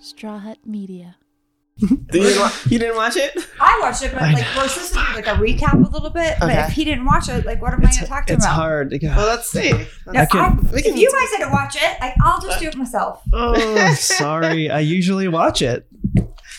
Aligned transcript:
Straw 0.00 0.38
Hut 0.38 0.58
Media. 0.64 1.16
Did 1.78 2.34
you, 2.34 2.40
wa- 2.40 2.50
you 2.70 2.78
didn't 2.78 2.96
watch 2.96 3.16
it? 3.16 3.36
I 3.60 3.78
watched 3.82 4.02
it, 4.02 4.10
but 4.12 4.22
I 4.22 4.32
like 4.32 4.46
we're 4.56 4.66
supposed 4.66 4.94
to 4.94 4.98
do 4.98 5.14
like 5.14 5.26
a 5.26 5.32
recap 5.38 5.74
a 5.74 5.90
little 5.90 6.08
bit. 6.08 6.36
But 6.40 6.48
Okay. 6.50 6.60
if 6.62 6.72
he 6.72 6.84
didn't 6.84 7.04
watch 7.04 7.28
it, 7.28 7.44
like 7.44 7.60
what 7.60 7.74
am 7.74 7.80
I 7.84 7.88
It's, 7.88 7.96
going 7.98 8.06
to 8.06 8.10
talk 8.10 8.26
to 8.26 8.32
him 8.32 8.36
it's 8.38 8.46
about? 8.46 8.54
hard 8.54 8.90
to 8.90 8.98
go. 8.98 9.08
Well, 9.08 9.26
let's 9.26 9.50
see. 9.50 9.72
No, 10.06 10.20
I 10.20 10.24
could- 10.26 10.40
I- 10.40 10.54
we 10.72 10.80
can- 10.82 10.94
if 10.94 10.98
you 10.98 11.12
guys 11.12 11.30
didn't 11.36 11.52
watch 11.52 11.76
it, 11.76 12.00
like 12.00 12.14
I'll 12.22 12.40
just 12.40 12.60
do 12.60 12.68
it 12.68 12.76
myself. 12.76 13.22
Oh, 13.32 13.94
sorry. 13.98 14.70
I 14.70 14.78
usually 14.80 15.28
watch 15.28 15.60
it. 15.60 15.86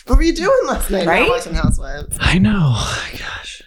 What 0.06 0.16
were 0.18 0.22
you 0.22 0.34
doing 0.34 0.56
last 0.66 0.88
night? 0.90 1.06
Right? 1.06 1.22
Not 1.22 1.30
watching 1.30 1.54
Housewives. 1.54 2.16
I 2.20 2.38
know. 2.38 2.74
Oh 2.76 3.08
gosh. 3.18 3.62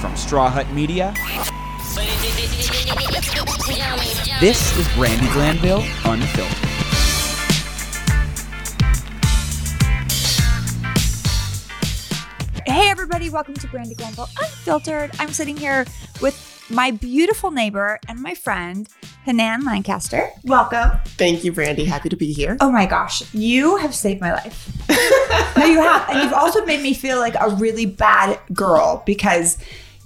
From 0.00 0.16
Straw 0.16 0.48
Hut 0.50 0.68
Media, 0.72 1.14
this 4.40 4.76
is 4.76 4.86
Brandi 4.88 5.30
Glanville 5.32 5.84
Unfiltered. 6.04 6.69
Hey 12.66 12.90
everybody, 12.90 13.30
welcome 13.30 13.54
to 13.54 13.66
Brandi 13.68 13.96
Glanville 13.96 14.28
Unfiltered. 14.40 15.10
I'm 15.18 15.32
sitting 15.32 15.56
here 15.56 15.86
with 16.20 16.66
my 16.68 16.90
beautiful 16.90 17.50
neighbor 17.50 17.98
and 18.08 18.20
my 18.20 18.34
friend, 18.34 18.88
Hanan 19.24 19.64
Lancaster. 19.64 20.30
Welcome. 20.44 20.90
Thank 21.04 21.42
you, 21.42 21.52
Brandi. 21.52 21.86
Happy 21.86 22.08
to 22.08 22.16
be 22.16 22.32
here. 22.32 22.56
Oh 22.60 22.70
my 22.70 22.86
gosh, 22.86 23.22
you 23.32 23.76
have 23.76 23.94
saved 23.94 24.20
my 24.20 24.32
life. 24.32 24.70
no, 25.56 25.64
you 25.64 25.80
have. 25.80 26.08
And 26.10 26.22
you've 26.22 26.32
also 26.32 26.64
made 26.66 26.82
me 26.82 26.92
feel 26.92 27.18
like 27.18 27.34
a 27.40 27.50
really 27.50 27.86
bad 27.86 28.38
girl 28.52 29.02
because 29.06 29.56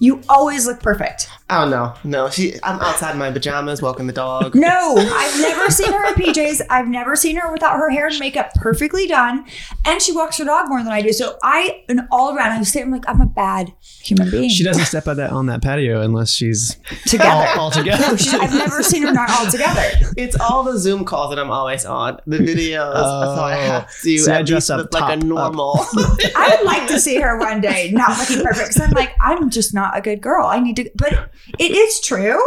you 0.05 0.21
always 0.29 0.67
look 0.67 0.81
perfect. 0.81 1.29
Oh 1.51 1.69
no, 1.69 1.95
no. 2.05 2.29
She. 2.31 2.55
I'm 2.62 2.81
outside 2.81 3.12
in 3.12 3.19
my 3.19 3.31
pajamas, 3.31 3.83
walking 3.83 4.07
the 4.07 4.12
dog. 4.12 4.55
No, 4.55 4.95
I've 4.97 5.41
never 5.41 5.71
seen 5.71 5.93
her 5.93 6.07
in 6.09 6.15
PJs. 6.15 6.62
I've 6.71 6.89
never 6.89 7.17
seen 7.17 7.37
her 7.37 7.53
without 7.53 7.77
her 7.77 7.91
hair 7.91 8.07
and 8.07 8.19
makeup 8.19 8.53
perfectly 8.55 9.07
done. 9.07 9.45
And 9.85 10.01
she 10.01 10.12
walks 10.12 10.39
her 10.39 10.45
dog 10.45 10.69
more 10.69 10.83
than 10.83 10.93
I 10.93 11.03
do. 11.03 11.12
So 11.12 11.39
I, 11.43 11.84
and 11.89 12.03
all 12.11 12.34
around, 12.34 12.53
I'm 12.53 12.65
sitting 12.65 12.91
like, 12.91 13.05
I'm 13.09 13.20
a 13.20 13.27
bad 13.27 13.75
human 14.03 14.31
being. 14.31 14.48
She 14.48 14.65
doesn't 14.65 14.87
step 14.87 15.06
on 15.06 15.17
that 15.19 15.31
on 15.33 15.47
that 15.47 15.62
patio 15.62 16.01
unless 16.01 16.31
she's 16.31 16.77
Together. 17.06 17.31
all, 17.31 17.61
all 17.61 17.71
together. 17.71 18.03
No, 18.09 18.17
she, 18.17 18.37
I've 18.37 18.53
never 18.53 18.83
seen 18.83 19.03
her 19.03 19.12
not 19.12 19.31
all 19.31 19.50
together. 19.50 19.83
It's 20.17 20.39
all 20.41 20.62
the 20.62 20.78
Zoom 20.78 21.05
calls 21.05 21.31
that 21.31 21.39
I'm 21.39 21.50
always 21.50 21.84
on. 21.84 22.21
The 22.27 22.39
videos. 22.39 22.95
so 22.95 23.43
I 23.43 23.55
oh. 23.55 23.61
have 23.71 24.00
to 24.03 24.19
So 24.19 24.33
I 24.33 24.37
at 24.41 24.47
dress 24.47 24.69
least 24.69 24.71
up 24.71 24.78
look 24.78 24.95
like 24.95 25.03
a 25.03 25.06
top 25.06 25.19
up. 25.19 25.25
normal. 25.25 25.75
I 26.37 26.56
would 26.56 26.67
like 26.67 26.89
to 26.89 26.98
see 26.98 27.21
her 27.21 27.39
one 27.39 27.61
day 27.61 27.91
not 27.93 28.19
looking 28.19 28.43
perfect 28.45 28.71
because 28.71 28.81
I'm 28.81 28.91
like, 28.93 29.12
I'm 29.21 29.50
just 29.50 29.75
not 29.75 29.94
a 29.95 30.00
good 30.00 30.20
girl. 30.20 30.47
I 30.47 30.61
need 30.61 30.77
to, 30.77 30.91
but 30.95 31.31
it 31.59 31.73
is 31.73 32.00
true 32.00 32.41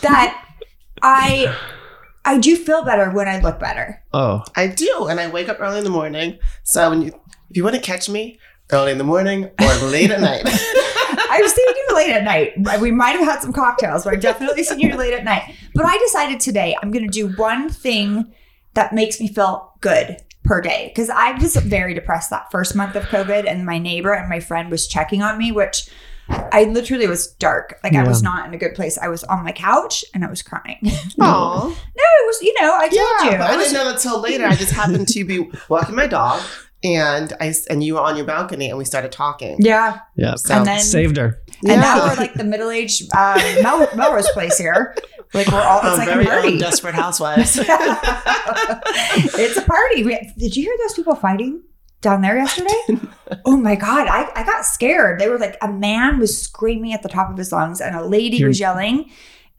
that 0.00 0.48
I, 1.02 1.56
I 2.24 2.38
do 2.38 2.56
feel 2.56 2.84
better 2.84 3.10
when 3.10 3.28
I 3.28 3.40
look 3.40 3.58
better. 3.58 4.02
Oh, 4.12 4.44
I 4.54 4.68
do, 4.68 5.06
and 5.10 5.20
I 5.20 5.28
wake 5.28 5.48
up 5.48 5.60
early 5.60 5.78
in 5.78 5.84
the 5.84 5.90
morning. 5.90 6.38
So 6.62 6.90
when 6.90 7.02
you, 7.02 7.08
if 7.50 7.56
you 7.56 7.64
want 7.64 7.76
to 7.76 7.82
catch 7.82 8.08
me 8.08 8.38
early 8.70 8.92
in 8.92 8.98
the 8.98 9.04
morning 9.04 9.50
or 9.60 9.74
late 9.88 10.10
at 10.10 10.20
night, 10.20 10.42
I've 10.46 11.50
seen 11.50 11.68
you 11.68 11.88
late 11.94 12.10
at 12.10 12.24
night. 12.24 12.80
We 12.80 12.90
might 12.90 13.16
have 13.16 13.24
had 13.24 13.42
some 13.42 13.52
cocktails, 13.52 14.04
but 14.04 14.14
I've 14.14 14.20
definitely 14.20 14.62
seen 14.62 14.80
you 14.80 14.96
late 14.96 15.14
at 15.14 15.24
night. 15.24 15.54
But 15.74 15.86
I 15.86 15.98
decided 15.98 16.40
today 16.40 16.76
I'm 16.80 16.90
going 16.90 17.04
to 17.04 17.10
do 17.10 17.34
one 17.36 17.68
thing 17.68 18.32
that 18.74 18.92
makes 18.92 19.20
me 19.20 19.28
feel 19.28 19.72
good 19.80 20.16
per 20.44 20.60
day 20.60 20.90
because 20.92 21.08
I 21.10 21.32
was 21.32 21.56
very 21.56 21.94
depressed 21.94 22.30
that 22.30 22.50
first 22.50 22.74
month 22.74 22.96
of 22.96 23.04
COVID, 23.04 23.48
and 23.50 23.66
my 23.66 23.78
neighbor 23.78 24.12
and 24.12 24.28
my 24.28 24.40
friend 24.40 24.70
was 24.70 24.86
checking 24.86 25.22
on 25.22 25.38
me, 25.38 25.52
which 25.52 25.88
I 26.28 26.64
literally 26.64 27.06
was 27.06 27.28
dark. 27.34 27.78
Like 27.82 27.94
I 27.94 28.06
was 28.06 28.22
not 28.22 28.46
in 28.46 28.54
a 28.54 28.58
good 28.58 28.74
place. 28.74 28.96
I 28.98 29.08
was 29.08 29.24
on 29.24 29.42
my 29.44 29.52
couch 29.52 30.04
and 30.14 30.24
I 30.24 30.28
was 30.28 30.42
crying. 30.42 30.78
no, 31.18 31.24
Aw. 31.26 31.68
it 31.70 32.26
was 32.26 32.42
you 32.42 32.54
know 32.60 32.74
I 32.76 32.88
told 32.88 32.92
Yeah, 32.92 33.24
you. 33.24 33.38
but 33.38 33.50
I 33.50 33.54
I 33.54 33.56
didn't 33.56 33.72
know 33.74 33.90
until 33.90 34.20
later. 34.20 34.46
I 34.46 34.54
just 34.54 34.72
happened 34.72 35.08
to 35.08 35.24
be 35.24 35.50
walking 35.68 35.94
my 35.94 36.06
dog, 36.06 36.40
and 36.84 37.32
I 37.40 37.54
and 37.70 37.82
you 37.82 37.94
were 37.94 38.00
on 38.00 38.16
your 38.16 38.26
balcony, 38.26 38.68
and 38.68 38.78
we 38.78 38.84
started 38.84 39.12
talking. 39.12 39.56
yeah, 39.60 40.00
yeah. 40.16 40.34
So- 40.36 40.54
And 40.54 40.66
then- 40.66 40.80
Saved 40.80 41.16
her. 41.16 41.38
and 41.66 41.80
now 41.80 42.06
we're 42.08 42.16
like 42.16 42.34
the 42.34 42.44
middle-aged 42.44 43.08
uh, 43.14 43.58
Mel- 43.62 43.88
Melrose 43.96 44.28
place 44.30 44.58
here. 44.58 44.94
Like 45.34 45.46
we're 45.50 45.60
all 45.62 45.78
it's 45.78 45.86
I'm 45.86 45.98
like 45.98 46.08
very 46.08 46.24
a 46.24 46.28
party. 46.28 46.48
own 46.48 46.58
Desperate 46.58 46.94
Housewives. 46.94 47.58
it's 49.34 49.56
a 49.56 49.62
party. 49.62 50.04
We, 50.04 50.18
did 50.36 50.56
you 50.56 50.64
hear 50.64 50.76
those 50.82 50.94
people 50.94 51.14
fighting 51.14 51.62
down 52.02 52.20
there 52.20 52.36
yesterday? 52.36 53.00
oh 53.46 53.56
my 53.56 53.74
god, 53.74 54.06
I, 54.08 54.30
I 54.38 54.44
got 54.44 54.64
scared. 54.66 55.18
They 55.18 55.28
were 55.28 55.38
like 55.38 55.56
a 55.62 55.68
man 55.72 56.18
was 56.18 56.36
screaming 56.38 56.92
at 56.92 57.02
the 57.02 57.08
top 57.08 57.30
of 57.30 57.38
his 57.38 57.50
lungs 57.52 57.80
and 57.80 57.96
a 57.96 58.04
lady 58.04 58.36
You're- 58.36 58.48
was 58.48 58.60
yelling, 58.60 59.10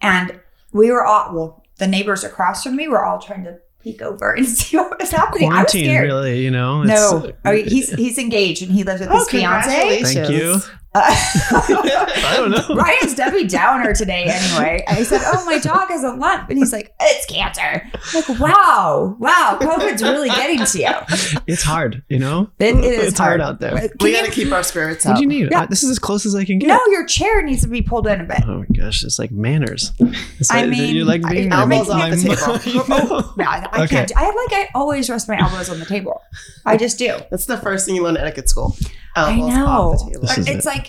and 0.01 0.39
we 0.71 0.91
were 0.91 1.03
all 1.03 1.33
well. 1.33 1.63
The 1.77 1.87
neighbors 1.87 2.23
across 2.23 2.63
from 2.63 2.75
me 2.75 2.87
were 2.87 3.03
all 3.03 3.19
trying 3.19 3.43
to 3.45 3.57
peek 3.81 4.01
over 4.03 4.31
and 4.33 4.45
see 4.59 4.77
what 4.77 4.99
was 4.99 5.09
happening. 5.09 5.51
I 5.51 5.63
was 5.63 5.71
scared. 5.71 6.05
really, 6.05 6.43
you 6.43 6.51
know? 6.51 6.83
No, 6.83 7.17
It's- 7.23 7.33
I 7.43 7.49
oh, 7.49 7.53
mean, 7.55 7.67
he's 7.69 7.91
he's 7.93 8.17
engaged 8.19 8.61
and 8.61 8.71
he 8.71 8.83
lives 8.83 9.01
with 9.01 9.09
his 9.09 9.23
Oh, 9.23 9.25
fiance. 9.25 10.03
Thank 10.03 10.29
you. 10.29 10.59
I 10.95 12.33
don't 12.37 12.51
know. 12.51 12.75
Ryan's 12.75 13.15
Debbie 13.15 13.47
Downer 13.47 13.93
today 13.93 14.25
anyway. 14.27 14.83
I 14.87 15.03
said, 15.03 15.21
Oh, 15.25 15.45
my 15.45 15.57
dog 15.59 15.89
has 15.89 16.03
a 16.03 16.11
lump. 16.13 16.49
And 16.49 16.57
he's 16.57 16.71
like, 16.71 16.93
It's 16.99 17.25
cancer. 17.25 17.81
I'm 17.93 18.23
like, 18.29 18.39
wow, 18.39 19.15
wow, 19.19 19.57
COVID's 19.61 20.01
really 20.03 20.29
getting 20.29 20.63
to 20.65 20.79
you. 20.79 21.41
It's 21.47 21.63
hard, 21.63 22.03
you 22.09 22.19
know? 22.19 22.49
It, 22.59 22.75
it 22.75 22.83
is 22.83 23.07
it's 23.09 23.19
hard, 23.19 23.41
out 23.41 23.59
there. 23.59 23.71
Can 23.71 23.89
we 24.01 24.13
got 24.13 24.25
to 24.25 24.31
keep 24.31 24.51
our 24.51 24.63
spirits 24.63 25.05
up. 25.05 25.11
What 25.11 25.15
do 25.17 25.21
you 25.23 25.27
need? 25.27 25.51
Yeah. 25.51 25.61
Uh, 25.61 25.65
this 25.65 25.83
is 25.83 25.89
as 25.89 25.99
close 25.99 26.25
as 26.25 26.35
I 26.35 26.45
can 26.45 26.59
get. 26.59 26.67
no, 26.67 26.79
your 26.87 27.05
chair 27.05 27.41
needs 27.41 27.61
to 27.63 27.67
be 27.67 27.81
pulled 27.81 28.07
in 28.07 28.21
a 28.21 28.25
bit. 28.25 28.41
Oh 28.45 28.59
my 28.59 28.65
gosh, 28.77 29.03
it's 29.03 29.17
like 29.19 29.31
manners. 29.31 29.91
It's 30.39 30.51
I 30.51 30.61
like, 30.61 30.69
mean, 30.69 30.95
you 30.95 31.05
like 31.05 31.25
I- 31.25 31.31
being 31.31 31.51
I 31.51 31.61
Elbows 31.61 31.87
make- 32.23 32.47
off 32.47 32.63
the 32.63 32.69
table. 32.69 32.83
Oh, 33.13 33.33
no, 33.37 33.45
I, 33.45 33.67
I 33.71 33.83
Okay. 33.83 33.95
can't. 33.95 34.11
I 34.15 34.25
like. 34.25 34.53
I 34.53 34.69
always 34.75 35.09
rest 35.09 35.27
my 35.27 35.37
elbows 35.39 35.69
on 35.69 35.79
the 35.79 35.85
table. 35.85 36.21
I 36.65 36.77
just 36.77 36.97
do. 36.99 37.17
That's 37.31 37.45
the 37.45 37.57
first 37.57 37.85
thing 37.85 37.95
you 37.95 38.03
learn 38.03 38.17
at 38.17 38.23
etiquette 38.25 38.49
school. 38.49 38.75
I 39.15 39.35
know. 39.39 39.65
off 39.65 39.99
the 40.05 40.11
table. 40.11 40.23
It's 40.47 40.65
it. 40.65 40.65
like, 40.65 40.82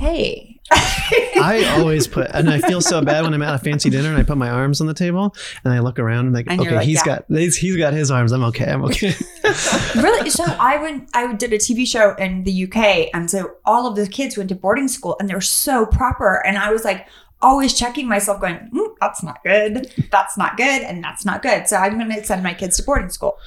hey. 0.00 0.56
I 0.72 1.76
always 1.78 2.06
put, 2.06 2.30
and 2.32 2.48
I 2.48 2.60
feel 2.60 2.80
so 2.80 3.02
bad 3.02 3.24
when 3.24 3.34
I'm 3.34 3.42
at 3.42 3.54
a 3.54 3.58
fancy 3.58 3.90
dinner 3.90 4.08
and 4.08 4.18
I 4.18 4.22
put 4.22 4.38
my 4.38 4.48
arms 4.48 4.80
on 4.80 4.86
the 4.86 4.94
table 4.94 5.34
and 5.64 5.72
I 5.72 5.80
look 5.80 5.98
around 5.98 6.26
and 6.26 6.34
like, 6.34 6.46
And 6.48 6.60
okay, 6.60 6.76
like, 6.76 6.86
he's 6.86 7.04
yeah. 7.04 7.18
got 7.18 7.24
he's, 7.28 7.56
he's 7.56 7.76
got 7.76 7.92
his 7.92 8.10
arms. 8.10 8.32
I'm 8.32 8.44
okay. 8.44 8.70
I'm 8.70 8.84
okay. 8.84 9.14
really 9.96 10.30
so 10.30 10.44
i 10.60 10.78
went 10.80 11.08
i 11.14 11.32
did 11.34 11.52
a 11.52 11.58
tv 11.58 11.86
show 11.86 12.14
in 12.14 12.44
the 12.44 12.64
uk 12.64 12.76
and 13.14 13.30
so 13.30 13.56
all 13.64 13.86
of 13.86 13.96
the 13.96 14.06
kids 14.06 14.36
went 14.36 14.48
to 14.48 14.54
boarding 14.54 14.88
school 14.88 15.16
and 15.18 15.28
they're 15.28 15.40
so 15.40 15.86
proper 15.86 16.44
and 16.46 16.56
i 16.56 16.70
was 16.70 16.84
like 16.84 17.06
always 17.42 17.76
checking 17.76 18.06
myself 18.06 18.40
going 18.40 18.56
mm, 18.72 18.94
that's 19.00 19.22
not 19.22 19.42
good 19.42 19.92
that's 20.10 20.36
not 20.36 20.56
good 20.56 20.82
and 20.82 21.02
that's 21.02 21.24
not 21.24 21.42
good 21.42 21.66
so 21.66 21.76
i'm 21.76 21.98
going 21.98 22.10
to 22.10 22.24
send 22.24 22.42
my 22.42 22.54
kids 22.54 22.76
to 22.76 22.82
boarding 22.82 23.10
school 23.10 23.38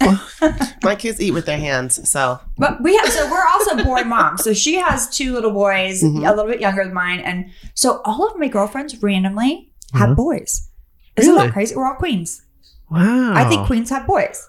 My 0.82 0.94
kids 0.96 1.20
eat 1.20 1.32
with 1.32 1.44
their 1.46 1.58
hands, 1.58 2.08
so 2.08 2.40
but 2.58 2.82
we 2.82 2.96
have 2.96 3.08
so 3.08 3.30
we're 3.30 3.44
also 3.46 3.84
boy 3.84 4.02
moms 4.02 4.42
so 4.44 4.52
she 4.54 4.74
has 4.76 5.08
two 5.08 5.32
little 5.32 5.50
boys 5.52 6.02
Mhm. 6.02 6.26
a 6.26 6.30
little 6.34 6.50
bit 6.50 6.60
younger 6.60 6.84
than 6.84 6.94
mine 6.94 7.20
and 7.20 7.50
so 7.74 8.00
all 8.04 8.26
of 8.26 8.38
my 8.38 8.48
girlfriends 8.48 9.00
randomly 9.02 9.70
have 9.94 10.10
Mhm. 10.10 10.16
boys 10.16 10.68
isn't 11.16 11.32
Really? 11.34 11.46
that 11.46 11.52
crazy 11.52 11.74
we're 11.76 11.86
all 11.86 11.94
queens 11.94 12.42
Wow. 12.90 13.32
i 13.34 13.44
think 13.48 13.66
queens 13.66 13.90
have 13.90 14.06
boys 14.06 14.48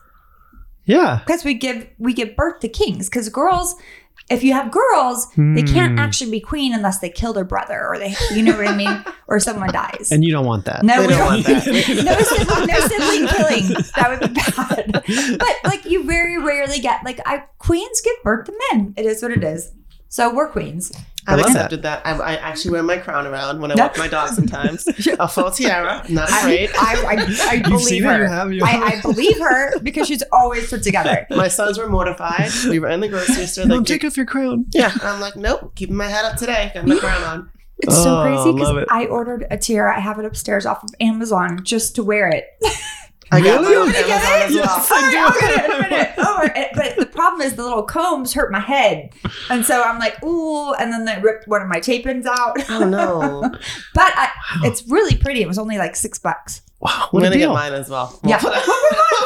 Yeah. 0.86 1.20
because 1.26 1.44
we 1.44 1.54
give 1.54 1.88
we 2.00 2.14
give 2.14 2.36
birth 2.36 2.60
to 2.62 2.68
kings 2.70 3.10
because 3.10 3.30
girls 3.30 3.76
if 4.30 4.44
you 4.44 4.54
have 4.54 4.72
girls 4.72 5.28
they 5.36 5.64
can't 5.64 5.94
Hmm. 5.94 6.00
actually 6.00 6.32
be 6.32 6.40
queen 6.40 6.74
unless 6.74 7.00
they 7.00 7.10
kill 7.10 7.34
their 7.34 7.44
brother 7.44 7.86
or 7.88 7.98
they 7.98 8.14
you 8.34 8.44
know 8.44 8.56
what 8.56 8.68
i 8.68 8.76
mean? 8.76 9.04
Or 9.28 9.40
someone 9.40 9.72
dies. 9.72 10.10
And 10.12 10.24
you 10.26 10.32
don't 10.32 10.46
want 10.46 10.66
that. 10.66 10.84
no 10.84 11.02
They 11.02 11.08
we 11.08 11.14
don't 11.14 11.26
want 11.26 11.46
that. 11.46 11.66
no 12.06 12.16
sibling, 12.20 12.68
no 12.68 12.80
sibling 12.92 13.28
killing. 13.28 13.84
That 13.96 14.08
would 14.10 14.20
be 14.20 14.42
bad. 14.42 15.38
But 15.40 15.56
like 15.64 15.86
you 15.86 16.04
very 16.04 16.38
rarely 16.38 16.80
get 16.80 17.04
like 17.06 17.20
I, 17.26 17.44
queens 17.58 18.02
give 18.02 18.16
birth 18.24 18.46
to 18.48 18.54
men. 18.72 18.94
It 18.98 19.06
is 19.06 19.22
what 19.22 19.32
it 19.32 19.44
is. 19.44 19.72
So 20.10 20.34
we're 20.34 20.50
queens 20.50 20.92
I've 21.28 21.34
I 21.40 21.42
like 21.42 21.46
accepted 21.52 21.82
that. 21.84 22.06
I, 22.06 22.12
I 22.18 22.34
actually 22.36 22.72
wear 22.72 22.84
my 22.84 22.98
crown 22.98 23.28
around 23.28 23.62
when 23.62 23.72
I 23.72 23.76
No. 23.76 23.84
walk 23.84 23.98
my 23.98 24.08
dog 24.08 24.30
sometimes. 24.30 24.88
a 25.20 25.28
full 25.28 25.52
tiara, 25.52 26.04
not 26.10 26.30
afraid. 26.30 26.70
I, 26.78 27.04
I, 27.06 27.14
I, 27.14 27.50
I 27.58 27.60
believe 27.62 27.82
seen 27.82 28.04
her 28.04 28.24
you 28.24 28.28
have, 28.30 28.54
you 28.54 28.64
I, 28.64 28.70
have. 28.70 28.94
I 28.94 29.02
believe 29.02 29.38
her 29.40 29.80
because 29.82 30.08
she's 30.08 30.24
always 30.32 30.70
put 30.70 30.82
together 30.84 31.28
My 31.32 31.48
sons 31.48 31.78
were 31.78 31.88
mortified. 31.90 32.50
We 32.68 32.80
were 32.80 32.90
in 32.90 33.00
the 33.02 33.08
grocery 33.08 33.46
store. 33.46 33.66
No, 33.68 33.78
Like, 33.78 33.86
take 33.86 34.04
off 34.04 34.18
your 34.18 34.26
crown. 34.26 34.66
yeah, 34.74 34.92
I'm 35.04 35.20
like, 35.22 35.36
nope, 35.36 35.76
keeping 35.76 35.96
my 35.96 36.08
head 36.08 36.26
up 36.26 36.38
today. 36.38 36.72
Got 36.74 36.88
my 36.88 36.98
crown 36.98 37.24
on. 37.24 37.50
It's 37.84 37.96
so 37.96 38.20
Oh, 38.20 38.24
crazy 38.24 38.56
because. 38.56 38.86
I 38.92 39.06
ordered 39.08 39.48
a 39.50 39.58
tiara. 39.58 39.98
I 39.98 40.00
have 40.02 40.20
it 40.20 40.26
upstairs 40.26 40.68
off 40.68 40.84
of 40.84 40.92
Amazon 41.00 41.64
just 41.64 41.96
to 41.96 42.04
wear 42.04 42.30
it. 42.30 42.46
I 43.32 43.42
got 43.42 43.62
Really? 43.62 43.76
mine 43.92 44.04
on 44.04 44.10
You 44.10 44.14
Amazon 44.14 44.32
want 44.32 44.44
as 44.44 44.50
to 44.52 44.94
get 44.94 45.04
it? 45.08 45.14
Yeah, 45.14 45.26
I'll 45.26 45.40
get 45.40 45.52
it 45.60 45.66
in 45.66 45.72
a 45.72 45.90
minute. 45.90 46.08
Oh, 46.24 46.50
it- 46.56 46.70
but 46.76 46.96
the 46.98 47.06
problem 47.06 47.42
is 47.42 47.56
the 47.56 47.64
little 47.64 47.84
combs 47.84 48.34
hurt 48.34 48.52
my 48.52 48.60
head, 48.60 49.10
and 49.50 49.66
so 49.66 49.84
I'm 49.84 50.00
like, 50.00 50.24
ooh, 50.24 50.74
and 50.74 50.92
then 50.92 51.06
they 51.06 51.20
ripped 51.22 51.48
one 51.48 51.62
of 51.62 51.68
my 51.68 51.80
tape 51.80 52.06
ins 52.08 52.26
out. 52.26 52.58
Oh 52.70 52.88
no! 52.88 53.42
but 53.94 54.12
I, 54.16 54.30
it's 54.64 54.88
really 54.88 55.16
pretty. 55.18 55.42
It 55.42 55.48
was 55.48 55.58
only 55.60 55.78
like 55.78 55.96
six 55.96 56.18
bucks. 56.20 56.62
Wow. 56.80 57.10
I'm 57.14 57.22
gonna 57.22 57.38
get 57.38 57.50
mine 57.50 57.74
as 57.74 57.90
well. 57.90 58.20
Yeah. 58.24 58.40
We'll 58.42 58.54
put- 58.54 58.64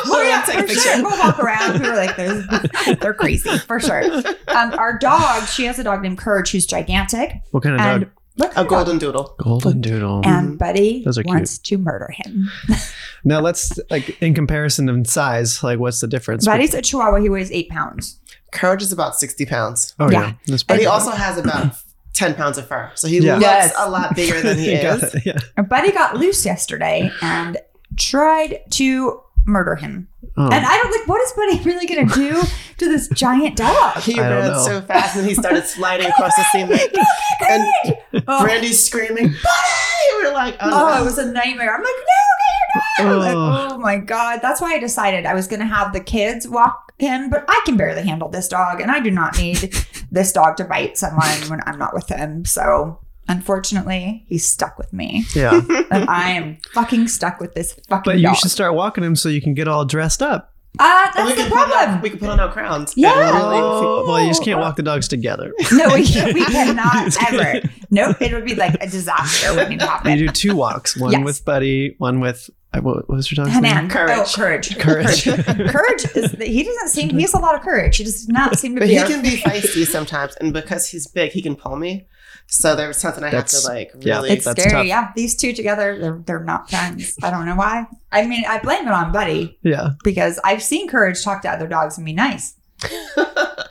Oh, 0.08 0.22
yeah, 0.22 0.44
Take 0.46 0.56
a 0.58 0.62
for 0.62 0.68
picture. 0.68 0.81
sure. 0.81 1.04
We'll 1.04 1.18
walk 1.19 1.40
around. 1.40 1.81
We 1.81 1.90
were 1.90 1.96
like, 1.96 2.16
they're, 2.16 2.96
they're 2.98 3.13
crazy 3.16 3.58
for 3.60 3.80
sure. 3.80 4.04
Um, 4.50 4.74
our 4.78 5.00
dog, 5.00 5.48
she 5.48 5.66
has 5.66 5.80
a 5.80 5.84
dog 5.84 6.04
named 6.04 6.19
Courage 6.19 6.51
who's 6.51 6.66
gigantic. 6.68 7.34
What 7.51 7.63
kind 7.63 7.75
of 7.75 7.81
and 7.81 8.01
dog? 8.04 8.12
What 8.38 8.52
A 8.52 8.54
kind 8.56 8.66
of 8.66 8.70
golden 8.70 8.98
doodle. 8.98 9.36
Golden 9.38 9.82
doodle. 9.82 10.22
And 10.26 10.48
mm-hmm. 10.48 10.56
Buddy 10.58 11.04
Those 11.06 11.18
are 11.18 11.24
cute. 11.24 11.34
wants 11.34 11.58
to 11.60 11.78
murder 11.78 12.10
him. 12.12 12.50
now 13.24 13.40
let's 13.40 13.80
like 13.90 14.22
in 14.22 14.34
comparison 14.34 14.90
in 14.90 15.06
size, 15.06 15.64
like 15.64 15.80
what's 15.80 16.02
the 16.02 16.08
difference? 16.08 16.46
Buddy's 16.46 16.74
a 16.74 16.82
Chihuahua. 16.82 17.22
He 17.22 17.30
weighs 17.30 17.52
eight 17.52 17.70
pounds. 17.70 18.20
Courage 18.52 18.82
is 18.82 18.92
about 18.92 19.16
60 19.16 19.46
pounds. 19.46 19.94
oh 20.00 20.10
yeah, 20.12 20.22
yeah. 20.22 20.34
That's 20.48 20.64
But 20.64 20.80
he 20.80 20.86
also 20.86 21.12
has 21.12 21.38
about 21.38 21.76
10 22.14 22.36
pounds 22.36 22.58
of 22.58 22.68
fur. 22.68 22.92
So 22.96 23.08
he 23.08 23.20
Yeah. 23.20 23.34
looks 23.36 23.44
Yes. 23.44 23.74
a 23.78 23.90
lot 23.90 24.16
bigger 24.16 24.42
than 24.42 24.58
he 24.60 24.78
Got 24.82 25.04
is. 25.04 25.16
it, 25.16 25.26
Yeah. 25.26 25.38
Our 25.58 25.64
Buddy 25.64 25.92
got 25.92 26.16
loose 26.18 26.46
yesterday 26.46 27.12
and 27.22 27.58
tried 27.98 28.60
to 28.72 29.22
murder 29.46 29.76
him. 29.76 30.08
Oh. 30.38 30.46
And 30.46 30.66
I 30.66 30.78
don't 30.78 30.92
like 30.92 31.08
what 31.08 31.22
is 31.22 31.32
Buddy 31.34 31.62
really 31.64 31.86
gonna 31.86 32.08
do 32.14 32.42
to 32.78 32.86
this 32.90 33.08
giant 33.10 33.58
dog? 33.58 33.98
He 33.98 34.20
I 34.20 34.30
ran 34.30 34.60
so 34.60 34.82
fast 34.82 35.16
and 35.16 35.26
he 35.28 35.34
started 35.36 35.66
sliding 35.66 36.08
across 36.08 36.36
the 36.36 36.44
ceiling. 36.52 36.80
and 37.42 38.24
Oh, 38.28 38.44
Brandi's 38.44 38.86
screaming, 38.86 39.28
Buddy! 39.28 40.24
We're 40.24 40.34
like, 40.34 40.56
oh, 40.62 40.70
oh, 40.72 40.96
no. 40.96 41.02
it 41.02 41.06
was 41.06 41.18
a 41.18 41.32
nightmare. 41.32 41.74
I'm 41.76 41.82
like, 41.82 41.94
no, 41.96 43.06
get 43.06 43.06
your 43.06 43.14
dog. 43.14 43.16
Oh. 43.16 43.20
Like, 43.20 43.36
Oh. 43.36 43.76
oh 43.76 43.78
my 43.78 43.98
god. 43.98 44.40
That's 44.42 44.62
why 44.62 44.74
I 44.74 44.80
decided 44.80 45.26
I 45.26 45.34
was 45.34 45.48
gonna 45.48 45.66
have 45.66 45.94
the 45.94 46.00
kids 46.00 46.48
walk 46.48 46.92
him, 46.98 47.30
but 47.30 47.44
I 47.48 47.62
can 47.66 47.76
barely 47.78 48.04
handle 48.04 48.30
this 48.30 48.48
dog, 48.48 48.80
and 48.82 48.90
I 48.90 49.00
do 49.02 49.12
not 49.12 49.38
need 49.38 49.74
this 50.12 50.32
dog 50.32 50.56
to 50.58 50.64
bite 50.66 50.98
someone 50.98 51.38
when 51.50 51.60
I'm 51.66 51.78
not 51.78 51.94
with 51.94 52.08
him. 52.08 52.46
So 52.46 53.00
unfortunately, 53.27 54.25
he's 54.27 54.45
stuck 54.45 54.77
with 54.77 54.92
me. 54.94 55.25
yeah. 55.36 55.62
And 55.92 56.10
I 56.10 56.31
am 56.31 56.57
fucking 56.74 57.07
stuck 57.07 57.39
with 57.39 57.54
this 57.54 57.74
fucking 57.88 58.04
But 58.12 58.18
you 58.19 58.27
dog. 58.27 58.38
should 58.38 58.51
start 58.51 58.74
walking 58.74 59.04
him 59.04 59.16
so 59.16 59.30
you 59.30 59.42
can 59.42 59.54
get 59.54 59.68
all 59.68 59.86
dressed 59.86 60.22
up. 60.22 60.51
uh, 60.80 61.12
And 61.16 61.27
we 61.27 61.33
that's 61.33 61.44
the 61.44 61.50
can 61.50 61.51
put 61.51 61.60
on 61.60 61.72
our- 61.72 61.77
problem. 61.83 62.01
we 62.01 62.10
can 62.10 62.19
put 62.19 62.30
on 62.30 62.39
our 62.39 62.51
crowns. 62.51 62.94
Yeah. 62.98 63.12
Oh, 63.16 64.06
well, 64.07 64.19
you 64.22 64.27
just 64.27 64.44
can't 64.44 64.60
walk 64.60 64.75
the 64.75 64.83
dogs 64.83 65.07
together. 65.07 65.54
No, 65.72 65.88
we, 65.89 66.01
we 66.01 66.45
cannot 66.45 67.16
ever. 67.31 67.62
Nope, 67.92 68.22
it 68.22 68.33
would 68.33 68.45
be 68.45 68.56
like 68.56 68.75
a 68.81 68.88
disaster 68.88 69.56
waiting 69.56 69.77
to 69.80 69.86
You 69.86 69.89
happen. 69.92 70.18
do 70.18 70.27
two 70.30 70.56
walks, 70.56 70.98
one 70.98 71.12
Yes. 71.13 71.24
with 71.24 71.45
Buddy, 71.45 71.95
one 72.00 72.19
with 72.19 72.50
uh, 72.74 72.81
what, 72.81 73.07
what 73.07 73.16
was 73.16 73.31
your 73.31 73.45
dog's 73.45 73.56
Hanan. 73.56 73.83
name? 73.83 73.89
Courage. 73.89 74.18
Oh, 74.18 74.36
courage. 74.36 74.77
Courage. 74.80 75.24
courage 75.24 76.06
is 76.16 76.31
he 76.42 76.63
doesn't 76.63 76.89
seem 76.89 77.10
he 77.10 77.22
has 77.22 77.33
a 77.33 77.39
lot 77.39 77.56
of 77.56 77.62
courage. 77.62 77.95
He 77.98 78.04
does 78.04 78.27
not 78.27 78.57
seem 78.60 78.74
to 78.75 78.81
But 78.81 78.88
be 78.88 78.94
he 78.95 78.98
a- 78.98 79.07
can 79.07 79.22
be 79.22 79.38
feisty 79.38 79.86
sometimes. 79.86 80.36
And 80.42 80.51
because 80.51 80.88
he's 80.89 81.07
big, 81.07 81.31
he 81.31 81.42
can 81.42 81.56
pull 81.56 81.77
me. 81.77 82.06
So 82.48 82.76
there 82.76 82.88
was 82.88 82.98
something 82.98 83.24
I 83.24 83.32
That's- 83.32 83.52
have 83.54 83.62
to 83.64 83.68
like 83.68 83.92
yeah. 84.00 84.16
really. 84.18 84.30
it's 84.32 84.46
that's 84.46 84.60
scary. 84.62 84.72
tough. 84.84 84.86
Yeah, 84.88 85.12
these 85.16 85.36
two 85.36 85.52
together, 85.54 85.98
they're 86.00 86.22
they're 86.26 86.44
not 86.44 86.70
friends. 86.70 87.18
I 87.24 87.30
don't 87.32 87.46
know 87.46 87.56
why. 87.56 87.86
I 88.12 88.26
mean, 88.28 88.44
I 88.48 88.60
blame 88.60 88.88
it 88.88 88.92
on 88.94 89.12
Buddy 89.12 89.58
Yeah. 89.62 89.90
because 90.04 90.40
I've 90.44 90.64
seen 90.64 90.88
Courage 90.88 91.24
talk 91.24 91.42
to 91.42 91.50
other 91.50 91.68
dogs 91.68 91.98
and 91.98 92.06
be 92.06 92.14
nice. 92.14 92.56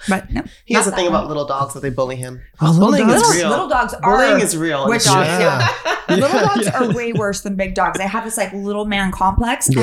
But 0.07 0.31
no, 0.31 0.43
he 0.67 0.75
has 0.75 0.87
a 0.87 0.91
thing 0.91 1.05
that 1.05 1.11
about 1.13 1.29
little 1.29 1.47
dogs 1.47 1.73
that 1.73 1.81
they 1.81 1.89
bully 1.89 2.17
him. 2.17 2.43
Oh, 2.61 2.67
little 2.73 2.89
Bullying 2.89 3.07
dogs. 3.09 3.23
is 3.23 3.37
real. 3.37 3.49
little 3.49 3.69
dogs 3.69 3.95
are 3.95 4.01
Bullying 4.03 4.43
is 4.43 4.55
real. 4.55 4.87
Which 4.87 5.05
dogs? 5.05 5.29
real. 5.31 5.39
Yeah. 5.41 5.69
little 6.11 6.29
Yeah, 6.29 6.43
dogs 6.45 6.67
yeah. 6.67 6.79
are 6.85 6.93
way 6.93 7.15
worse 7.15 7.41
than 7.41 7.57
big 7.57 7.75
dogs. 7.75 7.97
They 7.99 8.07
have 8.07 8.25
this 8.25 8.37
like 8.37 8.53
little 8.53 8.85
man 8.85 9.11
complex, 9.13 9.69
and 9.69 9.77
Yeah. 9.79 9.83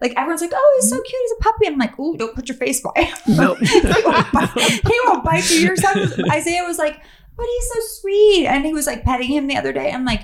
they 0.00 0.08
like 0.08 0.18
everyone's 0.18 0.40
like, 0.40 0.50
"Oh, 0.52 0.78
he's 0.80 0.90
so 0.90 0.96
cute. 0.96 1.06
He's 1.22 1.32
a 1.38 1.42
puppy." 1.44 1.66
I'm 1.68 1.78
like, 1.78 1.96
"Ooh, 2.00 2.16
don't 2.16 2.34
put 2.34 2.48
your 2.48 2.56
face 2.56 2.80
by 2.80 3.00
him. 3.00 3.16
Nope. 3.28 3.58
he, 3.60 3.80
won't 4.04 4.32
bite, 4.32 4.50
he 4.56 5.00
won't 5.06 5.24
bite 5.24 5.48
you." 5.50 5.58
Your 5.60 5.76
son, 5.76 6.10
Isaiah, 6.32 6.64
was 6.64 6.78
like, 6.78 7.00
"But 7.40 7.48
he's 7.54 7.68
so 7.72 8.00
sweet," 8.00 8.46
and 8.46 8.64
he 8.64 8.72
was 8.72 8.86
like 8.86 9.02
petting 9.04 9.28
him 9.28 9.46
the 9.46 9.56
other 9.56 9.72
day. 9.72 9.90
I'm 9.90 10.04
like, 10.04 10.22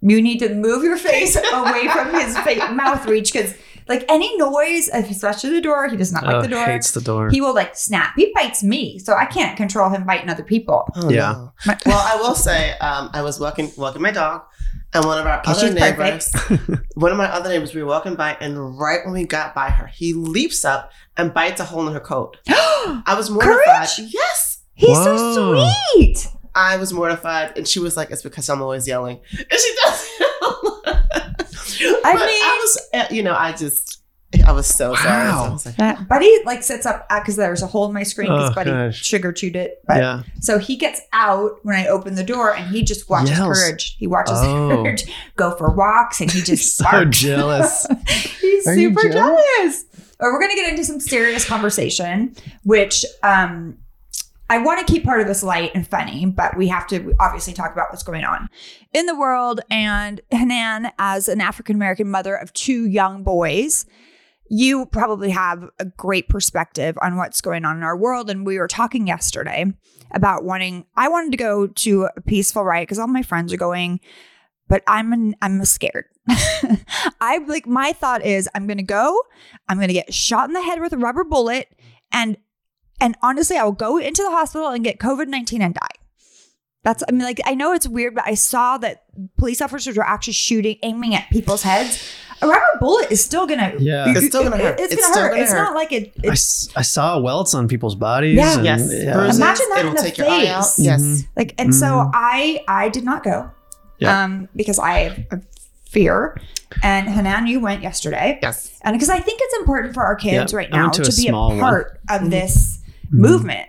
"You 0.00 0.22
need 0.22 0.38
to 0.38 0.54
move 0.54 0.84
your 0.84 0.96
face 0.96 1.36
away 1.52 1.88
from 1.88 2.14
his 2.14 2.36
fa- 2.38 2.72
mouth 2.72 3.06
reach 3.06 3.32
because." 3.32 3.54
Like 3.88 4.04
any 4.08 4.36
noise, 4.36 4.88
especially 4.92 5.50
the 5.50 5.60
door, 5.60 5.86
he 5.86 5.96
does 5.96 6.10
not 6.10 6.24
like 6.26 6.34
Oh, 6.34 6.42
the 6.42 6.48
door. 6.48 6.64
hates 6.64 6.90
the 6.90 7.00
door. 7.00 7.30
He 7.30 7.40
will 7.40 7.54
like 7.54 7.76
snap. 7.76 8.14
He 8.16 8.32
bites 8.34 8.64
me, 8.64 8.98
so 8.98 9.14
I 9.14 9.26
can't 9.26 9.56
control 9.56 9.90
him 9.90 10.02
biting 10.04 10.28
other 10.28 10.42
people. 10.42 10.88
Oh, 10.96 11.08
Yeah. 11.08 11.30
no. 11.34 11.52
My- 11.68 11.78
Well, 11.86 12.00
I 12.04 12.16
will 12.16 12.34
say, 12.34 12.72
um, 12.80 13.10
I 13.12 13.22
was 13.22 13.38
walking 13.38 13.70
walking 13.76 14.02
my 14.02 14.10
dog, 14.10 14.42
and 14.92 15.04
one 15.04 15.18
of 15.18 15.26
our 15.26 15.38
Okay, 15.38 15.52
other 15.52 15.70
neighbors, 15.72 16.28
one 16.96 17.12
of 17.12 17.16
my 17.16 17.26
other 17.30 17.48
neighbors, 17.48 17.76
we 17.76 17.82
were 17.84 17.88
walking 17.88 18.16
by, 18.16 18.36
and 18.40 18.76
right 18.76 19.04
when 19.04 19.14
we 19.14 19.24
got 19.24 19.54
by 19.54 19.70
her, 19.70 19.86
he 19.86 20.12
leaps 20.14 20.64
up 20.64 20.90
and 21.16 21.32
bites 21.32 21.60
a 21.60 21.64
hole 21.64 21.86
in 21.86 21.92
her 21.94 22.00
coat. 22.00 22.38
I 22.48 23.14
was 23.16 23.30
mortified. 23.30 23.86
Courage? 23.86 24.00
Yes, 24.12 24.58
He's 24.74 24.88
Whoa. 24.98 25.32
so 25.32 25.70
sweet. 25.94 26.26
I 26.56 26.76
was 26.78 26.92
mortified, 26.92 27.56
and 27.56 27.68
she 27.68 27.78
was 27.78 27.96
like, 27.96 28.10
"It's 28.10 28.22
because 28.22 28.48
I'm 28.48 28.60
always 28.62 28.88
yelling," 28.88 29.20
and 29.30 29.46
she 29.60 29.76
does. 29.84 30.08
I 30.84 32.12
But 32.12 32.26
mean- 32.26 32.42
I 32.42 32.58
was, 32.60 32.88
uh, 32.94 33.06
you 33.14 33.22
know, 33.22 33.34
I 33.34 33.52
just, 33.52 34.00
I 34.46 34.52
was 34.52 34.66
so 34.66 34.94
sorry. 34.94 35.08
I 35.08 35.28
Wow. 35.30 35.52
was 35.52 35.66
like, 35.66 35.76
That 35.76 36.08
Buddy 36.08 36.30
like 36.44 36.62
sits 36.62 36.86
up 36.86 37.06
because 37.08 37.36
there's 37.36 37.62
a 37.62 37.66
hole 37.66 37.86
in 37.86 37.92
my 37.92 38.02
screen 38.02 38.28
because 38.28 38.50
Oh, 38.50 38.54
Buddy 38.54 38.70
gosh. 38.70 39.02
sugar 39.04 39.32
chewed 39.32 39.56
it. 39.56 39.82
But 39.86 39.96
yeah. 39.98 40.22
so 40.40 40.58
he 40.58 40.76
gets 40.76 41.00
out 41.12 41.58
when 41.64 41.76
I 41.76 41.86
open 41.88 42.14
the 42.14 42.24
door 42.24 42.54
and 42.54 42.70
he 42.74 42.82
just 42.82 43.08
watches 43.10 43.30
Yells. 43.30 43.58
Courage. 43.60 43.96
He 43.98 44.06
watches 44.06 44.38
Oh. 44.38 44.82
Courage 44.82 45.04
go 45.36 45.54
for 45.56 45.70
walks 45.70 46.20
and 46.20 46.30
he 46.30 46.38
He's 46.40 46.46
just 46.48 46.76
so 46.76 47.04
jealous. 47.10 47.86
He's 48.40 48.66
Are 48.66 48.74
super 48.74 49.08
jealous? 49.08 49.42
jealous. 49.58 49.84
Or 50.20 50.32
we're 50.32 50.40
gonna 50.40 50.54
get 50.54 50.70
into 50.70 50.84
some 50.84 51.00
serious 51.00 51.44
conversation, 51.44 52.34
which 52.64 53.04
um 53.22 53.78
I 54.48 54.58
want 54.58 54.86
to 54.86 54.92
keep 54.92 55.04
part 55.04 55.20
of 55.20 55.26
this 55.26 55.42
light 55.42 55.72
and 55.74 55.86
funny, 55.86 56.26
but 56.26 56.56
we 56.56 56.68
have 56.68 56.86
to 56.88 57.14
obviously 57.18 57.52
talk 57.52 57.72
about 57.72 57.90
what's 57.90 58.04
going 58.04 58.24
on 58.24 58.48
in 58.92 59.06
the 59.06 59.16
world. 59.16 59.60
And 59.70 60.20
Hanan, 60.30 60.90
as 60.98 61.28
an 61.28 61.40
African 61.40 61.76
American 61.76 62.10
mother 62.10 62.36
of 62.36 62.52
two 62.52 62.86
young 62.86 63.24
boys, 63.24 63.86
you 64.48 64.86
probably 64.86 65.30
have 65.30 65.68
a 65.80 65.84
great 65.84 66.28
perspective 66.28 66.96
on 67.02 67.16
what's 67.16 67.40
going 67.40 67.64
on 67.64 67.76
in 67.76 67.82
our 67.82 67.96
world. 67.96 68.30
And 68.30 68.46
we 68.46 68.58
were 68.58 68.68
talking 68.68 69.08
yesterday 69.08 69.66
about 70.12 70.44
wanting, 70.44 70.86
I 70.96 71.08
wanted 71.08 71.32
to 71.32 71.36
go 71.36 71.66
to 71.66 72.04
a 72.16 72.20
peaceful 72.20 72.64
riot 72.64 72.86
because 72.86 73.00
all 73.00 73.08
my 73.08 73.22
friends 73.22 73.52
are 73.52 73.58
going, 73.58 73.98
but 74.68 74.84
I'm 74.86 75.12
an, 75.12 75.34
I'm 75.42 75.64
scared. 75.64 76.06
I 77.20 77.38
like 77.46 77.66
my 77.66 77.92
thought 77.92 78.24
is 78.24 78.48
I'm 78.54 78.66
gonna 78.66 78.82
go, 78.82 79.20
I'm 79.68 79.80
gonna 79.80 79.92
get 79.92 80.14
shot 80.14 80.48
in 80.48 80.54
the 80.54 80.62
head 80.62 80.80
with 80.80 80.92
a 80.92 80.98
rubber 80.98 81.24
bullet, 81.24 81.68
and 82.12 82.36
and 83.00 83.16
honestly, 83.22 83.56
I 83.56 83.64
will 83.64 83.72
go 83.72 83.98
into 83.98 84.22
the 84.22 84.30
hospital 84.30 84.68
and 84.68 84.82
get 84.84 84.98
COVID 84.98 85.28
19 85.28 85.62
and 85.62 85.74
die. 85.74 85.86
That's, 86.82 87.02
I 87.08 87.12
mean, 87.12 87.22
like, 87.22 87.40
I 87.44 87.54
know 87.54 87.72
it's 87.72 87.88
weird, 87.88 88.14
but 88.14 88.24
I 88.26 88.34
saw 88.34 88.78
that 88.78 89.04
police 89.38 89.60
officers 89.60 89.96
were 89.96 90.06
actually 90.06 90.34
shooting, 90.34 90.76
aiming 90.84 91.14
at 91.16 91.28
people's 91.30 91.62
heads. 91.62 92.00
A 92.42 92.46
rubber 92.46 92.62
bullet 92.78 93.10
is 93.10 93.24
still 93.24 93.46
gonna, 93.46 93.72
Yeah. 93.78 94.04
It's 94.08 94.26
still 94.26 94.44
gonna 94.44 94.58
hurt. 94.58 94.78
It's, 94.78 94.92
It's 94.92 95.02
gonna 95.08 95.20
hurt. 95.20 95.30
gonna 95.30 95.42
it's 95.42 95.50
hurt. 95.52 95.58
not 95.64 95.74
like 95.74 95.90
it. 95.90 96.12
I, 96.18 96.28
It's 96.28 96.68
s- 96.68 96.68
I 96.76 96.82
saw 96.82 97.18
welts 97.18 97.54
on 97.54 97.66
people's 97.66 97.94
bodies. 97.96 98.36
Yeah. 98.36 98.54
and- 98.56 98.64
yes, 98.64 98.88
yeah. 98.92 99.14
Imagine 99.14 99.38
that 99.70 99.78
it'll 99.80 99.90
in 99.90 99.96
the 99.96 100.02
take 100.02 100.18
your 100.18 100.28
eye 100.28 100.46
out. 100.46 100.64
face. 100.64 100.78
Yes, 100.78 101.22
like, 101.34 101.54
and 101.58 101.74
so 101.74 101.86
Mhm. 101.86 102.10
I, 102.14 102.62
I 102.68 102.88
did 102.90 103.04
not 103.04 103.24
go, 103.24 103.50
Yeah. 103.98 104.22
um, 104.24 104.48
because 104.54 104.78
I 104.78 105.26
fear. 105.88 106.38
And 106.82 107.08
Hanan, 107.08 107.46
you 107.46 107.58
went 107.60 107.82
yesterday. 107.82 108.38
yes. 108.42 108.70
And 108.82 108.94
because 108.94 109.08
I 109.08 109.18
think 109.18 109.40
it's 109.42 109.56
important 109.58 109.94
for 109.94 110.04
our 110.04 110.14
kids 110.16 110.52
Yeah, 110.52 110.56
right 110.58 110.70
now 110.70 110.90
to 110.90 111.02
to, 111.02 111.10
a 111.10 111.14
be 111.16 111.26
a 111.26 111.30
small 111.30 111.48
one. 111.50 111.58
part 111.60 112.00
of 112.10 112.20
Mhm. 112.22 112.30
this 112.30 112.75
Mhm. 113.12 113.18
movement, 113.18 113.68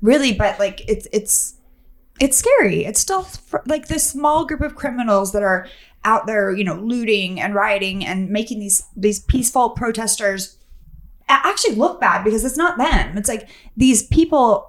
really. 0.00 0.32
But 0.32 0.58
like, 0.58 0.82
it's 0.88 1.06
it's 1.12 1.54
it's 2.20 2.36
scary. 2.36 2.84
It's 2.84 3.00
still 3.00 3.22
fr- 3.22 3.58
like 3.66 3.88
this 3.88 4.08
small 4.08 4.44
group 4.46 4.60
of 4.60 4.74
criminals 4.76 5.32
that 5.32 5.42
are 5.42 5.66
out 6.04 6.26
there, 6.26 6.50
you 6.52 6.64
know, 6.64 6.74
looting 6.74 7.40
and 7.40 7.54
rioting 7.54 8.04
and 8.04 8.28
making 8.30 8.60
these 8.60 8.82
these 8.96 9.20
peaceful 9.20 9.70
protesters 9.70 10.56
actually 11.28 11.74
look 11.76 12.00
bad 12.00 12.24
because 12.24 12.44
it's 12.44 12.56
not 12.58 12.76
them. 12.78 13.16
It's 13.16 13.28
like 13.28 13.48
these 13.76 14.02
people 14.02 14.68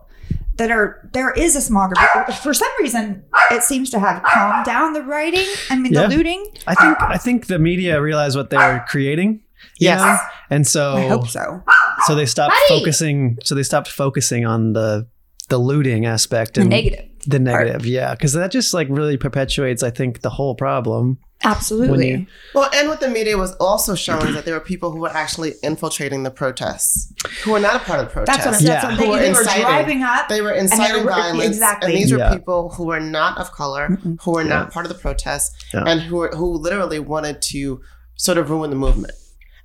that 0.58 0.70
are 0.72 1.10
there 1.14 1.32
is 1.32 1.56
a 1.56 1.62
small 1.62 1.88
group. 1.88 2.32
For 2.38 2.54
some 2.54 2.70
reason, 2.80 3.24
it 3.52 3.64
seems 3.64 3.90
to 3.90 4.00
have 4.00 4.24
calmed 4.24 4.66
down 4.66 4.94
the 4.94 5.02
rioting. 5.02 5.48
I 5.70 5.76
mean, 5.78 5.92
Yeah. 5.94 6.08
the 6.08 6.16
looting. 6.16 6.46
I 6.68 6.76
think 6.76 7.02
I 7.02 7.18
think 7.18 7.48
the 7.48 7.60
media 7.60 8.00
realized 8.02 8.38
what 8.38 8.50
they 8.52 8.58
were 8.58 8.84
creating. 8.88 9.42
Yes. 9.80 10.00
know? 10.00 10.18
And 10.50 10.68
so 10.68 10.94
I 10.94 11.08
hope 11.08 11.28
so. 11.28 11.64
So 12.06 12.16
they 12.16 12.26
stopped 12.26 12.54
Buddy! 12.70 12.80
focusing 12.80 13.38
so 13.44 13.56
they 13.56 13.64
stopped 13.64 13.88
focusing 13.90 14.46
on 14.46 14.74
the 14.74 15.08
the 15.50 15.58
looting 15.58 16.06
aspect 16.06 16.58
and 16.58 16.72
The 16.72 16.76
and 16.76 16.86
negative. 16.86 17.10
the 17.28 17.40
negative 17.40 17.86
yeah 17.86 18.14
because 18.16 18.34
that 18.34 18.52
just 18.52 18.74
like 18.74 18.88
really 18.90 19.18
perpetuates 19.18 19.84
i 19.84 19.90
think 19.90 20.22
the 20.22 20.30
whole 20.30 20.56
problem 20.56 21.18
Absolutely. 21.46 22.10
you- 22.10 22.26
Well, 22.56 22.70
and 22.74 22.88
what 22.88 23.02
the 23.02 23.10
media 23.10 23.38
was 23.38 23.52
also 23.56 23.96
showing 23.96 24.28
is 24.28 24.34
that 24.36 24.46
there 24.46 24.54
were 24.54 24.62
people 24.62 24.92
who 24.92 25.00
were 25.00 25.10
actually 25.10 25.56
infiltrating 25.62 26.24
the 26.24 26.32
protests, 26.32 27.12
who 27.44 27.52
were 27.52 27.60
not 27.60 27.76
a 27.76 27.80
part 27.80 28.00
of 28.00 28.08
the 28.14 28.22
That's 28.22 28.44
protests. 28.44 28.62
what, 28.62 28.70
Yeah. 28.70 28.74
that's 28.76 28.86
what 28.86 28.98
they, 28.98 29.06
Who 29.06 29.12
were 29.12 29.20
they 29.20 29.32
were 29.34 29.40
inciting. 29.40 29.62
driving 29.64 30.04
up. 30.04 30.30
They 30.30 30.42
were 30.42 30.54
they 30.54 30.60
inciting 30.60 31.04
were- 31.04 31.12
violence, 31.12 31.44
exactly. 31.44 31.92
and 31.92 32.02
these 32.02 32.14
were 32.14 32.20
Yeah. 32.20 32.34
people 32.34 32.70
who 32.70 32.86
were 32.86 33.02
not 33.02 33.38
of 33.40 33.52
color, 33.52 33.90
Mm-mm. 33.90 34.22
who 34.24 34.32
were 34.32 34.44
Yeah. 34.44 34.48
not 34.56 34.72
part 34.72 34.86
of 34.86 34.94
the 34.94 34.98
protests, 34.98 35.52
Yeah. 35.74 35.84
and 35.86 36.00
who 36.04 36.16
were, 36.16 36.30
who 36.34 36.48
literally 36.54 37.00
wanted 37.00 37.42
to 37.52 37.82
sort 38.16 38.38
of 38.38 38.50
ruin 38.50 38.70
the 38.70 38.78
movement. 38.78 39.12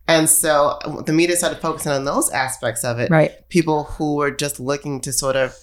And 0.09 0.29
so 0.29 0.79
uh, 0.85 1.03
the 1.03 1.13
media 1.13 1.37
started 1.37 1.61
focusing 1.61 1.93
on 1.93 2.05
those 2.05 2.31
aspects 2.31 2.83
of 2.83 2.99
it. 2.99 3.11
Right. 3.11 3.49
People 3.51 3.85
who 3.85 4.17
were 4.17 4.31
just 4.31 4.59
looking 4.59 5.01
to 5.03 5.13
sort 5.13 5.37
of 5.37 5.55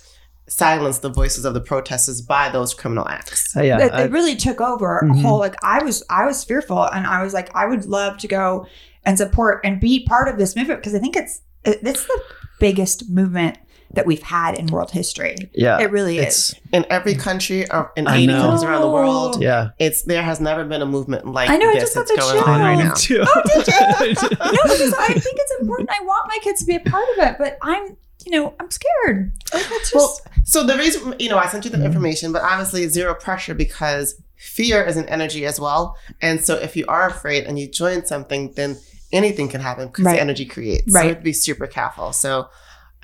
silence 0.48 1.00
the 1.00 1.10
voices 1.10 1.44
of 1.44 1.56
the 1.56 1.60
protesters 1.62 2.22
by 2.22 2.50
those 2.50 2.74
criminal 2.76 3.08
acts. 3.10 3.58
Uh, 3.58 3.64
yeah 3.64 3.80
it, 3.84 3.94
it 4.06 4.12
really 4.12 4.36
took 4.36 4.62
over 4.62 5.00
a 5.00 5.04
Mhm. 5.06 5.22
whole 5.24 5.40
like 5.40 5.56
I 5.64 5.84
was 5.84 6.04
I 6.08 6.26
was 6.28 6.44
fearful 6.44 6.84
and 6.84 7.08
I 7.08 7.24
was 7.24 7.34
like 7.34 7.50
I 7.56 7.66
would 7.66 7.86
love 7.88 8.20
to 8.20 8.28
go 8.28 8.68
and 9.04 9.18
support 9.18 9.62
and 9.64 9.80
be 9.80 10.06
part 10.06 10.28
of 10.28 10.38
this 10.38 10.56
movement 10.56 10.82
because 10.82 10.94
I 10.94 11.00
think 11.00 11.16
it's 11.16 11.42
it's 11.64 12.06
the 12.06 12.22
biggest 12.60 13.10
movement 13.10 13.58
that 13.96 14.06
we've 14.06 14.22
had 14.22 14.58
in 14.60 14.68
world 14.68 14.92
history. 14.92 15.36
Yeah. 15.54 15.80
It 15.80 15.90
really 15.92 16.20
it's, 16.20 16.50
is. 16.52 16.56
in 16.72 16.86
every 16.90 17.16
country 17.16 17.70
or 17.72 17.92
in 17.96 18.08
I 18.08 18.18
80 18.18 18.28
know. 18.28 18.42
countries 18.42 18.64
around 18.64 18.82
the 18.82 18.90
world. 18.92 19.42
Yeah. 19.42 19.70
It's 19.80 20.04
there 20.04 20.22
has 20.24 20.40
never 20.40 20.64
been 20.66 20.82
a 20.82 20.86
movement 20.86 21.26
like 21.26 21.50
I 21.50 21.58
know, 21.58 21.70
I 21.70 21.74
this 21.76 21.84
just 21.84 21.96
got 21.96 22.08
that's 22.08 22.28
the 22.32 22.40
going 22.40 22.44
on 22.50 22.60
right 22.62 22.78
now. 22.78 22.94
too. 22.94 23.24
Oh, 23.28 23.42
did 23.56 23.68
you? 23.68 24.14
no, 24.40 24.62
because 24.64 24.94
I 24.94 25.08
think 25.14 25.38
it's 25.44 25.54
important. 25.62 25.90
I 25.90 26.04
want 26.04 26.28
my 26.28 26.38
kids 26.42 26.60
to 26.62 26.66
be 26.66 26.76
a 26.76 26.80
part 26.82 27.06
of 27.18 27.24
it, 27.28 27.36
but 27.40 27.58
I'm, 27.62 27.98
you 28.26 28.32
know, 28.32 28.54
I'm 28.60 28.70
scared. 28.72 29.32
Like 29.54 29.66
just 29.68 29.96
Well, 29.96 30.20
so 30.44 30.64
the 30.64 30.78
reason, 30.78 31.16
you 31.20 31.30
know, 31.30 31.38
I 31.38 31.48
sent 31.48 31.66
you 31.66 31.72
the 31.72 31.78
Mm-hmm. 31.78 31.86
information, 31.88 32.32
but 32.32 32.42
obviously 32.44 32.88
zero 32.88 33.14
pressure 33.16 33.54
because 33.54 34.16
fear 34.36 34.84
is 34.84 34.98
an 34.98 35.08
energy 35.10 35.46
as 35.46 35.60
well. 35.60 35.96
And 36.22 36.40
so 36.44 36.56
if 36.56 36.76
you 36.76 36.86
are 36.88 37.08
afraid 37.08 37.46
and 37.46 37.58
you 37.58 37.68
join 37.70 38.06
something, 38.06 38.52
then 38.56 38.78
anything 39.12 39.48
can 39.48 39.62
happen 39.62 39.88
because 39.88 40.06
Right. 40.06 40.16
the 40.16 40.22
energy 40.22 40.46
creates. 40.46 40.92
So 40.92 41.00
Right. 41.00 41.04
you 41.06 41.10
have 41.10 41.20
to 41.20 41.24
be 41.24 41.34
super 41.34 41.68
careful. 41.68 42.12
So, 42.12 42.50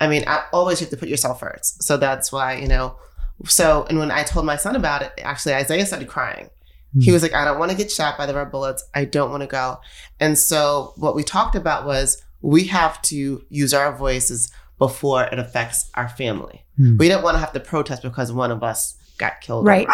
I 0.00 0.08
mean, 0.08 0.24
I 0.26 0.44
always 0.52 0.80
have 0.80 0.90
to 0.90 0.96
put 0.96 1.08
yourself 1.08 1.40
first. 1.40 1.82
So 1.82 1.96
that's 1.96 2.32
why, 2.32 2.56
you 2.56 2.68
know, 2.68 2.96
so, 3.46 3.86
and 3.88 3.98
when 3.98 4.10
I 4.10 4.22
told 4.24 4.46
my 4.46 4.56
son 4.56 4.76
about 4.76 5.02
it, 5.02 5.12
actually 5.22 5.54
Isaiah 5.54 5.86
started 5.86 6.08
crying. 6.08 6.48
He 7.00 7.06
Hmm. 7.06 7.12
was 7.14 7.22
like, 7.22 7.32
I 7.34 7.44
don't 7.44 7.58
want 7.58 7.70
to 7.70 7.76
get 7.76 7.90
shot 7.90 8.18
by 8.18 8.26
the 8.26 8.34
red 8.34 8.50
bullets. 8.50 8.84
I 8.94 9.04
don't 9.06 9.30
want 9.30 9.42
to 9.42 9.46
go. 9.46 9.80
And 10.20 10.38
so 10.38 10.92
what 10.96 11.14
we 11.14 11.22
talked 11.22 11.54
about 11.54 11.86
was 11.86 12.22
we 12.42 12.64
have 12.64 13.00
to 13.02 13.42
use 13.48 13.72
our 13.72 13.96
voices 13.96 14.50
before 14.78 15.24
it 15.24 15.38
affects 15.38 15.90
our 15.94 16.08
family. 16.08 16.64
Hmm. 16.76 16.96
We 16.98 17.08
don't 17.08 17.22
want 17.22 17.34
to 17.36 17.38
have 17.38 17.52
to 17.52 17.60
protest 17.60 18.02
because 18.02 18.30
one 18.32 18.50
of 18.50 18.62
us 18.62 18.96
got 19.18 19.40
killed. 19.40 19.64
Right. 19.66 19.88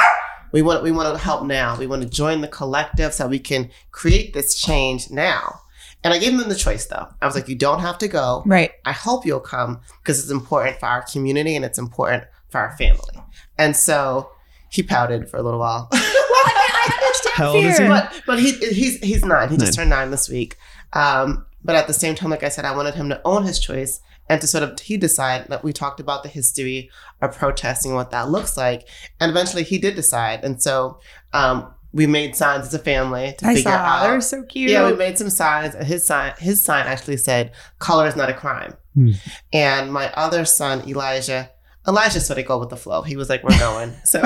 We 0.50 0.62
want 0.62 0.82
we 0.82 0.90
want 0.92 1.14
to 1.16 1.22
help 1.22 1.44
now. 1.44 1.76
We 1.76 1.86
want 1.86 2.02
to 2.02 2.08
join 2.08 2.40
the 2.40 2.48
collective 2.48 3.12
so 3.12 3.28
we 3.28 3.38
can 3.38 3.70
create 3.92 4.32
this 4.32 4.58
change 4.58 5.10
now. 5.10 5.60
And 6.04 6.14
I 6.14 6.18
gave 6.18 6.38
them 6.38 6.48
the 6.48 6.54
choice 6.54 6.86
though. 6.86 7.08
I 7.20 7.26
was 7.26 7.34
like, 7.34 7.48
you 7.48 7.56
don't 7.56 7.80
have 7.80 7.98
to 7.98 8.08
go. 8.08 8.42
right. 8.46 8.72
I 8.84 8.92
hope 8.92 9.26
you'll 9.26 9.40
come 9.40 9.80
because 10.02 10.20
it's 10.20 10.30
important 10.30 10.78
for 10.78 10.86
our 10.86 11.02
community 11.02 11.56
and 11.56 11.64
it's 11.64 11.78
important 11.78 12.24
for 12.50 12.60
our 12.60 12.76
family. 12.76 13.22
And 13.58 13.76
so 13.76 14.30
he 14.70 14.82
pouted 14.82 15.28
for 15.28 15.36
a 15.38 15.42
little 15.42 15.60
while. 15.60 15.88
Well, 16.30 16.46
I, 16.46 16.88
mean, 16.88 16.92
I 16.92 17.06
understand 17.06 17.34
How 17.34 17.48
old 17.48 17.64
is 17.64 17.78
he? 17.78 17.86
but 17.88 18.22
but 18.26 18.38
he 18.38 18.52
he's 18.52 19.00
he's 19.00 19.24
nine. 19.24 19.48
He 19.48 19.56
just 19.56 19.74
turned 19.74 19.90
nine 19.90 20.10
this 20.12 20.28
week. 20.28 20.56
Um, 20.92 21.46
but 21.64 21.74
at 21.74 21.88
the 21.88 21.92
same 21.92 22.14
time, 22.14 22.30
like 22.30 22.44
I 22.44 22.48
said, 22.48 22.64
I 22.64 22.76
wanted 22.76 22.94
him 22.94 23.08
to 23.08 23.20
own 23.24 23.42
his 23.42 23.58
choice 23.58 24.00
and 24.28 24.40
to 24.40 24.46
sort 24.46 24.62
of 24.62 24.78
he 24.78 24.96
decide 24.96 25.48
that 25.48 25.64
we 25.64 25.72
talked 25.72 25.98
about 26.00 26.22
the 26.22 26.28
history 26.28 26.90
of 27.20 27.36
protesting, 27.36 27.94
what 27.94 28.10
that 28.12 28.28
looks 28.30 28.56
like, 28.56 28.86
and 29.18 29.30
eventually 29.30 29.64
he 29.64 29.78
did 29.78 29.96
decide. 29.96 30.44
And 30.44 30.62
so 30.62 31.00
um, 31.32 31.74
we 31.92 32.06
made 32.06 32.36
signs 32.36 32.66
as 32.66 32.74
a 32.74 32.78
family 32.78 33.34
to 33.38 33.46
I 33.46 33.54
figure 33.54 33.70
saw. 33.70 33.76
out. 33.78 34.02
They're 34.02 34.20
so 34.20 34.42
cute. 34.42 34.70
Yeah, 34.70 34.90
we 34.90 34.96
made 34.96 35.16
some 35.18 35.30
signs. 35.30 35.74
His 35.86 36.06
sign, 36.06 36.34
his 36.38 36.62
sign 36.62 36.86
actually 36.86 37.16
said, 37.16 37.52
"Color 37.78 38.06
is 38.08 38.16
not 38.16 38.28
a 38.28 38.34
crime." 38.34 38.74
Hmm. 38.94 39.10
And 39.52 39.92
my 39.92 40.12
other 40.14 40.44
son, 40.44 40.86
Elijah, 40.88 41.50
Elijah 41.86 42.20
sort 42.20 42.38
of 42.38 42.46
go 42.46 42.58
with 42.58 42.68
the 42.68 42.76
flow. 42.76 43.02
He 43.02 43.16
was 43.16 43.28
like, 43.30 43.42
"We're 43.42 43.58
going." 43.58 43.94
So, 44.04 44.20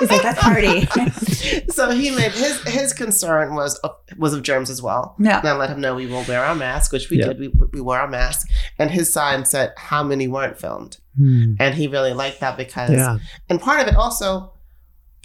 He's 0.00 0.10
like, 0.10 0.22
that's 0.22 0.40
party. 0.40 0.86
so 1.70 1.90
he 1.90 2.10
made 2.10 2.32
his 2.32 2.60
his 2.64 2.92
concern 2.92 3.54
was 3.54 3.76
of, 3.78 3.92
was 4.16 4.34
of 4.34 4.42
germs 4.42 4.70
as 4.70 4.80
well. 4.82 5.14
Yeah. 5.20 5.38
And 5.38 5.48
I 5.48 5.52
let 5.56 5.70
him 5.70 5.80
know 5.80 5.94
we 5.94 6.06
will 6.06 6.24
wear 6.26 6.44
our 6.44 6.54
mask, 6.54 6.92
which 6.92 7.10
we 7.10 7.18
Yeah. 7.18 7.28
did. 7.28 7.38
We 7.38 7.48
we 7.72 7.80
wore 7.80 7.98
our 7.98 8.08
mask, 8.08 8.48
and 8.78 8.90
his 8.90 9.12
sign 9.12 9.44
said 9.44 9.72
how 9.76 10.02
many 10.02 10.26
weren't 10.26 10.58
filmed, 10.58 10.98
Hmm. 11.16 11.54
and 11.60 11.74
he 11.76 11.86
really 11.86 12.12
liked 12.12 12.40
that 12.40 12.56
because, 12.56 12.90
Yeah. 12.90 13.18
and 13.48 13.60
part 13.60 13.80
of 13.82 13.86
it 13.88 13.94
also, 13.96 14.52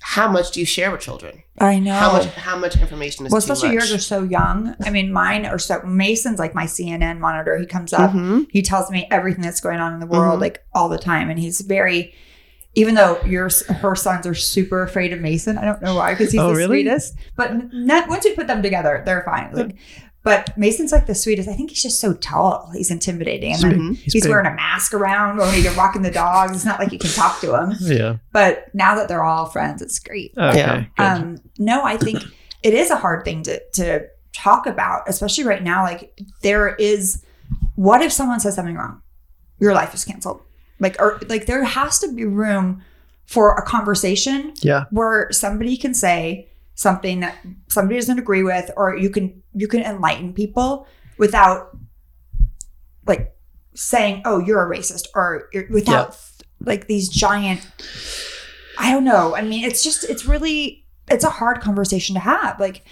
how 0.01 0.29
much 0.31 0.51
do 0.51 0.59
you 0.59 0.65
share 0.65 0.91
with 0.91 1.01
children? 1.01 1.43
I 1.59 1.77
know. 1.79 1.93
How 1.93 2.11
much 2.13 2.25
how 2.27 2.57
much 2.57 2.77
information 2.79 3.25
is 3.25 3.31
well, 3.31 3.39
especially 3.39 3.73
yours 3.73 3.91
are 3.91 3.97
so 3.99 4.23
young. 4.23 4.75
I 4.85 4.89
mean, 4.89 5.11
mine 5.11 5.45
are 5.45 5.59
so. 5.59 5.81
Mason's 5.83 6.39
like 6.39 6.55
my 6.55 6.65
CNN 6.65 7.19
monitor. 7.19 7.57
He 7.57 7.65
comes 7.65 7.91
up, 7.93 8.11
Mhm. 8.11 8.47
he 8.49 8.61
tells 8.61 8.89
me 8.89 9.07
everything 9.11 9.43
that's 9.43 9.59
going 9.61 9.79
on 9.79 9.93
in 9.93 9.99
the 9.99 10.07
world, 10.07 10.37
Mhm. 10.39 10.41
like 10.41 10.63
all 10.73 10.87
the 10.89 10.97
time, 10.97 11.29
and 11.29 11.37
he's 11.39 11.61
very. 11.61 12.13
Even 12.75 12.93
though 12.93 13.19
yours, 13.25 13.65
her 13.67 13.95
sons 13.95 14.27
are 14.27 14.35
super 14.35 14.83
afraid 14.83 15.11
of 15.11 15.19
Mason, 15.19 15.57
I 15.57 15.65
don't 15.65 15.81
know 15.81 15.95
why, 15.95 16.11
because 16.11 16.31
he's 16.31 16.39
Oh, 16.39 16.49
the 16.49 16.55
really? 16.55 16.83
sweetest. 16.83 17.15
But 17.35 17.73
not, 17.73 18.07
once 18.07 18.25
you 18.25 18.35
put 18.35 18.45
them 18.45 18.61
together, 18.61 19.01
they're 19.05 19.23
fine. 19.25 19.49
Like, 19.53 19.75
but 20.23 20.57
Mason's 20.57 20.91
like 20.91 21.05
the 21.05 21.15
sweetest. 21.15 21.47
I 21.47 21.53
think 21.53 21.69
he's 21.69 21.81
just 21.81 21.99
so 21.99 22.13
tall. 22.13 22.71
He's 22.73 22.91
intimidating, 22.91 23.53
and 23.53 23.61
He's 23.61 23.71
then 23.71 23.79
Mhm. 23.79 23.97
He's 23.97 24.13
he's 24.13 24.27
wearing 24.27 24.47
a 24.47 24.53
mask 24.53 24.93
around 24.93 25.37
when 25.37 25.53
he's 25.53 25.75
walking 25.77 26.01
the 26.01 26.11
dogs. 26.11 26.53
It's 26.53 26.65
not 26.65 26.79
like 26.79 26.91
you 26.91 26.99
can 26.99 27.11
talk 27.11 27.39
to 27.41 27.55
him. 27.55 27.73
Yeah. 27.79 28.17
But 28.31 28.73
now 28.73 28.95
that 28.95 29.07
they're 29.07 29.23
all 29.23 29.45
friends, 29.45 29.81
it's 29.81 29.99
great. 29.99 30.33
Okay. 30.37 30.57
Yeah. 30.57 30.85
Um, 30.97 31.39
no, 31.57 31.83
I 31.83 31.97
think 31.97 32.21
it 32.63 32.73
is 32.73 32.91
a 32.91 32.97
hard 32.97 33.23
thing 33.23 33.43
to 33.43 33.61
to 33.73 34.07
talk 34.33 34.67
about, 34.67 35.03
especially 35.07 35.45
right 35.45 35.63
now. 35.63 35.83
Like 35.83 36.19
there 36.41 36.75
is, 36.75 37.23
what 37.75 38.01
if 38.01 38.11
someone 38.11 38.39
says 38.39 38.55
something 38.55 38.75
wrong? 38.75 39.01
Your 39.59 39.73
life 39.73 39.93
is 39.93 40.03
canceled. 40.05 40.41
Like 40.79 40.97
or 40.99 41.19
like 41.29 41.45
there 41.45 41.63
has 41.63 41.99
to 41.99 42.11
be 42.13 42.25
room 42.25 42.83
for 43.25 43.53
a 43.55 43.61
conversation 43.61 44.53
yeah. 44.61 44.85
where 44.89 45.31
somebody 45.31 45.77
can 45.77 45.93
say 45.93 46.48
something 46.79 47.19
that 47.19 47.35
somebody 47.67 47.99
doesn't 47.99 48.17
agree 48.19 48.41
with, 48.41 48.71
or 48.77 48.95
you 48.95 49.09
can 49.09 49.43
you 49.53 49.67
can 49.67 49.81
enlighten 49.81 50.33
people 50.33 50.87
without 51.17 51.75
like 53.05 53.33
saying, 53.75 54.21
"Oh, 54.25 54.39
you're 54.39 54.61
a 54.71 54.77
racist," 54.77 55.07
or 55.15 55.49
you're- 55.53 55.67
without 55.69 56.17
like 56.61 56.87
these 56.87 57.09
giant. 57.09 57.61
I 58.77 58.91
don't 58.93 59.03
know. 59.03 59.35
I 59.35 59.41
mean, 59.41 59.65
it's 59.65 59.83
just 59.83 60.03
it's 60.05 60.25
really 60.25 60.85
it's 61.09 61.23
a 61.25 61.29
hard 61.29 61.59
conversation 61.61 62.13
to 62.13 62.19
have. 62.21 62.59
Like, 62.59 62.83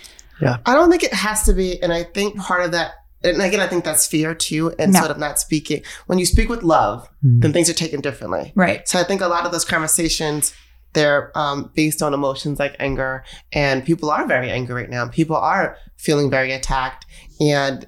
yeah 0.41 0.58
I 0.65 0.74
don't 0.74 0.89
think 0.89 1.03
it 1.03 1.13
has 1.13 1.44
to 1.44 1.53
be, 1.53 1.82
and 1.82 1.94
I 1.94 2.03
think 2.03 2.36
part 2.38 2.63
of 2.65 2.72
that, 2.72 2.91
and 3.24 3.41
again, 3.41 3.60
I 3.62 3.67
think 3.67 3.86
that's 3.86 4.06
fear 4.06 4.34
too, 4.36 4.74
and 4.79 4.91
No. 4.91 5.00
sort 5.00 5.12
of 5.12 5.17
not 5.17 5.39
speaking. 5.39 5.82
When 6.08 6.20
you 6.20 6.25
speak 6.25 6.50
with 6.50 6.62
love, 6.63 7.08
Hmm. 7.22 7.39
then 7.39 7.53
things 7.53 7.70
are 7.70 7.74
taken 7.74 8.01
differently. 8.01 8.51
right? 8.56 8.88
So 8.89 9.00
I 9.00 9.03
think 9.03 9.22
a 9.22 9.27
lot 9.27 9.46
of 9.46 9.51
those 9.53 9.63
conversations, 9.65 10.53
they're 10.94 11.38
um, 11.38 11.72
based 11.75 12.01
on 12.01 12.13
emotions 12.13 12.60
like 12.60 12.75
anger, 12.79 13.24
and 13.51 13.86
people 13.86 14.10
are 14.10 14.25
very 14.27 14.50
angry 14.50 14.84
right 14.84 14.89
now. 14.89 15.08
People 15.08 15.36
are 15.36 15.77
feeling 15.98 16.29
very 16.29 16.51
attacked, 16.51 17.06
and 17.39 17.88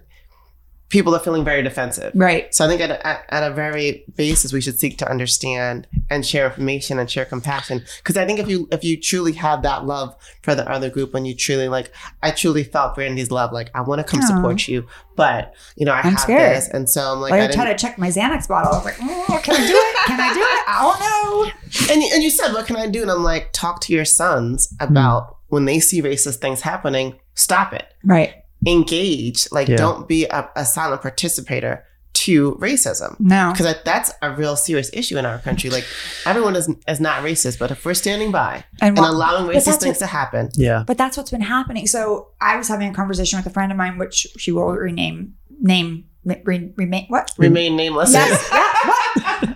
people 0.90 1.16
are 1.16 1.20
feeling 1.20 1.46
very 1.46 1.62
defensive. 1.62 2.12
Right. 2.16 2.54
So 2.54 2.66
I 2.66 2.68
think 2.68 2.82
at 2.82 2.92
a, 2.92 3.08
at, 3.08 3.26
at 3.30 3.52
a 3.52 3.54
very 3.54 4.04
basis, 4.16 4.52
we 4.52 4.60
should 4.62 4.80
seek 4.80 4.98
to 4.98 5.10
understand 5.10 5.88
and 6.10 6.26
share 6.26 6.46
information 6.46 7.00
and 7.00 7.10
share 7.10 7.26
compassion. 7.26 7.84
Because 7.98 8.18
I 8.18 8.26
think 8.26 8.40
if 8.40 8.48
you 8.50 8.68
if 8.72 8.84
you 8.84 9.00
truly 9.00 9.34
have 9.34 9.62
that 9.64 9.86
love 9.86 10.16
for 10.42 10.56
the 10.56 10.70
other 10.70 10.90
group, 10.90 11.14
and 11.16 11.26
you 11.28 11.36
truly 11.36 11.68
like, 11.70 11.92
I 12.24 12.32
truly 12.32 12.64
felt 12.64 12.96
Brandi's 12.96 13.32
love. 13.32 13.52
Like 13.52 13.70
I 13.74 13.82
want 13.82 14.00
to 14.00 14.04
come 14.04 14.20
Aw. 14.22 14.26
support 14.26 14.68
you, 14.68 14.88
but 15.16 15.54
you 15.76 15.86
know 15.86 15.94
I 15.94 16.00
I'm 16.02 16.12
have 16.12 16.20
scared. 16.20 16.58
this, 16.58 16.68
and 16.70 16.90
so 16.90 17.14
I'm 17.14 17.20
like, 17.22 17.32
Like, 17.32 17.42
I 17.42 17.46
I 17.46 17.52
tried 17.52 17.72
to 17.74 17.78
check 17.78 17.98
my 17.98 18.10
Xanax 18.10 18.48
bottle. 18.48 18.72
I 18.74 18.76
was 18.78 18.86
like, 18.86 18.96
"Mm, 18.96 19.44
"Can 19.44 19.56
I 19.56 19.68
do 19.68 19.74
it? 19.76 19.96
Can 20.08 20.20
I 20.20 20.34
do 20.34 20.40
it? 20.40 20.64
I 20.68 20.82
don't 20.82 21.00
know." 21.00 21.52
and 21.94 22.14
and 22.14 22.24
you 22.24 22.30
said, 22.30 22.52
what 22.54 22.66
can 22.66 22.76
I 22.76 22.88
do? 22.88 23.02
And 23.04 23.12
I'm 23.12 23.24
like, 23.24 23.52
talk 23.54 23.80
to 23.82 23.94
your 23.94 24.06
sons 24.06 24.74
about 24.80 25.38
when 25.50 25.66
they 25.66 25.80
see 25.80 26.02
racist 26.02 26.38
things 26.38 26.62
happening, 26.62 27.20
stop 27.36 27.74
it, 27.74 27.86
Right. 28.04 28.34
Engage. 28.68 29.52
Like 29.52 29.68
Yeah. 29.68 29.78
don't 29.78 30.08
be 30.08 30.26
a, 30.26 30.50
a 30.56 30.66
silent 30.66 31.02
participator 31.02 31.86
to 32.12 32.56
racism. 32.56 33.16
No. 33.20 33.54
because 33.56 33.76
that's 33.86 34.12
a 34.22 34.32
real 34.32 34.56
serious 34.56 34.90
issue 34.94 35.18
in 35.18 35.26
our 35.26 35.38
country. 35.40 35.70
Like 35.70 35.86
everyone 36.26 36.56
is 36.56 36.70
is 36.88 37.00
not 37.00 37.24
racist, 37.24 37.60
but 37.60 37.72
if 37.72 37.86
we're 37.86 37.94
standing 37.94 38.32
by 38.32 38.66
And, 38.82 38.90
and 38.90 38.98
what- 38.98 39.10
allowing 39.12 39.56
racist 39.56 39.80
things 39.80 39.84
what- 39.96 40.00
to 40.00 40.08
happen, 40.08 40.50
Yeah. 40.56 40.84
But 40.86 40.98
that's 40.98 41.16
what's 41.18 41.32
been 41.32 41.42
happening. 41.42 41.88
So 41.88 42.30
I 42.42 42.58
was 42.58 42.68
having 42.68 42.90
a 42.90 42.94
conversation 42.94 43.38
with 43.40 43.46
a 43.46 43.52
friend 43.52 43.72
of 43.72 43.78
mine, 43.78 43.98
which 43.98 44.28
she 44.38 44.52
will 44.52 44.68
rename 44.72 45.36
name 45.62 46.06
re, 46.26 46.72
remain 46.76 47.06
what? 47.10 47.32
remain 47.38 47.76
nameless. 47.76 48.12
Yes, 48.14 48.50
yeah, 48.52 48.90
what? 48.90 49.00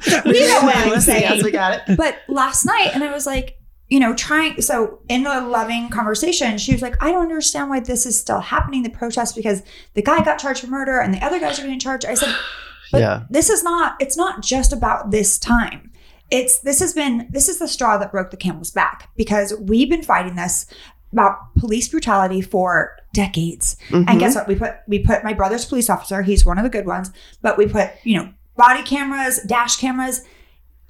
You 0.26 0.32
Remain 0.32 0.48
know 0.50 0.62
what 0.64 0.76
I'm 0.96 1.02
saying. 1.02 1.22
Yes, 1.24 1.44
we 1.44 1.52
got 1.52 1.74
it. 1.90 1.98
But 1.98 2.18
last 2.28 2.66
night, 2.66 2.92
and 2.94 3.04
I 3.04 3.12
was 3.12 3.26
like, 3.26 3.58
you 3.94 4.00
know, 4.00 4.16
trying. 4.16 4.60
So 4.60 4.98
in 5.08 5.28
a 5.28 5.48
loving 5.48 5.88
conversation, 5.90 6.58
she 6.58 6.72
was 6.74 6.82
like, 6.82 6.96
I 7.00 7.12
don't 7.12 7.22
understand 7.22 7.70
why 7.70 7.80
this 7.80 8.08
is 8.08 8.20
still 8.20 8.40
happening. 8.40 8.82
The 8.82 8.90
protest 8.90 9.36
because 9.36 9.62
the 9.94 10.02
guy 10.02 10.24
got 10.24 10.40
charged 10.40 10.62
for 10.62 10.68
murder 10.68 11.00
and 11.00 11.14
the 11.14 11.24
other 11.24 11.40
guys 11.40 11.60
are 11.60 11.62
getting 11.62 11.78
charged. 11.80 12.04
I 12.04 12.16
said, 12.16 12.36
but 12.92 13.02
Yeah. 13.02 13.24
this 13.30 13.52
is 13.52 13.64
not. 13.64 13.96
It's 14.00 14.18
not 14.18 14.42
just 14.42 14.74
about 14.74 15.12
this 15.12 15.38
time. 15.38 15.92
It's 16.32 16.58
this 16.62 16.80
has 16.80 16.94
been 16.94 17.28
this 17.30 17.48
is 17.48 17.60
the 17.60 17.68
straw 17.68 18.00
that 18.00 18.12
broke 18.12 18.32
the 18.32 18.38
camel's 18.38 18.72
back 18.72 19.12
because 19.16 19.54
we've 19.60 19.92
been 19.92 20.02
fighting 20.02 20.36
this 20.38 20.66
about 21.12 21.54
police 21.60 21.88
brutality 21.88 22.42
for 22.42 22.98
decades. 23.14 23.78
Mhm. 23.92 24.06
And 24.10 24.20
guess 24.20 24.34
what? 24.34 24.48
We 24.48 24.56
put 24.56 24.74
we 24.88 24.98
put 24.98 25.24
my 25.24 25.34
brother's 25.34 25.66
police 25.66 25.88
officer. 25.88 26.24
He's 26.24 26.48
one 26.48 26.58
of 26.58 26.64
the 26.64 26.72
good 26.72 26.88
ones, 26.88 27.12
but 27.44 27.60
we 27.60 27.68
put 27.68 27.92
you 28.04 28.18
know 28.18 28.30
body 28.58 28.82
cameras, 28.82 29.40
dash 29.46 29.76
cameras, 29.76 30.24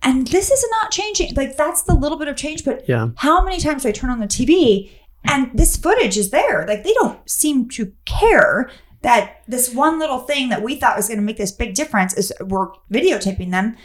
and 0.04 0.28
this 0.28 0.52
is 0.52 0.66
not 0.82 0.92
changing. 0.92 1.34
Like 1.36 1.58
that's 1.58 1.82
the 1.84 1.94
little 1.96 2.18
bit 2.18 2.28
of 2.28 2.36
change. 2.36 2.64
But 2.66 2.88
Yeah. 2.88 3.10
how 3.18 3.44
many 3.44 3.60
times 3.60 3.84
do 3.84 3.90
I 3.90 3.92
turn 3.92 4.10
on 4.10 4.20
the 4.20 4.28
TV 4.28 4.92
and 5.26 5.50
this 5.54 5.78
footage 5.78 6.18
is 6.18 6.30
there? 6.32 6.66
Like 6.68 6.84
they 6.84 6.94
don't 6.94 7.18
seem 7.30 7.70
to 7.70 7.92
care 8.06 8.70
that 9.02 9.42
this 9.48 9.74
one 9.74 10.00
little 10.00 10.20
thing 10.20 10.50
that 10.50 10.62
we 10.62 10.76
thought 10.76 10.96
was 10.96 11.08
going 11.08 11.20
to 11.20 11.24
make 11.26 11.38
this 11.38 11.52
big 11.52 11.74
difference 11.76 12.14
is 12.14 12.32
we're 12.42 12.68
videotaping 12.92 13.52
them. 13.52 13.76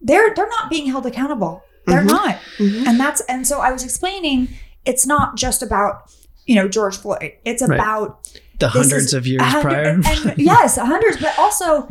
They're 0.00 0.34
they're 0.34 0.48
not 0.48 0.70
being 0.70 0.86
held 0.86 1.06
accountable. 1.06 1.62
They're 1.86 2.02
Mhm. 2.02 2.06
not. 2.06 2.38
Mhm. 2.58 2.86
And 2.86 3.00
that's 3.00 3.20
and 3.22 3.46
so 3.46 3.60
I 3.60 3.70
was 3.72 3.84
explaining 3.84 4.48
it's 4.84 5.06
not 5.06 5.36
just 5.36 5.62
about 5.62 6.10
you 6.46 6.54
know 6.54 6.68
George 6.68 6.96
Floyd. 6.96 7.32
It's 7.44 7.62
Right. 7.62 7.78
about 7.78 8.28
The 8.58 8.68
hundreds 8.68 9.06
is 9.06 9.14
of 9.14 9.26
years 9.26 9.42
hundred- 9.42 9.62
prior. 9.70 10.00
and 10.04 10.34
yes, 10.38 10.76
hundreds, 10.76 11.16
but 11.18 11.38
also 11.38 11.88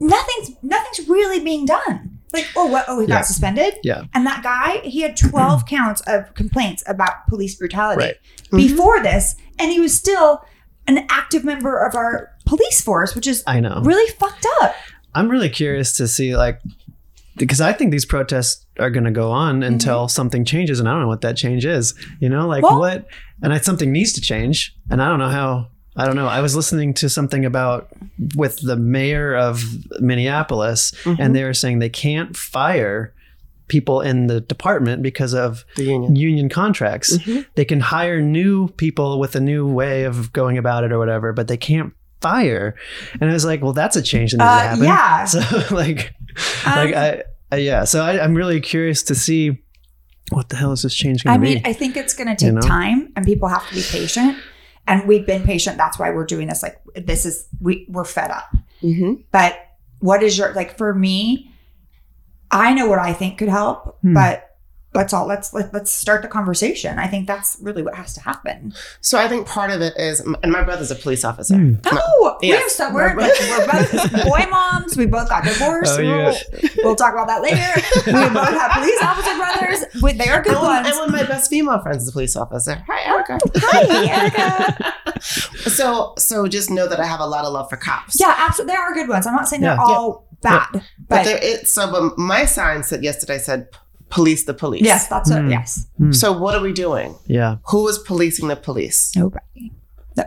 nothing's 0.00 0.50
nothing's 0.62 1.08
really 1.08 1.40
being 1.40 1.66
done. 1.66 2.17
Like, 2.32 2.46
oh, 2.56 2.66
what? 2.66 2.84
Oh, 2.88 3.00
he 3.00 3.06
got 3.06 3.24
suspended. 3.24 3.74
Yeah. 3.82 4.04
And 4.14 4.26
that 4.26 4.42
guy, 4.42 4.86
he 4.86 5.00
had 5.00 5.16
12 5.16 5.64
counts 5.66 6.02
of 6.06 6.34
complaints 6.34 6.84
about 6.86 7.26
police 7.28 7.54
brutality 7.54 8.04
Right. 8.04 8.16
before 8.50 8.96
mm-hmm. 8.96 9.04
this, 9.04 9.36
and 9.58 9.70
he 9.70 9.80
was 9.80 9.96
still 9.96 10.44
an 10.86 11.06
active 11.10 11.44
member 11.44 11.78
of 11.78 11.94
our 11.94 12.34
police 12.46 12.80
force, 12.80 13.14
which 13.14 13.26
is 13.26 13.42
I 13.46 13.60
know. 13.60 13.82
really 13.84 14.10
fucked 14.12 14.46
up. 14.62 14.74
I'm 15.14 15.28
really 15.28 15.48
curious 15.48 15.96
to 15.96 16.08
see 16.08 16.36
like 16.36 16.60
because 17.36 17.60
I 17.60 17.72
think 17.72 17.92
these 17.92 18.04
protests 18.04 18.66
are 18.78 18.90
going 18.90 19.04
to 19.04 19.10
go 19.10 19.30
on 19.30 19.56
mm-hmm. 19.56 19.72
until 19.72 20.08
something 20.08 20.44
changes, 20.44 20.80
and 20.80 20.88
I 20.88 20.92
don't 20.92 21.02
know 21.02 21.08
what 21.08 21.20
that 21.22 21.36
change 21.36 21.64
is. 21.64 21.94
You 22.20 22.28
know, 22.28 22.46
like 22.46 22.62
Well- 22.62 22.78
what, 22.78 23.06
and 23.42 23.52
I, 23.52 23.58
something 23.58 23.92
needs 23.92 24.12
to 24.14 24.20
change, 24.20 24.74
and 24.90 25.02
I 25.02 25.08
don't 25.08 25.18
know 25.18 25.28
how. 25.28 25.68
I 25.98 26.06
don't 26.06 26.16
know. 26.16 26.28
I 26.28 26.40
was 26.40 26.54
listening 26.56 26.94
to 26.94 27.08
something 27.08 27.44
about 27.44 27.88
with 28.36 28.60
the 28.62 28.76
mayor 28.76 29.34
of 29.36 29.62
Minneapolis, 30.00 30.92
and 31.04 31.34
they 31.34 31.44
were 31.44 31.54
saying 31.54 31.80
they 31.80 31.88
can't 31.90 32.36
fire 32.36 33.12
people 33.66 34.00
in 34.00 34.28
the 34.28 34.40
department 34.40 35.02
because 35.02 35.34
of 35.34 35.64
The 35.76 35.84
union. 35.84 36.16
union 36.16 36.48
contracts. 36.48 37.18
They 37.54 37.64
can 37.66 37.80
hire 37.80 38.20
new 38.22 38.68
people 38.68 39.18
with 39.18 39.36
a 39.36 39.40
new 39.40 39.66
way 39.66 40.04
of 40.04 40.32
going 40.32 40.56
about 40.56 40.84
it 40.84 40.92
or 40.92 40.98
whatever, 40.98 41.32
but 41.34 41.48
they 41.48 41.58
can't 41.58 41.92
fire. 42.22 42.74
And 43.20 43.28
I 43.28 43.32
was 43.34 43.44
like, 43.44 43.60
well, 43.62 43.74
that's 43.74 43.94
a 43.96 44.02
change 44.02 44.32
that 44.32 44.38
needs 44.38 44.48
Uh, 44.48 44.62
to 44.62 44.68
happen. 44.68 44.84
yeah. 44.84 45.24
So 45.68 45.74
like, 45.74 46.14
Um, 46.64 46.72
like 46.76 46.94
I, 46.94 47.22
I 47.52 47.56
yeah. 47.56 47.84
So 47.84 48.02
I, 48.02 48.22
I'm 48.22 48.34
really 48.34 48.60
curious 48.60 49.02
to 49.04 49.14
see 49.14 49.58
what 50.30 50.48
the 50.48 50.56
hell 50.56 50.72
is 50.72 50.82
this 50.82 50.94
change 50.94 51.24
going 51.24 51.34
to 51.38 51.40
be. 51.44 51.50
I 51.50 51.54
mean, 51.54 51.62
be. 51.62 51.68
I 51.68 51.72
think 51.74 51.96
it's 51.96 52.14
going 52.14 52.28
to 52.28 52.36
take 52.36 52.54
know? 52.54 52.60
time, 52.60 53.12
and 53.16 53.24
people 53.26 53.48
have 53.48 53.68
to 53.68 53.74
be 53.74 53.82
patient. 53.82 54.36
And 54.88 55.06
we've 55.06 55.26
been 55.26 55.44
patient. 55.44 55.76
That's 55.76 55.98
why 55.98 56.10
we're 56.10 56.24
doing 56.26 56.48
this. 56.48 56.62
Like, 56.62 56.80
this 56.96 57.24
is 57.26 57.46
we 57.60 57.86
we're 57.88 58.04
fed 58.04 58.30
up. 58.30 58.50
hmm 58.80 59.14
But 59.30 59.54
what 60.00 60.22
is 60.22 60.36
your 60.38 60.52
like 60.54 60.76
for 60.78 60.94
me? 60.94 61.52
I 62.50 62.72
know 62.74 62.88
what 62.88 62.98
I 62.98 63.12
think 63.12 63.36
could 63.38 63.48
help, 63.50 63.98
Hmm. 64.00 64.14
but 64.14 64.47
let's 64.98 65.12
all 65.14 65.26
let's 65.26 65.54
let, 65.54 65.72
let's 65.72 65.90
start 65.90 66.22
the 66.22 66.28
conversation. 66.28 66.98
I 66.98 67.06
think 67.06 67.26
that's 67.26 67.56
really 67.60 67.82
what 67.82 67.94
has 67.94 68.14
to 68.14 68.20
happen. 68.20 68.74
So 69.00 69.16
I 69.18 69.28
think 69.28 69.46
part 69.46 69.70
of 69.70 69.80
it 69.80 69.94
is, 69.96 70.20
and 70.20 70.50
my 70.52 70.62
brother's 70.62 70.90
a 70.90 70.96
police 70.96 71.24
officer. 71.24 71.56
Hmm. 71.56 71.74
Oh, 71.86 72.36
we 72.42 72.48
yes. 72.48 72.76
have 72.76 72.88
so 72.88 72.94
we're, 72.94 73.14
like, 73.16 73.32
we're 73.40 73.66
both 73.66 74.12
boy 74.24 74.44
moms. 74.50 74.96
We 74.96 75.06
both 75.06 75.28
got 75.28 75.44
divorced. 75.44 75.98
Oh, 75.98 76.02
you 76.02 76.10
we'll, 76.10 76.34
we'll 76.84 76.96
talk 76.96 77.12
about 77.12 77.28
that 77.28 77.42
later. 77.42 77.64
We 78.06 78.12
both 78.34 78.48
have 78.48 78.72
police 78.72 79.02
officer 79.02 79.36
brothers. 79.36 80.02
We, 80.02 80.12
they 80.14 80.28
are 80.28 80.42
good 80.42 80.52
And 80.54 80.62
one, 80.62 80.82
ones. 80.82 80.88
and 80.88 80.96
one 80.98 81.08
of 81.08 81.14
my 81.14 81.24
best 81.26 81.48
female 81.50 81.80
friends 81.80 82.02
is 82.02 82.08
a 82.08 82.12
police 82.12 82.34
officer. 82.36 82.82
Hi, 82.88 83.08
Erica. 83.08 83.38
Hi, 83.56 84.22
Erica. 84.22 85.20
so, 85.70 86.14
so 86.18 86.46
just 86.48 86.70
know 86.70 86.86
that 86.88 87.00
I 87.00 87.06
have 87.06 87.20
a 87.20 87.26
lot 87.26 87.44
of 87.44 87.52
love 87.52 87.70
for 87.70 87.76
cops. 87.76 88.18
Yeah, 88.20 88.34
absolutely. 88.36 88.74
There 88.74 88.82
are 88.82 88.94
good 88.94 89.08
ones. 89.08 89.26
I'm 89.26 89.34
not 89.34 89.48
saying 89.48 89.62
they're 89.62 89.74
Yeah. 89.74 89.80
all 89.82 90.26
bad, 90.42 90.66
But 90.72 90.82
but, 91.08 91.24
there 91.24 91.38
is 91.38 91.72
so. 91.72 91.90
But 91.90 92.18
my 92.18 92.44
sign 92.44 92.82
said 92.82 93.02
yesterday 93.02 93.38
said, 93.38 93.68
"Police 94.10 94.44
the 94.44 94.54
police." 94.54 94.82
yes, 94.82 95.08
that's 95.08 95.30
Hmm. 95.30 95.46
it. 95.48 95.50
Yes, 95.50 95.86
So 96.12 96.32
what 96.32 96.54
are 96.54 96.60
we 96.62 96.72
doing? 96.72 97.14
yeah. 97.26 97.56
Who 97.70 97.86
is 97.88 97.98
policing 97.98 98.48
the 98.48 98.56
police? 98.56 99.12
nobody. 99.16 99.72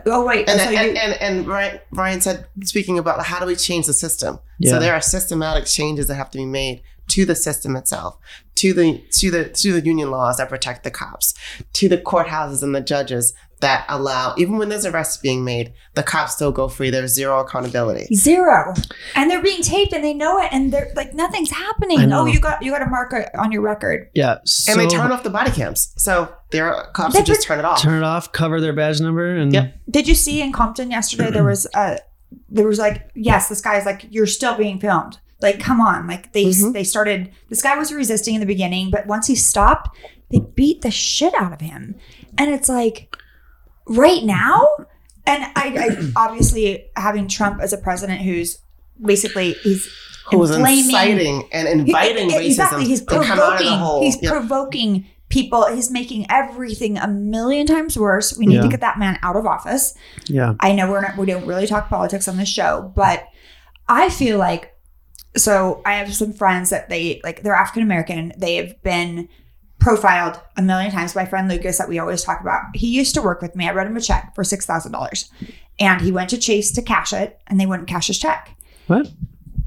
Oh 0.06 0.24
wait, 0.24 0.48
And 0.48 0.58
so 0.58 0.66
and, 0.70 0.72
you, 0.96 1.02
and, 1.02 1.12
and 1.20 1.46
Ryan, 1.46 1.78
Ryan 1.92 2.20
said, 2.22 2.46
speaking 2.64 2.98
about 2.98 3.22
how 3.26 3.38
do 3.40 3.44
we 3.46 3.54
change 3.56 3.84
the 3.86 3.92
system? 3.92 4.38
Yeah. 4.58 4.70
So 4.72 4.78
there 4.80 4.94
are 4.94 5.02
systematic 5.02 5.66
changes 5.66 6.06
that 6.06 6.14
have 6.14 6.30
to 6.30 6.38
be 6.38 6.46
made 6.46 6.80
to 7.08 7.26
the 7.26 7.34
system 7.34 7.76
itself, 7.76 8.16
to 8.54 8.72
the 8.72 9.02
to 9.18 9.30
the 9.30 9.44
to 9.50 9.72
the 9.78 9.84
union 9.86 10.10
laws 10.10 10.38
that 10.38 10.48
protect 10.48 10.84
the 10.84 10.90
cops, 10.90 11.34
to 11.74 11.88
the 11.90 11.98
courthouses 11.98 12.62
and 12.62 12.74
the 12.74 12.80
judges 12.80 13.34
that 13.62 13.86
allow, 13.88 14.34
even 14.36 14.58
when 14.58 14.68
there's 14.68 14.84
arrests 14.84 15.16
being 15.16 15.44
made, 15.44 15.72
the 15.94 16.02
cops 16.02 16.34
still 16.34 16.52
go 16.52 16.68
free. 16.68 16.90
There's 16.90 17.14
zero 17.14 17.40
accountability. 17.40 18.14
Zero. 18.14 18.74
And 19.16 19.30
they're 19.30 19.42
being 19.42 19.62
taped 19.62 19.92
and 19.94 20.04
they 20.04 20.12
know 20.14 20.38
it 20.38 20.50
and 20.52 20.72
they're 20.72 20.92
like 20.94 21.14
nothing's 21.14 21.50
happening. 21.50 22.12
Oh, 22.12 22.26
you 22.26 22.38
got 22.38 22.62
you 22.62 22.70
got 22.70 22.82
a 22.82 22.86
marker 22.86 23.28
on 23.38 23.50
your 23.50 23.62
record. 23.62 24.10
Yeah. 24.14 24.36
So 24.44 24.72
and 24.72 24.80
they 24.80 24.86
turn 24.86 25.10
off 25.10 25.22
the 25.22 25.30
body 25.30 25.50
cams. 25.50 25.94
So 25.96 26.32
their 26.50 26.74
cops 26.92 27.14
They 27.14 27.20
who 27.20 27.24
just 27.26 27.40
put- 27.40 27.46
turn 27.46 27.58
it 27.60 27.64
off. 27.64 27.80
turn 27.80 28.02
it 28.02 28.04
off, 28.04 28.30
cover 28.32 28.60
their 28.60 28.72
badge 28.74 29.00
number, 29.00 29.34
and 29.34 29.52
Yep. 29.52 29.74
Did 29.90 30.06
you 30.08 30.14
see 30.14 30.42
in 30.42 30.52
Compton 30.52 30.90
yesterday 30.90 31.30
there 31.30 31.44
was 31.44 31.66
a 31.74 31.98
there 32.50 32.66
was 32.66 32.78
like 32.78 33.10
yes, 33.14 33.48
this 33.48 33.60
guy's 33.60 33.86
like 33.86 34.06
you're 34.10 34.26
still 34.26 34.56
being 34.56 34.78
filmed. 34.78 35.18
Like 35.40 35.60
come 35.60 35.80
on. 35.80 36.06
Like 36.06 36.32
they 36.32 36.44
Mhm. 36.46 36.72
they 36.72 36.84
started 36.84 37.30
this 37.48 37.62
guy 37.62 37.76
was 37.78 37.92
resisting 37.92 38.34
in 38.34 38.40
the 38.40 38.46
beginning, 38.46 38.90
but 38.90 39.06
once 39.06 39.26
he 39.26 39.34
stopped, 39.34 39.96
they 40.30 40.40
beat 40.40 40.82
the 40.82 40.90
shit 40.90 41.34
out 41.34 41.52
of 41.52 41.60
him. 41.60 41.94
And 42.38 42.50
it's 42.50 42.68
like 42.68 43.14
right 43.86 44.22
now 44.24 44.68
and 45.26 45.44
I, 45.56 45.88
I 45.88 46.12
obviously 46.16 46.86
having 46.96 47.28
Trump 47.28 47.60
as 47.60 47.72
a 47.72 47.78
president 47.78 48.20
who's 48.22 48.58
basically 49.00 49.52
he's 49.62 49.88
who 50.30 50.38
was 50.38 50.50
inciting 50.52 51.48
and 51.52 51.66
inviting 51.68 52.30
He- 52.30 52.36
racism 52.36 52.46
Exactly. 52.46 52.84
He's 52.86 53.00
to 53.00 53.06
come 53.06 53.22
out 53.22 53.30
of 53.30 53.38
the 53.38 53.64
provoking. 53.64 53.78
hole. 53.78 54.02
He's 54.02 54.22
Yep. 54.22 54.32
provoking 54.32 55.06
people. 55.28 55.66
He's 55.74 55.90
making 55.90 56.26
everything 56.30 56.96
a 56.98 57.08
million 57.08 57.66
times 57.66 57.98
worse. 57.98 58.36
We 58.38 58.46
need 58.46 58.56
Yeah. 58.56 58.62
to 58.62 58.68
get 58.68 58.80
that 58.80 58.98
man 58.98 59.18
out 59.22 59.34
of 59.36 59.46
office. 59.46 59.94
yeah. 60.28 60.54
I 60.60 60.72
know 60.72 60.90
we're 60.90 61.00
not. 61.00 61.16
We 61.16 61.26
don't 61.26 61.46
really 61.46 61.66
talk 61.66 61.88
politics 61.88 62.28
on 62.28 62.36
this 62.36 62.48
show, 62.48 62.92
but 62.94 63.24
I 63.88 64.08
feel 64.10 64.38
like. 64.38 64.68
So 65.36 65.80
I 65.86 65.94
have 65.94 66.14
some 66.14 66.32
friends 66.34 66.68
that 66.70 66.88
they 66.90 67.20
like. 67.24 67.42
They're 67.42 67.54
African 67.54 67.82
American. 67.82 68.32
They 68.36 68.56
have 68.56 68.80
been 68.82 69.28
profiled 69.82 70.40
a 70.56 70.62
million 70.62 70.90
times. 70.90 71.14
by 71.14 71.24
friend 71.26 71.48
Lucas, 71.48 71.78
that 71.78 71.88
we 71.88 71.98
always 71.98 72.22
talk 72.22 72.40
about. 72.40 72.62
He 72.74 72.88
used 72.88 73.14
to 73.14 73.22
work 73.22 73.42
with 73.42 73.54
me. 73.56 73.68
I 73.68 73.72
wrote 73.72 73.86
him 73.86 73.96
a 73.96 74.00
check 74.00 74.34
for 74.34 74.44
six 74.44 74.64
thousand 74.66 74.92
dollars, 74.92 75.30
and 75.78 76.00
he 76.00 76.12
went 76.12 76.30
to 76.30 76.38
Chase 76.38 76.70
to 76.72 76.82
cash 76.82 77.12
it, 77.12 77.40
and 77.46 77.58
they 77.60 77.66
wouldn't 77.66 77.88
cash 77.88 78.06
his 78.06 78.18
check. 78.18 78.56
What? 78.86 79.10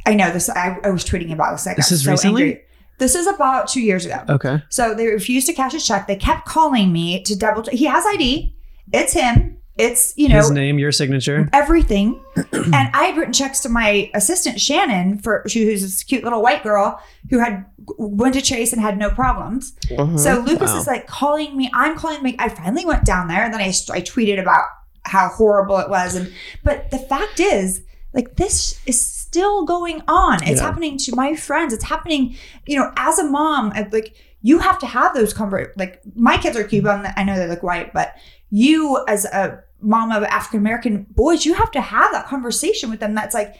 I 0.05 0.13
know 0.13 0.31
this. 0.31 0.49
I, 0.49 0.77
I 0.83 0.89
was 0.89 1.03
tweeting 1.03 1.31
about 1.33 1.51
this. 1.53 1.65
I 1.67 1.71
got 1.71 1.77
This 1.77 1.91
is 1.91 2.03
so 2.03 2.11
recently? 2.11 2.43
angry. 2.43 2.61
This 2.97 3.15
is 3.15 3.27
about 3.27 3.67
two 3.67 3.81
years 3.81 4.05
ago. 4.05 4.23
Okay. 4.29 4.61
So 4.69 4.93
they 4.93 5.07
refused 5.07 5.47
to 5.47 5.53
cash 5.53 5.73
his 5.73 5.85
check. 5.85 6.07
They 6.07 6.15
kept 6.15 6.45
calling 6.45 6.93
me 6.93 7.21
to 7.23 7.35
double. 7.35 7.63
He 7.71 7.85
has 7.85 8.05
ID. 8.05 8.55
It's 8.93 9.13
him. 9.13 9.57
It's 9.77 10.13
you 10.15 10.29
know 10.29 10.37
His 10.37 10.51
name, 10.51 10.79
your 10.79 10.91
signature. 10.93 11.49
everything. 11.51 12.21
and 12.53 12.73
I 12.93 13.05
had 13.07 13.17
written 13.17 13.33
checks 13.33 13.59
to 13.61 13.69
my 13.69 14.09
assistant 14.13 14.61
Shannon 14.61 15.17
for 15.19 15.43
she 15.47 15.65
who's 15.65 15.81
this 15.81 16.01
cute 16.03 16.23
little 16.23 16.41
white 16.41 16.63
girl 16.63 17.01
who 17.29 17.39
had 17.39 17.65
went 17.97 18.35
to 18.35 18.41
Chase 18.41 18.71
and 18.71 18.81
had 18.81 18.97
no 18.97 19.09
problems. 19.09 19.73
Mhm. 19.89 20.17
So 20.17 20.39
Lucas 20.39 20.71
Wow. 20.71 20.77
is 20.79 20.87
like 20.87 21.07
calling 21.07 21.57
me. 21.57 21.69
I'm 21.73 21.97
calling 21.97 22.23
me. 22.23 22.35
I 22.39 22.47
finally 22.49 22.85
went 22.85 23.03
down 23.03 23.27
there 23.27 23.43
and 23.43 23.53
then 23.53 23.59
I, 23.61 23.67
I 23.67 24.01
tweeted 24.01 24.39
about 24.41 24.63
how 25.03 25.27
horrible 25.27 25.77
it 25.79 25.89
was. 25.89 26.15
And 26.15 26.31
but 26.63 26.89
the 26.91 26.97
fact 26.99 27.39
is, 27.41 27.81
like 28.13 28.37
this 28.37 28.79
is 28.85 28.99
still 29.03 29.65
going 29.65 30.01
on. 30.07 30.41
It's 30.43 30.61
Yeah. 30.61 30.67
happening 30.67 30.97
to 30.99 31.15
my 31.17 31.35
friends. 31.35 31.73
It's 31.73 31.83
happening. 31.83 32.37
You 32.65 32.79
know, 32.79 32.91
as 32.95 33.19
a 33.19 33.25
mom, 33.25 33.73
like 33.91 34.15
you 34.41 34.59
have 34.59 34.79
to 34.79 34.85
have 34.85 35.13
those 35.13 35.33
conver 35.33 35.67
Like 35.75 36.01
my 36.15 36.37
kids 36.37 36.55
are 36.55 36.63
Cuban. 36.63 37.07
I 37.17 37.23
know 37.25 37.35
they 37.35 37.47
look 37.47 37.61
white, 37.63 37.91
but 37.93 38.13
you 38.51 39.03
as 39.09 39.25
a 39.25 39.61
mom 39.85 40.11
of 40.11 40.23
African 40.23 40.59
American 40.59 41.03
boys, 41.11 41.45
you 41.45 41.53
have 41.53 41.71
to 41.71 41.81
have 41.81 42.11
that 42.11 42.27
conversation 42.27 42.89
with 42.89 42.99
them. 42.99 43.13
That's 43.15 43.33
like 43.33 43.55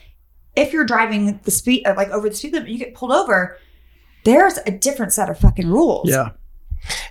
if 0.54 0.72
you're 0.72 0.84
driving 0.86 1.38
the 1.44 1.50
speed 1.50 1.86
uh, 1.86 1.94
like 1.96 2.08
over 2.10 2.28
the 2.28 2.34
speed 2.34 2.52
limit, 2.52 2.68
you 2.68 2.78
get 2.78 2.94
pulled 2.94 3.12
over. 3.12 3.56
There's 4.24 4.58
a 4.66 4.70
different 4.70 5.12
set 5.12 5.30
of 5.30 5.38
fucking 5.38 5.68
rules. 5.68 6.10
Yeah. 6.10 6.30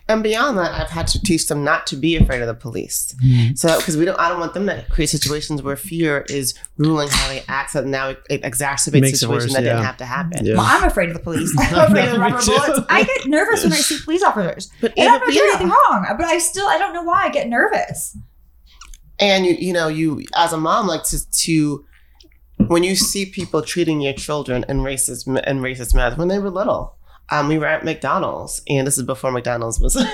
And 0.08 0.22
beyond 0.22 0.58
that, 0.58 0.72
I've 0.80 0.90
had 0.90 1.08
to 1.08 1.22
teach 1.22 1.48
them 1.48 1.64
not 1.64 1.88
to 1.88 1.96
be 1.96 2.16
afraid 2.16 2.42
of 2.42 2.48
the 2.48 2.54
police. 2.54 3.16
So, 3.56 3.76
because 3.78 3.98
we 3.98 4.06
don't, 4.06 4.18
I 4.20 4.30
don't 4.30 4.40
want 4.40 4.54
them 4.54 4.68
to 4.68 4.86
create 4.90 5.10
situations 5.10 5.62
where 5.64 5.76
fear 5.76 6.26
is 6.30 6.54
ruling 6.78 7.10
how 7.10 7.28
they 7.30 7.44
act. 7.48 7.72
So 7.72 7.84
now 7.84 8.10
it, 8.10 8.20
it 8.30 8.42
exacerbates 8.44 9.02
Makes 9.02 9.06
a 9.06 9.10
it 9.10 9.18
situation 9.18 9.32
worse, 9.48 9.54
that 9.54 9.62
didn't 9.62 9.84
have 9.84 9.98
to 9.98 10.06
happen. 10.06 10.46
Yeah. 10.46 10.56
Well, 10.56 10.66
I'm 10.68 10.84
afraid 10.84 11.10
of 11.10 11.16
the 11.16 11.22
police. 11.24 11.54
I'm 11.60 11.92
afraid 11.92 12.06
of 12.08 12.14
the 12.14 12.20
rubber 12.20 12.46
bullets. 12.46 12.80
I 12.90 13.04
get 13.04 13.26
nervous 13.28 13.64
when 13.64 13.74
I 13.74 13.78
see 13.78 13.98
police 14.04 14.24
officers. 14.24 14.72
But 14.82 14.94
And 14.98 15.10
I'm 15.10 15.16
even- 15.16 15.28
not 15.28 15.34
doing 15.34 15.36
yeah. 15.48 15.54
anything 15.56 15.70
wrong, 15.70 16.06
but 16.18 16.26
I 16.26 16.38
still 16.38 16.68
I 16.68 16.78
don't 16.78 16.94
know 16.94 17.04
why 17.04 17.24
I 17.24 17.30
get 17.30 17.48
nervous. 17.50 18.16
And 19.20 19.46
you 19.46 19.54
you 19.54 19.74
know 19.74 19.88
you 19.88 20.24
as 20.36 20.54
a 20.54 20.58
mom 20.58 20.88
like 20.88 21.04
to 21.04 21.30
to 21.32 21.86
when 22.68 22.84
you 22.84 22.96
see 22.96 23.26
people 23.26 23.62
treating 23.62 24.02
your 24.02 24.14
children 24.14 24.66
in 24.68 24.80
racist 24.80 25.28
in 25.28 25.60
racist 25.60 25.94
manner 25.94 26.16
when 26.16 26.28
they 26.28 26.40
were 26.40 26.50
little 26.50 26.96
um 27.32 27.48
we 27.48 27.58
were 27.58 27.66
at 27.66 27.84
mcdonald's 27.84 28.62
and 28.68 28.88
this 28.88 28.98
is 28.98 29.04
before 29.04 29.32
mcdonald's 29.32 29.80
was 29.80 29.96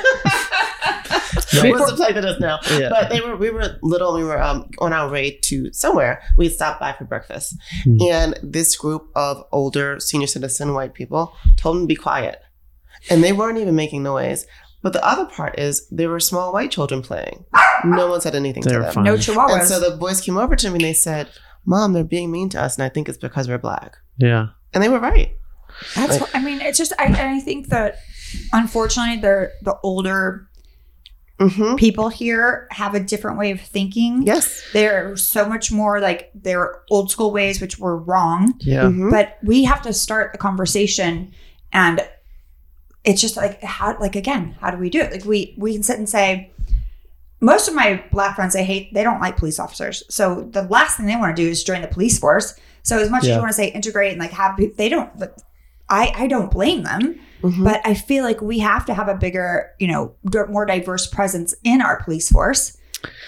was 1.54 1.90
the 1.90 1.96
place 1.96 2.16
it 2.16 2.26
is 2.26 2.40
now. 2.40 2.60
Yeah. 2.72 2.90
but 2.90 3.10
they 3.10 3.22
were 3.22 3.36
we 3.36 3.50
were 3.50 3.78
little 3.82 4.14
we 4.14 4.24
were 4.24 4.42
um 4.42 4.70
on 4.80 4.94
our 4.94 5.10
way 5.10 5.32
to 5.44 5.72
somewhere. 5.74 6.22
We 6.38 6.50
stopped 6.50 6.80
by 6.80 6.94
for 6.94 7.06
breakfast. 7.06 7.56
Hmm. 7.84 7.98
and 8.10 8.40
this 8.44 8.76
group 8.76 9.10
of 9.16 9.44
older 9.52 10.00
senior 10.00 10.28
citizen 10.28 10.74
white 10.74 10.94
people 10.94 11.34
told 11.58 11.78
them 11.78 11.84
to 11.84 11.88
be 11.88 11.96
quiet. 11.96 12.42
And 13.10 13.24
they 13.24 13.34
weren't 13.34 13.58
even 13.58 13.76
making 13.76 14.04
noise 14.04 14.46
but 14.82 14.94
the 14.94 15.06
other 15.06 15.26
part 15.26 15.58
is 15.60 15.88
there 15.90 16.10
were 16.10 16.20
small 16.20 16.52
white 16.54 16.72
children 16.72 17.02
playing 17.02 17.46
no 17.84 18.10
one 18.10 18.22
said 18.22 18.36
anything 18.36 18.64
They 18.64 18.72
to 18.74 18.80
them 18.80 18.94
fine. 18.94 19.04
No 19.04 19.16
chihuahuas. 19.16 19.60
and 19.60 19.68
so 19.68 19.80
the 19.80 19.98
boys 19.98 20.22
came 20.22 20.38
over 20.38 20.56
to 20.56 20.68
me 20.70 20.76
and 20.76 20.82
they 20.84 20.94
said, 20.94 21.30
Mom, 21.66 21.94
they're 21.94 22.04
being 22.04 22.32
mean 22.32 22.50
to 22.50 22.62
us. 22.62 22.76
And 22.78 22.84
I 22.84 22.90
think 22.90 23.10
it's 23.10 23.18
because 23.18 23.48
we're 23.48 23.58
black. 23.58 23.98
Yeah. 24.18 24.48
And 24.74 24.84
they 24.84 24.90
were 24.90 25.00
right. 25.00 25.32
That's 25.96 26.12
like- 26.14 26.22
what, 26.22 26.36
I 26.36 26.44
mean, 26.44 26.62
it's 26.62 26.78
just 26.78 26.94
I, 27.00 27.06
I 27.36 27.40
think 27.40 27.70
that 27.70 27.98
unfortunately 28.54 29.20
they're 29.22 29.52
the 29.64 29.78
older 29.84 30.48
Mm-hmm. 31.40 31.76
People 31.78 32.10
here 32.10 32.68
have 32.70 32.94
a 32.94 33.00
different 33.00 33.40
way 33.40 33.50
of 33.50 33.60
thinking. 33.60 34.22
Yes. 34.28 34.64
They're 34.74 35.18
so 35.18 35.44
much 35.50 35.72
more 35.72 36.00
like 36.00 36.30
their 36.36 36.84
old 36.92 37.10
school 37.10 37.32
ways, 37.32 37.60
which 37.60 37.80
were 37.80 37.98
wrong. 37.98 38.54
Yeah. 38.60 38.84
Mhm. 38.84 39.10
But 39.10 39.40
we 39.42 39.64
have 39.64 39.82
to 39.82 39.92
start 39.92 40.34
the 40.34 40.38
conversation, 40.38 41.32
and 41.74 42.08
it's 43.04 43.22
just 43.22 43.38
like 43.38 43.62
how, 43.64 43.98
like 44.00 44.16
again, 44.16 44.56
how 44.62 44.72
do 44.72 44.78
we 44.78 44.90
do 44.90 45.00
it? 45.02 45.12
Like 45.12 45.26
we 45.26 45.54
we 45.58 45.74
can 45.74 45.84
sit 45.84 45.98
and 45.98 46.08
say, 46.08 46.52
most 47.40 47.68
of 47.68 47.74
my 47.74 48.04
black 48.12 48.36
friends, 48.36 48.54
they 48.54 48.64
hate, 48.64 48.94
they 48.94 49.04
don't 49.04 49.20
like 49.20 49.38
police 49.38 49.60
officers. 49.60 50.04
So 50.10 50.44
the 50.52 50.64
last 50.64 50.98
thing 50.98 51.08
they 51.08 51.16
want 51.16 51.36
to 51.36 51.42
do 51.44 51.50
is 51.50 51.64
join 51.64 51.82
the 51.82 51.88
police 51.88 52.20
force. 52.20 52.56
So 52.84 53.00
as 53.00 53.10
much 53.10 53.24
as 53.24 53.30
you 53.30 53.38
want 53.38 53.50
to 53.50 53.54
say 53.54 53.68
integrate 53.70 54.12
and 54.12 54.20
like 54.20 54.32
have, 54.32 54.60
they 54.78 54.90
don't. 54.90 55.18
But 55.18 55.42
I 55.90 56.12
I 56.16 56.28
don't 56.28 56.52
blame 56.52 56.84
them. 56.84 57.20
Mhm. 57.42 57.64
But 57.64 57.82
I 57.84 57.96
feel 57.96 58.24
like 58.24 58.40
we 58.42 58.60
have 58.60 58.86
to 58.86 58.94
have 58.94 59.08
a 59.08 59.16
bigger, 59.16 59.72
you 59.80 59.88
know, 59.88 60.14
more 60.50 60.66
diverse 60.66 61.08
presence 61.08 61.56
in 61.64 61.82
our 61.82 62.02
police 62.04 62.30
force. 62.30 62.78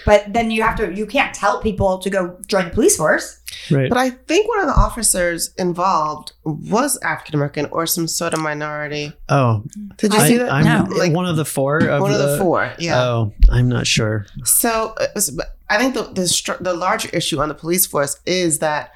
But 0.06 0.32
then 0.32 0.50
you 0.50 0.62
have 0.62 0.76
to, 0.76 0.92
you 0.94 1.06
can't 1.06 1.34
tell 1.34 1.60
people 1.60 1.98
to 1.98 2.10
go 2.10 2.38
join 2.46 2.64
the 2.66 2.70
police 2.70 2.96
force. 2.96 3.40
Right. 3.70 3.88
But 3.88 3.96
I 3.98 4.10
think 4.10 4.46
one 4.48 4.60
of 4.60 4.66
the 4.66 4.74
officers 4.74 5.54
involved 5.58 6.32
was 6.44 6.98
African 7.02 7.34
American 7.36 7.66
or 7.66 7.86
some 7.86 8.06
sort 8.06 8.34
of 8.34 8.40
minority. 8.40 9.12
Oh, 9.28 9.64
Did 9.96 10.12
you 10.12 10.18
I- 10.18 10.28
see 10.28 10.36
that? 10.38 10.52
I'm 10.52 10.64
No. 10.90 10.96
like 10.96 11.12
one 11.12 11.26
of 11.26 11.36
the 11.36 11.44
four. 11.44 11.78
Of 11.78 12.02
one 12.02 12.12
of 12.12 12.18
the 12.18 12.38
four. 12.38 12.72
Yeah. 12.78 13.00
Oh, 13.02 13.32
I'm 13.50 13.68
not 13.68 13.86
sure. 13.86 14.26
So 14.44 14.94
uh, 15.00 15.06
I 15.70 15.78
think 15.78 15.94
the 15.94 16.02
the, 16.02 16.56
the 16.60 16.74
larger 16.74 17.08
issue 17.10 17.40
on 17.40 17.48
the 17.48 17.54
police 17.54 17.86
force 17.86 18.20
is 18.26 18.58
that 18.58 18.92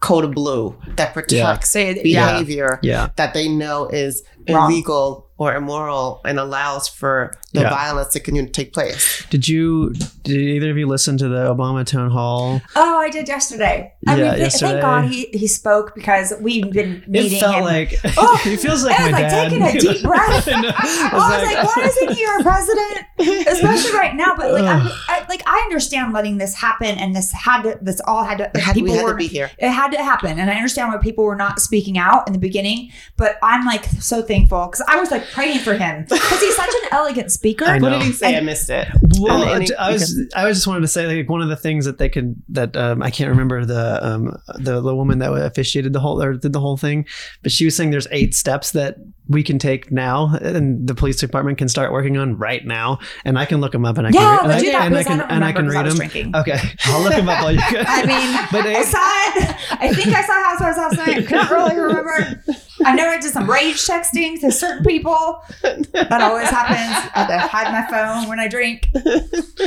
code 0.00 0.24
of 0.24 0.32
blue 0.32 0.76
that 0.96 1.14
protects 1.14 1.70
Say, 1.70 1.94
behavior 2.02 2.78
Yeah. 2.82 3.08
that 3.16 3.32
they 3.32 3.48
know 3.48 3.88
is 3.88 4.22
Wrong. 4.48 4.70
illegal 4.70 5.30
or 5.36 5.56
immoral 5.56 6.20
and 6.24 6.38
allows 6.38 6.86
for 6.86 7.34
the 7.52 7.62
Yeah. 7.62 7.70
violence 7.70 8.12
to 8.12 8.20
continue 8.20 8.46
to 8.46 8.52
take 8.52 8.72
place. 8.72 9.24
Did 9.30 9.48
you? 9.48 9.92
Did 10.22 10.36
either 10.38 10.70
of 10.70 10.78
you 10.78 10.86
listen 10.86 11.18
to 11.18 11.28
the 11.28 11.52
Obama 11.52 11.84
town 11.84 12.10
hall? 12.10 12.60
Oh, 12.76 12.98
I 13.00 13.10
did 13.10 13.26
yesterday. 13.26 13.92
I 14.06 14.16
Yeah, 14.16 14.30
mean, 14.30 14.38
yesterday. 14.40 14.70
thank 14.72 14.82
God 14.82 15.04
he, 15.06 15.26
he 15.32 15.48
spoke 15.48 15.92
because 15.96 16.32
we've 16.40 16.70
been 16.70 17.02
meeting 17.08 17.38
It 17.38 17.40
felt 17.40 17.56
him. 17.56 17.64
like 17.64 17.98
Oh, 18.16 18.36
he 18.44 18.56
feels 18.56 18.84
like 18.84 18.98
I 18.98 19.02
was 19.04 19.12
my 19.12 19.20
like 19.22 19.28
dad. 19.30 19.50
taking 19.50 19.62
a 19.64 19.72
deep 19.80 20.02
breath. 20.04 20.48
I, 20.48 20.60
know. 20.60 20.72
I 20.76 21.10
was 21.12 21.52
like, 21.52 21.76
why 21.76 21.82
isn't 21.84 22.16
he 22.16 22.26
our 22.26 22.42
president? 22.42 23.06
Especially 23.48 23.92
right 23.98 24.14
now. 24.14 24.36
But 24.36 24.52
like, 24.52 24.64
I'm, 24.64 24.86
I, 25.08 25.24
like 25.28 25.42
I 25.46 25.58
understand 25.64 26.12
letting 26.12 26.38
this 26.38 26.54
happen, 26.54 26.96
and 26.98 27.14
this 27.14 27.32
had 27.32 27.62
to, 27.62 27.78
this 27.82 28.00
all 28.06 28.22
had 28.24 28.38
to. 28.38 28.50
It 28.54 28.58
had, 28.58 28.76
we 28.76 28.82
people 28.82 28.96
had 28.96 29.04
were 29.04 29.10
to 29.10 29.16
be 29.16 29.26
here. 29.26 29.50
it 29.58 29.70
had 29.70 29.90
to 29.92 29.98
happen, 30.02 30.38
and 30.38 30.48
I 30.48 30.54
understand 30.54 30.92
why 30.92 30.98
people 30.98 31.24
were 31.24 31.34
not 31.36 31.60
speaking 31.60 31.98
out 31.98 32.26
in 32.28 32.32
the 32.32 32.38
beginning. 32.38 32.90
But 33.16 33.36
I'm 33.42 33.66
like 33.66 33.84
so 33.84 34.22
thankful 34.22 34.33
because 34.42 34.82
I 34.88 34.98
was 35.00 35.10
like 35.10 35.30
praying 35.30 35.60
for 35.60 35.74
him 35.74 36.04
because 36.08 36.40
he's 36.40 36.56
such 36.56 36.68
an 36.82 36.88
elegant 36.92 37.30
speaker. 37.32 37.64
I 37.64 37.78
What 37.78 37.90
did 37.90 38.02
he 38.02 38.12
say? 38.12 38.36
I 38.36 38.40
missed 38.40 38.70
it. 38.70 38.88
Well, 39.18 39.42
And- 39.42 39.62
and 39.62 39.72
I 39.78 39.86
he- 39.88 39.92
was 39.94 40.20
I 40.34 40.46
was 40.46 40.56
just 40.58 40.66
wanted 40.66 40.80
to 40.82 40.88
say 40.88 41.06
like 41.06 41.28
one 41.28 41.40
of 41.42 41.48
the 41.48 41.56
things 41.56 41.84
that 41.86 41.98
they 41.98 42.08
could 42.08 42.34
that 42.50 42.76
um, 42.76 43.02
I 43.02 43.10
can't 43.10 43.30
remember 43.30 43.64
the 43.64 44.04
um 44.04 44.36
the 44.58 44.80
the 44.80 44.94
woman 44.94 45.18
that 45.20 45.32
officiated 45.32 45.92
the 45.92 46.00
whole 46.00 46.22
or 46.22 46.34
did 46.34 46.52
the 46.52 46.60
whole 46.60 46.76
thing, 46.76 47.06
but 47.42 47.52
she 47.52 47.64
was 47.64 47.76
saying 47.76 47.90
there's 47.90 48.08
eight 48.10 48.34
steps 48.34 48.72
that 48.72 48.96
we 49.26 49.42
can 49.42 49.58
take 49.58 49.90
now 49.90 50.34
and 50.42 50.86
the 50.86 50.94
police 50.94 51.16
department 51.18 51.56
can 51.56 51.66
start 51.68 51.90
working 51.92 52.18
on 52.18 52.36
right 52.36 52.64
now, 52.66 52.98
and 53.24 53.38
I 53.38 53.46
can 53.46 53.60
look 53.60 53.72
them 53.72 53.86
up 53.86 53.96
and 53.96 54.06
I 54.06 54.10
Yeah, 54.10 54.38
can 54.38 54.50
and 54.50 54.52
I, 54.52 54.58
and 54.58 54.76
I 54.76 54.88
because 54.88 55.06
I 55.06 55.08
can 55.08 55.20
and 55.30 55.44
I 55.44 55.52
can 55.52 55.66
remember 55.66 55.90
'cause 55.90 56.00
I 56.00 56.04
read 56.04 56.12
them. 56.12 56.32
drinking. 56.32 56.36
Okay, 56.36 56.58
I'll 56.86 57.02
look 57.02 57.14
them 57.14 57.28
up 57.28 57.42
while 57.42 57.52
you. 57.52 57.58
I 57.62 58.04
mean, 58.04 58.48
but 58.52 58.66
I 58.66 58.80
it, 58.80 58.86
saw 58.86 58.98
it. 58.98 59.80
I 59.80 59.94
think 59.94 60.08
I 60.14 60.22
saw 60.22 60.34
Housewives 60.44 60.76
last 60.76 60.96
night. 60.98 61.18
I 61.18 61.22
couldn't 61.22 61.50
really 61.50 61.78
remember. 61.80 62.44
I 62.84 62.94
know 62.94 63.08
I 63.08 63.20
did 63.20 63.30
some 63.32 63.50
rage 63.50 63.76
texting 63.86 64.40
to 64.40 64.52
certain 64.52 64.84
people. 64.84 65.40
That 65.62 66.20
always 66.20 66.48
happens. 66.48 66.78
I 67.14 67.18
have 67.20 67.28
to 67.28 67.38
hide 67.38 67.72
my 67.72 67.86
phone 67.90 68.28
when 68.28 68.38
I 68.40 68.48
drink. 68.48 68.88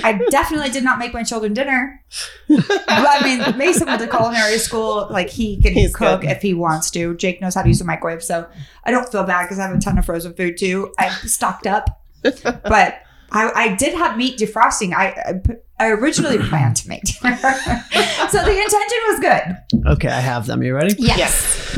I 0.03 0.19
definitely 0.29 0.69
did 0.69 0.83
not 0.83 0.99
make 0.99 1.13
my 1.13 1.23
children 1.23 1.53
dinner. 1.53 2.01
But 2.47 2.65
I 2.89 3.21
mean, 3.23 3.57
Mason 3.57 3.87
went 3.87 4.01
to 4.01 4.07
culinary 4.07 4.57
school. 4.57 5.07
Like 5.09 5.29
he 5.29 5.59
can 5.61 5.73
He's 5.73 5.95
cook 5.95 6.21
good. 6.21 6.29
if 6.29 6.41
he 6.41 6.53
wants 6.53 6.91
to. 6.91 7.15
Jake 7.15 7.41
knows 7.41 7.55
how 7.55 7.63
to 7.63 7.67
use 7.67 7.81
a 7.81 7.85
microwave, 7.85 8.23
so 8.23 8.47
I 8.83 8.91
don't 8.91 9.09
feel 9.11 9.23
bad 9.23 9.43
because 9.43 9.59
I 9.59 9.67
have 9.67 9.75
a 9.75 9.79
ton 9.79 9.97
of 9.97 10.05
frozen 10.05 10.33
food 10.33 10.57
too. 10.57 10.93
I 10.99 11.09
stocked 11.09 11.67
up, 11.67 12.01
but 12.23 13.01
I, 13.31 13.51
I 13.55 13.75
did 13.75 13.93
have 13.95 14.17
meat 14.17 14.37
defrosting. 14.39 14.93
I, 14.93 15.07
I 15.07 15.41
I 15.79 15.89
originally 15.91 16.39
planned 16.39 16.75
to 16.77 16.89
make 16.89 17.03
dinner, 17.03 17.37
so 18.31 18.43
the 18.43 18.49
intention 18.51 18.99
was 19.09 19.19
good. 19.19 19.87
okay, 19.93 20.07
I 20.07 20.19
have 20.21 20.47
them. 20.47 20.63
You 20.63 20.73
ready? 20.73 20.95
Yes, 20.97 21.77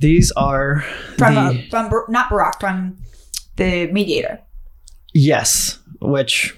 These 0.00 0.32
are 0.36 0.80
from 1.18 1.34
the 1.34 1.40
uh, 1.40 1.88
from 1.88 2.04
not 2.08 2.30
Barack 2.30 2.58
from 2.60 2.96
the 3.56 3.86
mediator. 3.92 4.40
yes, 5.14 5.78
which. 6.00 6.56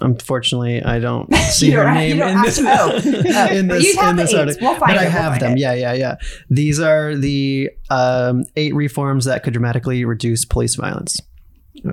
Unfortunately, 0.00 0.80
I 0.80 1.00
don't 1.00 1.34
see 1.50 1.72
You 1.72 1.78
her 1.78 1.92
name 1.92 2.22
in 2.22 2.40
this, 2.42 2.58
to- 2.58 2.64
oh, 2.68 2.90
oh. 2.92 3.48
in 3.52 3.66
this, 3.66 3.98
in 3.98 4.14
this 4.16 4.32
article. 4.32 4.68
We'll 4.68 4.78
find 4.78 4.94
but 4.94 4.96
it. 4.96 4.98
I 5.00 5.02
We'll 5.02 5.10
have 5.10 5.40
them. 5.40 5.52
it. 5.54 5.58
Yeah, 5.58 5.72
yeah, 5.72 5.92
yeah. 5.92 6.14
These 6.48 6.78
are 6.78 7.16
the 7.16 7.70
um, 7.90 8.44
eight 8.54 8.74
reforms 8.76 9.24
that 9.24 9.42
could 9.42 9.52
dramatically 9.54 10.04
reduce 10.04 10.44
police 10.44 10.76
violence. 10.76 11.20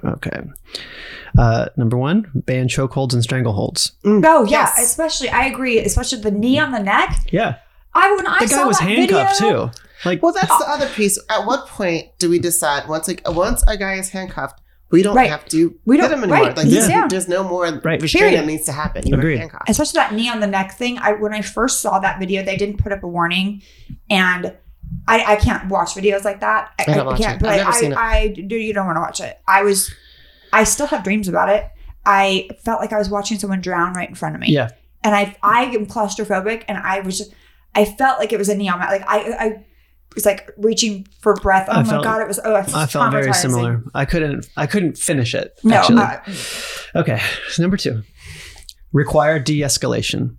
Okay. 0.03 0.39
Uh, 1.35 1.69
number 1.77 1.97
one, 1.97 2.27
ban 2.45 2.67
chokeholds 2.67 3.13
and 3.13 3.23
strangleholds. 3.23 3.93
Oh 4.05 4.43
yeah, 4.45 4.49
Yes. 4.75 4.83
especially 4.83 5.29
I 5.29 5.45
agree. 5.45 5.79
Especially 5.79 6.21
the 6.21 6.29
knee 6.31 6.59
on 6.59 6.71
the 6.73 6.79
neck. 6.79 7.17
Yeah, 7.31 7.55
I 7.95 8.13
when 8.15 8.27
I 8.27 8.39
the 8.39 8.47
saw 8.49 8.57
guy 8.57 8.65
was 8.65 8.77
that 8.79 8.87
handcuffed 8.89 9.39
video, 9.39 9.67
too. 9.67 9.71
Like, 10.03 10.21
Well, 10.21 10.33
that's 10.33 10.51
uh, 10.51 10.57
the 10.59 10.69
other 10.69 10.87
piece. 10.89 11.17
At 11.29 11.45
what 11.47 11.67
point 11.67 12.07
do 12.19 12.29
we 12.29 12.37
decide 12.39 12.87
once 12.87 13.07
like 13.07 13.21
once 13.27 13.63
a 13.67 13.77
guy 13.77 13.93
is 13.95 14.09
handcuffed, 14.09 14.59
we 14.91 15.01
don't 15.01 15.15
Right. 15.15 15.29
have 15.29 15.45
to 15.49 15.73
We 15.85 15.97
don't- 15.97 16.11
him 16.11 16.19
anymore. 16.23 16.37
right. 16.47 16.57
Like 16.57 16.67
He's 16.67 16.87
there's, 16.87 17.09
there's 17.09 17.27
no 17.27 17.43
more 17.43 17.63
Right. 17.65 18.01
restraining 18.01 18.29
Period. 18.31 18.41
that 18.41 18.45
needs 18.47 18.65
to 18.65 18.71
happen. 18.73 19.07
You 19.07 19.15
Agreed. 19.15 19.39
handcuffed. 19.39 19.69
especially 19.69 19.97
that 19.97 20.13
knee 20.13 20.29
on 20.29 20.41
the 20.41 20.47
neck 20.47 20.73
thing. 20.73 20.97
I 20.99 21.13
when 21.13 21.33
I 21.33 21.41
first 21.41 21.81
saw 21.81 21.97
that 21.99 22.19
video, 22.19 22.43
they 22.43 22.57
didn't 22.57 22.77
put 22.77 22.91
up 22.91 23.01
a 23.03 23.07
warning, 23.07 23.61
and 24.09 24.53
I, 25.07 25.33
I 25.33 25.35
can't 25.37 25.67
watch 25.69 25.89
videos 25.95 26.23
like 26.23 26.41
that. 26.41 26.71
I, 26.79 26.91
I 26.91 26.95
don't 26.95 27.05
watch 27.07 27.19
can't. 27.21 27.37
it. 27.37 27.41
But 27.41 27.49
I've 27.51 27.57
never 27.59 27.69
I, 27.71 27.79
seen 27.79 27.91
it. 27.93 27.97
I 27.97 28.27
do. 28.27 28.55
You 28.55 28.73
don't 28.73 28.85
want 28.85 28.97
to 28.97 29.01
watch 29.01 29.19
it. 29.21 29.39
I 29.47 29.63
was. 29.63 29.91
I 30.53 30.63
still 30.65 30.87
have 30.87 31.03
dreams 31.03 31.27
about 31.27 31.49
it. 31.49 31.65
I 32.05 32.49
felt 32.63 32.79
like 32.81 32.93
I 32.93 32.97
was 32.99 33.09
watching 33.09 33.39
someone 33.39 33.61
drown 33.61 33.93
right 33.93 34.07
in 34.07 34.15
front 34.15 34.35
of 34.35 34.41
me. 34.41 34.47
yeah, 34.51 34.69
and 35.03 35.15
I 35.15 35.35
I 35.41 35.63
am 35.65 35.85
claustrophobic, 35.87 36.63
and 36.67 36.77
I 36.77 36.99
was 36.99 37.17
just 37.17 37.31
I 37.75 37.85
felt 37.85 38.19
like 38.19 38.33
it 38.33 38.37
was 38.37 38.49
a 38.49 38.55
neon 38.55 38.79
mat. 38.79 38.89
Like 38.89 39.03
I 39.07 39.45
I 39.45 39.65
was 40.15 40.25
like 40.25 40.49
reaching 40.57 41.07
for 41.21 41.33
breath. 41.35 41.67
Oh 41.69 41.73
I 41.73 41.83
my 41.83 41.89
felt- 41.89 42.03
god, 42.03 42.21
it 42.21 42.27
was 42.27 42.39
oh 42.43 42.55
it's 42.55 42.73
I 42.73 42.85
felt 42.85 43.11
very 43.11 43.33
similar. 43.33 43.83
I 43.93 44.05
couldn't. 44.05 44.47
I 44.57 44.65
couldn't 44.65 44.97
finish 44.97 45.35
it. 45.35 45.59
No, 45.63 45.75
actually. 45.75 46.01
uh, 46.01 46.99
okay. 47.01 47.21
So 47.49 47.61
number 47.63 47.77
two, 47.77 48.03
require 48.93 49.39
de-escalation. 49.39 50.37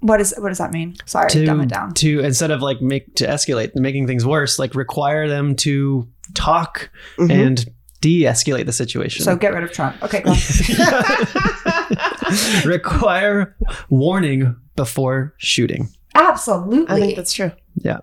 what 0.00 0.20
is 0.20 0.34
what 0.38 0.48
does 0.48 0.58
that 0.58 0.72
mean? 0.72 0.96
Sorry, 1.06 1.30
to 1.30 1.44
dumb 1.46 1.60
it 1.60 1.68
down. 1.68 1.94
to 1.94 2.20
instead 2.20 2.50
of 2.50 2.60
like 2.60 2.82
make 2.82 3.14
to 3.16 3.26
escalate 3.26 3.74
making 3.76 4.06
things 4.06 4.26
worse 4.26 4.58
like 4.58 4.74
require 4.74 5.28
them 5.28 5.54
to 5.56 6.08
talk 6.34 6.90
Mhm. 7.18 7.30
and 7.30 7.66
de-escalate 8.00 8.66
the 8.66 8.72
situation 8.72 9.24
So 9.24 9.36
get 9.36 9.52
rid 9.54 9.62
of 9.64 9.72
Trump. 9.72 10.02
Okay, 10.02 10.22
go. 10.22 10.32
require 12.64 13.56
warning 13.90 14.56
before 14.76 15.34
shooting 15.38 15.88
Absolutely. 16.18 16.94
I 16.94 17.00
think 17.00 17.16
that's 17.16 17.32
true. 17.32 17.52
yeah 17.76 18.00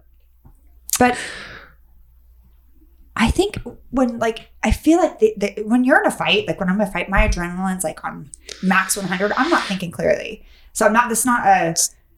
But 0.98 1.18
I 3.16 3.32
think 3.32 3.58
when 3.92 4.20
like 4.20 4.50
I 4.64 4.72
feel 4.72 4.98
like 5.00 5.20
the, 5.20 5.34
the, 5.38 5.64
when 5.64 5.84
you're 5.84 6.00
in 6.02 6.08
a 6.08 6.12
fight, 6.12 6.48
like 6.48 6.60
when 6.60 6.70
I'm 6.70 6.76
in 6.82 6.88
a 6.88 6.92
fight, 6.92 7.10
my 7.10 7.28
adrenaline's 7.28 7.84
like 7.84 8.04
on 8.04 8.30
max 8.62 8.98
100. 8.98 9.32
I'm 9.38 9.50
not 9.50 9.64
thinking 9.64 9.92
clearly, 9.92 10.46
so 10.74 10.86
I'm 10.86 10.94
not. 10.94 11.08
This 11.10 11.26
not 11.26 11.46
a. 11.46 11.76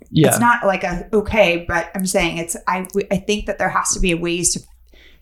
yeah 0.09 0.29
It's 0.29 0.39
not 0.39 0.65
like 0.65 0.83
a 0.83 1.07
okay, 1.13 1.65
but 1.67 1.91
I'm 1.93 2.05
saying 2.07 2.37
it's. 2.37 2.55
I 2.67 2.87
I 3.11 3.17
think 3.17 3.45
that 3.45 3.59
there 3.59 3.69
has 3.69 3.89
to 3.93 3.99
be 3.99 4.11
a 4.11 4.17
ways 4.17 4.53
to 4.53 4.59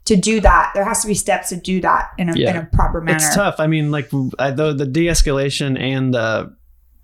to 0.06 0.16
do 0.16 0.40
that. 0.40 0.72
There 0.74 0.86
has 0.86 1.02
to 1.02 1.08
be 1.08 1.14
steps 1.14 1.50
to 1.50 1.58
do 1.58 1.82
that 1.82 2.12
in 2.18 2.30
a 2.30 2.34
in 2.34 2.56
a 2.56 2.66
proper 2.72 3.02
manner. 3.02 3.18
it's 3.18 3.36
tough 3.36 3.56
i 3.60 3.68
mean 3.68 3.92
like 3.92 4.10
I, 4.40 4.52
the, 4.52 4.72
the 4.74 4.86
de-escalation 4.86 5.80
and 5.80 6.14
the 6.14 6.56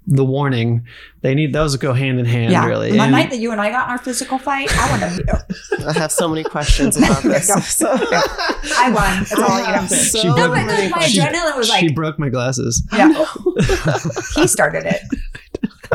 the 0.08 0.26
warning 0.26 0.86
they 1.22 1.36
need 1.36 1.54
those 1.54 1.74
to 1.74 1.78
go 1.78 1.94
hand 1.94 2.20
in 2.20 2.26
hand 2.26 2.52
Yeah. 2.52 2.66
really 2.66 2.92
The 2.92 3.00
And- 3.00 3.12
night 3.12 3.30
that 3.30 3.38
you 3.38 3.52
and 3.52 3.62
I 3.62 3.70
got 3.70 3.86
in 3.88 3.92
our 3.92 3.98
physical 4.00 4.40
fight, 4.40 4.68
I 4.76 4.90
want 4.90 5.02
to. 5.28 5.88
I 5.88 5.94
have 5.94 6.12
so 6.12 6.28
many 6.28 6.44
questions 6.44 6.98
about 6.98 7.22
this. 7.22 7.48
Go. 7.48 7.60
So- 7.62 7.92
I 7.92 8.90
won. 8.92 9.20
That's 9.20 9.34
all 9.34 9.60
you 9.60 9.66
have 9.66 9.88
to 9.88 9.96
say. 9.96 10.06
So 10.10 10.20
She 10.22 10.28
No, 10.28 10.36
broke 10.36 10.56
but 10.56 10.66
my 10.66 10.90
questions. 10.92 11.26
adrenaline 11.26 11.56
was 11.58 11.68
she 11.68 11.86
like, 11.88 11.96
broke 11.96 12.18
my 12.18 12.30
glasses 12.30 12.82
yeah. 12.94 13.14
he 14.36 14.48
started 14.48 14.86
it. 14.86 15.02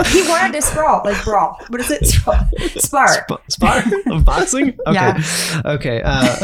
He 0.13 0.23
wanted 0.29 0.53
to 0.55 0.63
sprawl, 0.63 1.03
like 1.05 1.23
brawl. 1.25 1.59
What 1.69 1.81
is 1.81 1.91
it? 1.91 2.07
Sprawl. 2.17 2.49
Spar. 2.77 3.09
Sp- 3.09 3.43
spar 3.49 3.83
of 4.11 4.25
boxing 4.25 4.77
okay 4.87 4.95
Yeah. 4.95 5.63
okay 5.65 6.01
uh, 6.05 6.37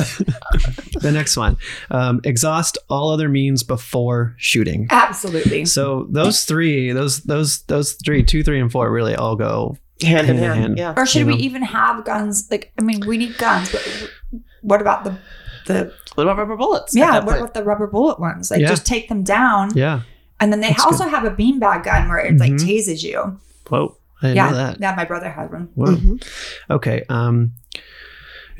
the 1.00 1.10
next 1.12 1.36
one 1.36 1.56
um, 1.90 2.20
exhaust 2.24 2.78
all 2.88 3.10
other 3.10 3.28
means 3.28 3.62
before 3.62 4.34
shooting 4.38 4.86
Absolutely. 4.90 5.64
So 5.64 6.06
those 6.10 6.44
three, 6.44 6.92
those 6.92 7.20
those 7.22 7.62
those 7.62 7.94
three, 8.04 8.22
two, 8.22 8.42
three, 8.42 8.60
and 8.60 8.70
four, 8.70 8.90
really 8.90 9.14
all 9.14 9.36
go. 9.36 9.76
hand 10.02 10.28
in 10.28 10.36
Hand 10.36 10.38
in 10.38 10.42
hand. 10.44 10.60
hand. 10.60 10.78
Yeah. 10.78 10.94
Or 10.96 11.06
should 11.06 11.20
You 11.20 11.26
we 11.26 11.32
know. 11.34 11.38
even 11.40 11.62
have 11.62 12.04
guns? 12.04 12.48
Like, 12.50 12.72
I 12.78 12.82
mean, 12.82 13.00
we 13.06 13.16
need 13.18 13.36
guns, 13.38 13.70
but 13.72 14.10
what 14.62 14.80
about 14.80 15.04
the 15.04 15.16
the 15.66 15.92
What 16.14 16.24
about 16.24 16.38
rubber 16.38 16.56
bullets? 16.56 16.94
yeah? 16.96 17.14
What 17.20 17.24
point? 17.24 17.38
about 17.38 17.54
the 17.54 17.62
rubber 17.64 17.86
bullet 17.86 18.18
ones? 18.20 18.50
Like, 18.50 18.60
Yeah. 18.60 18.68
just 18.68 18.84
take 18.86 19.08
them 19.08 19.22
down. 19.22 19.70
Yeah, 19.76 20.02
And 20.40 20.52
then 20.52 20.60
they 20.60 20.68
That's 20.68 20.84
also 20.84 21.06
have 21.08 21.24
a 21.24 21.30
beanbag 21.30 21.84
gun 21.84 22.08
where 22.08 22.18
it 22.18 22.36
like 22.38 22.52
Mhm. 22.52 22.66
tases 22.66 23.02
you. 23.02 23.38
Whoa. 23.68 23.96
I 24.20 24.26
didn't 24.28 24.36
Yeah, 24.36 24.50
know 24.50 24.56
that. 24.56 24.76
yeah. 24.80 24.94
My 24.94 25.04
brother 25.04 25.30
had 25.30 25.50
one. 25.52 25.68
Whoa. 25.74 25.94
Mhm. 25.96 26.24
Okay. 26.70 27.04
Um, 27.08 27.52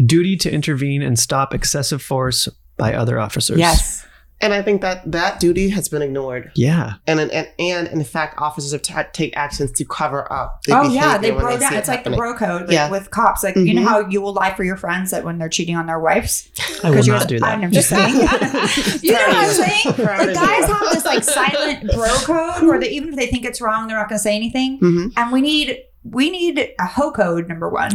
duty 0.05 0.37
to 0.39 0.51
intervene 0.51 1.03
and 1.03 1.19
stop 1.19 1.55
excessive 1.55 2.03
force 2.03 2.49
by 2.77 2.95
other 2.95 3.21
officers. 3.21 3.59
Yes. 3.59 4.07
And 4.43 4.53
I 4.53 4.61
think 4.61 4.81
that 4.83 5.11
that 5.11 5.39
duty 5.41 5.69
has 5.71 5.89
been 5.89 6.03
ignored. 6.03 6.51
Yeah. 6.57 6.95
And 7.07 7.21
and, 7.21 7.31
and, 7.33 7.49
and 7.59 7.89
in 7.89 8.03
fact, 8.05 8.35
officers 8.39 8.73
have 8.73 8.83
to 8.83 9.09
take 9.13 9.37
actions 9.37 9.71
to 9.73 9.85
cover 9.85 10.31
up. 10.33 10.63
The 10.67 10.77
oh 10.79 10.83
yeah, 10.83 11.17
they 11.17 11.31
behavior 11.31 11.35
when 11.37 11.45
bro 11.45 11.59
down. 11.59 11.75
it 11.75 11.79
It's 11.79 11.89
like 11.89 12.03
the 12.05 12.11
bro 12.11 12.35
code 12.37 12.63
like, 12.63 12.71
Yeah. 12.73 12.91
with 12.91 13.11
cops. 13.11 13.45
Like 13.45 13.55
you 13.57 13.73
know 13.73 13.83
Mhm. 13.83 13.87
how 13.89 14.09
you 14.09 14.21
will 14.21 14.33
lie 14.35 14.53
for 14.55 14.65
your 14.65 14.77
friends 14.77 15.13
that 15.13 15.25
when 15.25 15.39
they're 15.39 15.49
cheating 15.49 15.77
on 15.77 15.87
their 15.87 16.01
wives. 16.01 16.51
I 16.83 16.91
will 16.91 16.97
'Cause 16.97 17.07
you're- 17.07 17.19
not 17.21 17.29
do 17.29 17.39
that. 17.39 17.59
I'm 17.59 17.71
just 17.73 17.89
saying. 17.95 18.15
you 19.03 19.13
know 19.13 19.19
what 19.19 19.37
I'm 19.37 19.51
saying? 19.53 19.95
Proud 19.95 20.27
Like 20.27 20.35
guys 20.35 20.65
have 20.67 20.81
this 20.93 21.05
like 21.05 21.23
silent 21.23 21.91
bro 21.95 22.09
code 22.25 22.67
where 22.67 22.81
they, 22.81 22.89
even 22.91 23.11
if 23.11 23.17
they 23.17 23.29
think 23.29 23.45
it's 23.45 23.61
wrong, 23.61 23.87
they're 23.87 23.97
not 23.97 24.09
going 24.09 24.19
to 24.19 24.23
say 24.23 24.35
anything. 24.35 24.81
Mhm. 24.81 25.13
And 25.17 25.31
we 25.33 25.41
need 25.41 25.79
we 26.05 26.31
need 26.31 26.59
a 26.81 26.87
ho 26.87 27.13
code 27.13 27.47
number 27.49 27.69
one. 27.69 27.93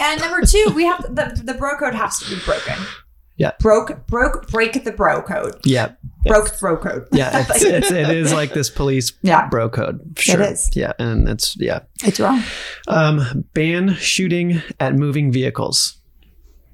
and 0.00 0.20
number 0.20 0.40
two, 0.46 0.72
we 0.74 0.84
have 0.84 1.02
the 1.14 1.40
the 1.44 1.54
bro 1.54 1.76
code 1.78 1.94
has 1.94 2.18
to 2.20 2.30
be 2.34 2.40
broken. 2.44 2.74
Yeah. 3.42 3.50
Broke 3.58 4.06
broke 4.06 4.46
break 4.52 4.84
the 4.84 4.92
bro 4.92 5.20
code. 5.20 5.56
Yeah. 5.64 5.92
Broke 6.26 6.48
the 6.50 6.56
bro 6.60 6.76
code. 6.76 7.08
Yeah. 7.10 7.44
It's, 7.50 7.64
it's, 7.64 7.90
it 7.90 8.08
is 8.10 8.32
like 8.32 8.54
this 8.54 8.70
police 8.70 9.12
Yeah. 9.22 9.48
bro 9.48 9.68
code. 9.68 10.00
Sure. 10.16 10.40
is. 10.40 10.70
Yeah. 10.76 10.92
And 11.00 11.28
it's, 11.28 11.56
yeah. 11.58 11.80
It's 12.04 12.20
wrong. 12.20 12.40
Um, 12.86 13.44
ban 13.52 13.94
shooting 13.94 14.62
at 14.78 14.94
moving 14.94 15.32
vehicles. 15.32 15.98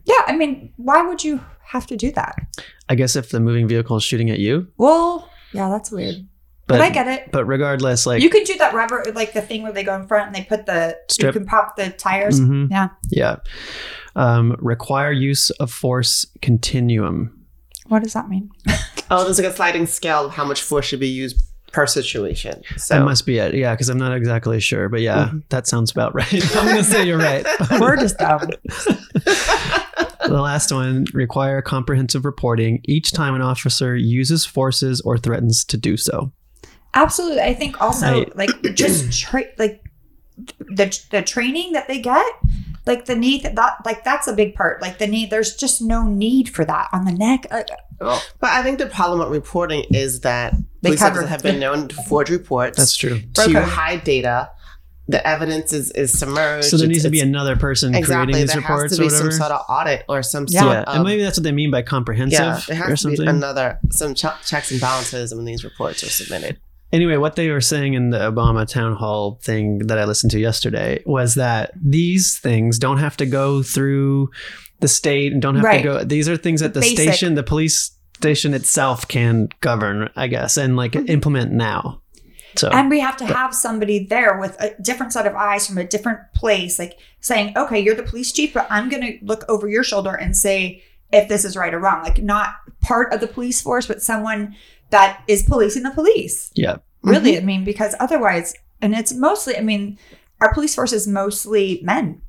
Yeah, 0.05 0.21
I 0.27 0.37
mean, 0.37 0.75
why 0.77 1.01
would 1.07 1.25
you 1.25 1.41
have 1.65 1.87
to 1.87 1.97
do 1.97 2.13
that? 2.13 2.35
I 2.91 2.95
guess 2.95 3.17
if 3.17 3.31
the 3.31 3.41
moving 3.41 3.67
vehicle 3.67 3.97
is 3.97 4.05
shooting 4.05 4.29
at 4.29 4.39
you, 4.39 4.69
Well, 4.77 5.31
yeah, 5.55 5.71
that's 5.71 5.91
weird. 5.91 6.27
But, 6.69 6.81
I 6.83 6.91
get 6.91 7.09
it. 7.09 7.31
But 7.33 7.47
regardless, 7.47 8.07
like, 8.07 8.23
you 8.23 8.31
can 8.31 8.45
do 8.45 8.57
that 8.59 8.75
rubber, 8.75 9.03
like 9.15 9.33
the 9.33 9.41
thing 9.43 9.63
where 9.63 9.73
they 9.73 9.83
go 9.83 9.95
in 9.97 10.07
front 10.07 10.27
and 10.29 10.35
they 10.37 10.43
put 10.45 10.67
the 10.67 10.97
Strip. 11.09 11.35
You 11.35 11.41
can 11.41 11.49
pop 11.49 11.77
the 11.77 11.91
tires. 11.91 12.41
Mhm. 12.41 12.69
Yeah. 12.71 12.89
yeah. 13.11 13.37
Um, 14.17 14.55
require 14.61 15.11
use 15.13 15.51
of 15.51 15.73
force 15.73 16.27
continuum. 16.43 17.35
What 17.87 18.03
does 18.03 18.13
that 18.13 18.29
mean? 18.29 18.51
Oh, 19.11 19.25
there's 19.25 19.39
like 19.39 19.47
a 19.51 19.57
sliding 19.57 19.87
scale 19.87 20.27
of 20.27 20.33
how 20.33 20.45
much 20.45 20.61
force 20.61 20.85
should 20.85 21.01
be 21.01 21.09
used 21.09 21.41
per 21.73 21.87
situation. 21.87 22.61
So 22.77 22.95
That 22.99 23.05
must 23.07 23.25
be 23.25 23.39
it. 23.39 23.55
Yeah, 23.55 23.73
because 23.73 23.89
I'm 23.89 23.97
not 23.97 24.15
exactly 24.15 24.61
sure, 24.61 24.91
but 24.91 25.01
yeah, 25.01 25.29
Mm-hmm. 25.29 25.39
that 25.49 25.67
sounds 25.67 25.91
about 25.91 26.15
right. 26.15 26.31
I'm 26.57 26.67
gonna 26.67 26.85
say 26.85 27.07
you're 27.07 27.17
right. 27.17 27.47
We're 27.81 27.97
just 27.97 28.19
dumb. 28.19 28.51
the 29.15 30.39
last 30.43 30.71
one 30.73 31.07
require 31.15 31.63
comprehensive 31.63 32.25
reporting 32.27 32.81
each 32.85 33.13
time 33.13 33.35
an 33.35 33.41
officer 33.41 33.97
uses 33.97 34.45
forces 34.45 35.01
or 35.01 35.17
threatens 35.17 35.65
to 35.67 35.77
do 35.79 35.97
so. 35.97 36.31
Absolutely. 37.03 37.41
I 37.43 37.55
think 37.55 37.81
also 37.81 38.07
I- 38.23 38.27
like 38.35 38.51
just 38.75 39.21
tra- 39.21 39.45
like 39.59 39.83
the 40.61 40.87
the 41.11 41.23
training 41.23 41.73
that 41.73 41.89
they 41.89 42.01
get, 42.01 42.27
like 42.87 43.07
the 43.07 43.17
need 43.17 43.43
that, 43.43 43.55
that 43.57 43.77
like 43.85 44.05
that's 44.05 44.27
a 44.29 44.33
big 44.33 44.55
part. 44.55 44.81
Like 44.83 44.99
the 44.99 45.07
need, 45.07 45.31
there's 45.31 45.57
just 45.57 45.81
no 45.83 46.03
need 46.05 46.49
for 46.49 46.65
that 46.65 46.89
on 46.93 47.05
the 47.05 47.13
neck. 47.13 47.47
Uh, 47.51 47.63
oh. 48.01 48.23
But 48.41 48.51
I 48.51 48.63
think 48.63 48.79
the 48.79 48.87
problem 48.87 49.19
with 49.21 49.31
reporting 49.31 49.85
is 49.91 50.21
that 50.21 50.55
They 50.83 50.91
police 50.91 51.01
cover- 51.01 51.21
officers 51.21 51.31
have 51.31 51.43
been 51.43 51.59
known 51.61 51.89
to 51.89 51.97
forge 52.05 52.31
reports. 52.31 52.77
That's 52.79 52.97
true. 52.97 53.21
To 53.35 53.43
Okay. 53.43 53.63
hide 53.63 54.05
data. 54.05 54.51
The 55.11 55.27
evidence 55.27 55.73
is, 55.73 55.91
is 55.93 56.13
submerged. 56.19 56.67
So 56.67 56.77
there 56.77 56.85
It's- 56.85 56.97
needs 56.97 57.05
to 57.05 57.11
be 57.11 57.21
another 57.21 57.57
person 57.57 57.95
exactly. 57.95 58.35
creating 58.35 58.43
these 58.43 58.53
There 58.53 58.61
has 58.61 58.71
reports 58.71 58.97
to 58.99 59.03
or 59.03 59.05
be 59.07 59.09
some 59.09 59.31
sort 59.33 59.51
of 59.53 59.63
audit 59.67 60.05
or 60.07 60.23
some 60.23 60.45
Yeah. 60.51 60.61
sort 60.61 60.73
yeah, 60.75 60.83
of 60.83 60.95
and 60.97 61.05
maybe 61.05 61.23
that's 61.23 61.39
what 61.39 61.45
they 61.45 61.53
mean 61.53 61.71
by 61.71 61.81
comprehensive 61.81 62.39
yeah. 62.41 62.61
There 62.69 62.83
or 62.85 62.91
has 62.91 63.03
to 63.05 63.09
be 63.17 63.25
another 63.27 63.79
some 63.91 64.13
ch- 64.15 64.27
checks 64.45 64.71
and 64.71 64.79
balances 64.83 65.35
when 65.35 65.47
these 65.47 65.65
reports 65.65 66.03
are 66.05 66.11
submitted. 66.11 66.59
Anyway, 66.93 67.17
what 67.17 67.37
they 67.37 67.51
were 67.51 67.61
saying 67.61 67.95
in 67.95 68.11
the 68.11 68.19
Obama 68.19 68.67
town 68.67 68.95
hall 68.95 69.39
thing 69.43 69.79
that 69.87 69.99
I 69.99 70.05
listened 70.05 70.31
to 70.33 70.39
yesterday 70.39 71.03
was 71.07 71.35
that 71.35 71.73
these 71.81 72.39
things 72.39 72.79
don't 72.79 72.99
have 72.99 73.17
to 73.19 73.27
go 73.27 73.63
through 73.63 74.31
the 74.81 74.89
state 74.89 75.33
and 75.33 75.43
don't 75.43 75.57
have 75.57 75.65
Right. 75.65 75.79
to 75.79 75.83
go. 75.83 76.05
These 76.05 76.29
are 76.29 76.37
things 76.37 76.61
that 76.61 76.75
the 76.75 76.81
Basic. 76.81 76.99
station, 76.99 77.35
the 77.35 77.43
police 77.43 77.93
station 78.17 78.55
itself 78.55 79.07
can 79.07 79.49
govern, 79.61 80.11
I 80.17 80.27
guess, 80.27 80.57
and 80.57 80.77
like 80.77 80.93
mm-hmm. 80.93 81.09
implement 81.09 81.53
now. 81.53 82.01
So 82.57 82.69
And 82.71 82.91
we 82.91 82.99
have 83.01 83.17
to 83.19 83.27
have 83.27 83.55
somebody 83.55 84.07
there 84.07 84.39
with 84.39 84.61
a 84.61 84.75
different 84.83 85.13
set 85.13 85.27
of 85.27 85.35
eyes 85.35 85.67
from 85.67 85.79
a 85.79 85.85
different 85.85 86.21
place, 86.35 86.79
like 86.79 86.99
saying, 87.21 87.57
okay, 87.57 87.79
you're 87.79 87.95
the 87.95 88.03
police 88.03 88.33
chief, 88.33 88.55
but 88.55 88.67
I'm 88.71 88.89
going 88.89 89.03
to 89.03 89.19
look 89.25 89.45
over 89.49 89.69
your 89.69 89.85
shoulder 89.85 90.15
and 90.15 90.37
say 90.37 90.83
if 91.13 91.29
this 91.29 91.45
is 91.45 91.57
right 91.57 91.73
or 91.73 91.79
wrong. 91.79 92.03
Like, 92.03 92.23
not 92.23 92.55
part 92.81 93.13
of 93.13 93.21
the 93.21 93.29
police 93.29 93.61
force, 93.61 93.87
but 93.87 94.03
someone 94.03 94.57
that 94.91 95.23
is 95.29 95.43
policing 95.43 95.83
the 95.83 95.91
police. 95.91 96.51
yeah, 96.55 96.77
Really, 97.03 97.37
I 97.39 97.41
mean, 97.41 97.65
because 97.65 97.95
otherwise, 98.01 98.55
and 98.83 98.95
it's 98.95 99.15
mostly, 99.15 99.57
I 99.57 99.61
mean, 99.61 99.99
our 100.41 100.53
police 100.53 100.75
force 100.75 100.93
is 100.93 101.07
mostly 101.07 101.81
men. 101.83 102.23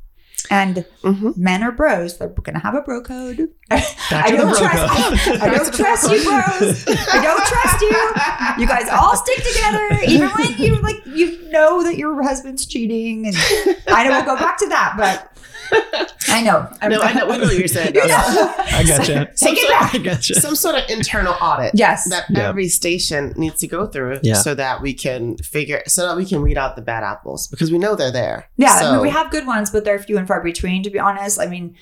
And 0.50 0.86
Mhm. 1.04 1.36
men 1.38 1.62
are 1.64 1.72
bros. 1.72 2.18
They're 2.18 2.30
going 2.30 2.54
to 2.56 2.62
have 2.62 2.74
a 2.74 2.82
bro 2.82 3.02
code. 3.02 3.50
I 3.72 4.32
don't 4.32 4.50
bro 4.50 4.58
trust. 4.58 5.26
code. 5.28 5.42
I, 5.42 5.46
I 5.46 5.50
don't 5.50 5.74
trust 5.74 6.12
you, 6.12 6.24
bros. 6.24 6.86
I 6.88 7.22
don't 7.22 7.46
trust 7.46 7.82
you. 7.82 8.62
You 8.64 8.68
guys 8.68 8.88
all 8.90 9.16
stick 9.18 9.44
together, 9.44 10.00
even 10.08 10.30
when 10.30 10.54
you 10.58 10.82
like 10.82 11.06
you 11.06 11.50
know 11.52 11.84
that 11.84 11.98
your 11.98 12.24
husband's 12.24 12.66
cheating. 12.66 13.28
And 13.28 13.36
I 13.90 14.06
know 14.06 14.12
we'll 14.12 14.26
go 14.26 14.38
back 14.38 14.58
to 14.60 14.68
that, 14.70 14.94
but 14.98 15.38
I 16.30 16.42
know. 16.44 16.68
I'm- 16.82 16.92
No, 16.92 17.02
I 17.02 17.14
know. 17.14 17.28
We 17.28 17.38
know 17.38 17.46
what 17.46 17.58
you're 17.58 17.68
saying. 17.68 17.94
You 17.96 18.08
know. 18.08 18.16
I 18.18 18.84
gotcha. 18.88 19.30
Take 19.36 19.58
it 19.58 19.70
back. 19.70 19.96
I 19.96 19.98
gotcha. 19.98 20.36
Some 20.36 20.56
sort 20.56 20.76
of 20.76 20.90
internal 20.90 21.34
audit. 21.42 21.72
Yes. 21.74 22.08
that 22.10 22.26
Yeah. 22.30 22.48
every 22.50 22.68
station 22.68 23.34
needs 23.36 23.60
to 23.62 23.68
go 23.68 23.88
through 23.88 24.20
Yeah. 24.24 24.36
so 24.36 24.54
that 24.56 24.82
we 24.82 24.94
can 24.94 25.38
figure 25.38 25.82
so 25.88 26.08
that 26.08 26.16
we 26.16 26.26
can 26.26 26.42
weed 26.42 26.58
out 26.58 26.76
the 26.76 26.82
bad 26.82 27.04
apples 27.04 27.48
because 27.48 27.72
we 27.72 27.78
know 27.78 27.96
they're 27.96 28.12
there. 28.12 28.50
Yeah, 28.58 28.72
I 28.74 28.92
mean, 28.92 29.02
we 29.02 29.10
have 29.10 29.32
good 29.32 29.48
ones, 29.48 29.70
but 29.72 29.86
they're 29.86 30.00
few 30.00 30.18
and 30.18 30.28
far 30.28 30.42
between, 30.44 30.84
to 30.84 30.90
be 30.90 31.00
honest. 31.00 31.40
I 31.40 31.48
mean, 31.48 31.76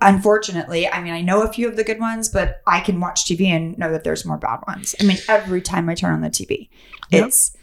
unfortunately, 0.00 0.88
I 0.88 1.02
mean, 1.02 1.12
I 1.12 1.20
know 1.22 1.42
a 1.42 1.52
few 1.52 1.68
of 1.68 1.76
the 1.76 1.84
good 1.84 2.00
ones, 2.00 2.28
but 2.28 2.60
I 2.66 2.80
can 2.80 3.00
watch 3.00 3.24
TV 3.24 3.46
and 3.46 3.76
know 3.78 3.90
that 3.92 4.04
there's 4.04 4.24
more 4.24 4.36
bad 4.38 4.60
ones. 4.66 4.94
I 5.00 5.04
mean, 5.04 5.18
every 5.28 5.62
time 5.62 5.88
I 5.88 5.94
turn 5.94 6.12
on 6.12 6.20
the 6.20 6.30
TV, 6.30 6.68
Yep. 7.10 7.26
it's, 7.28 7.56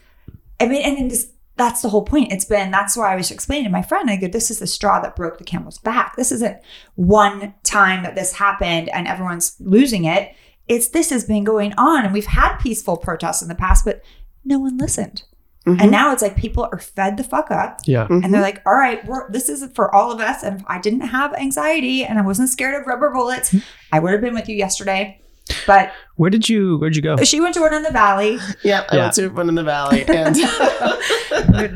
I 0.60 0.68
mean, 0.68 0.82
and 0.84 0.98
then 0.98 1.08
this, 1.10 1.30
that's 1.62 1.82
the 1.84 1.90
whole 1.90 2.04
point. 2.04 2.32
It's 2.32 2.46
been, 2.46 2.72
that's 2.72 2.98
why 2.98 3.14
I 3.14 3.16
was 3.16 3.30
explaining 3.30 3.66
to 3.66 3.70
my 3.70 3.84
friend, 3.84 4.10
I 4.10 4.16
go, 4.16 4.28
this 4.28 4.50
is 4.50 4.58
the 4.60 4.66
straw 4.68 5.00
that 5.02 5.16
broke 5.16 5.38
the 5.38 5.44
camel's 5.44 5.78
back. 5.78 6.16
This 6.16 6.32
isn't 6.32 6.58
one 6.96 7.54
time 7.64 8.02
that 8.04 8.16
this 8.16 8.34
happened 8.34 8.90
and 8.90 9.08
everyone's 9.08 9.56
losing 9.60 10.06
it. 10.06 10.34
It's 10.68 10.88
this 10.90 11.10
has 11.12 11.26
been 11.26 11.44
going 11.44 11.74
on, 11.78 12.04
and 12.06 12.14
we've 12.14 12.26
had 12.26 12.58
peaceful 12.58 12.98
protests 12.98 13.42
in 13.44 13.48
the 13.48 13.56
past, 13.56 13.86
but 13.86 14.02
no 14.44 14.58
one 14.58 14.78
listened. 14.78 15.24
Mhm. 15.68 15.80
And 15.80 15.92
now 15.92 16.12
it's 16.12 16.24
like 16.24 16.36
people 16.36 16.68
are 16.72 16.80
fed 16.80 17.18
the 17.18 17.24
fuck 17.24 17.52
up 17.52 17.82
Yeah. 17.86 18.08
Mhm. 18.08 18.24
and 18.26 18.34
they're 18.34 18.42
like, 18.42 18.64
all 18.66 18.74
right, 18.74 19.06
we're, 19.06 19.30
this 19.32 19.48
is 19.48 19.64
for 19.76 19.94
all 19.94 20.12
of 20.12 20.20
us. 20.20 20.42
And 20.42 20.60
if 20.60 20.66
I 20.68 20.80
didn't 20.80 21.02
have 21.02 21.36
anxiety 21.36 22.04
and 22.04 22.18
I 22.18 22.24
wasn't 22.24 22.50
scared 22.50 22.74
of 22.82 22.88
rubber 22.88 23.12
bullets, 23.12 23.54
I 23.92 24.00
would 24.00 24.12
have 24.14 24.22
been 24.22 24.34
with 24.34 24.50
you 24.50 24.56
yesterday. 24.56 25.21
But 25.68 25.92
Where 26.16 26.30
did 26.30 26.48
you 26.50 26.78
Where'd 26.78 26.96
you 26.96 27.02
go? 27.02 27.18
she 27.18 27.40
went 27.42 27.54
to 27.56 27.62
one 27.62 27.74
in 27.74 27.84
the 27.84 27.92
valley. 27.92 28.38
yeah, 28.64 28.86
I 28.90 28.96
Yeah. 28.96 29.02
went 29.04 29.14
to 29.16 29.28
one 29.30 29.50
in 29.50 29.56
the 29.56 29.64
valley 29.64 30.04
and 30.08 30.36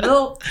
Little, 0.01 0.41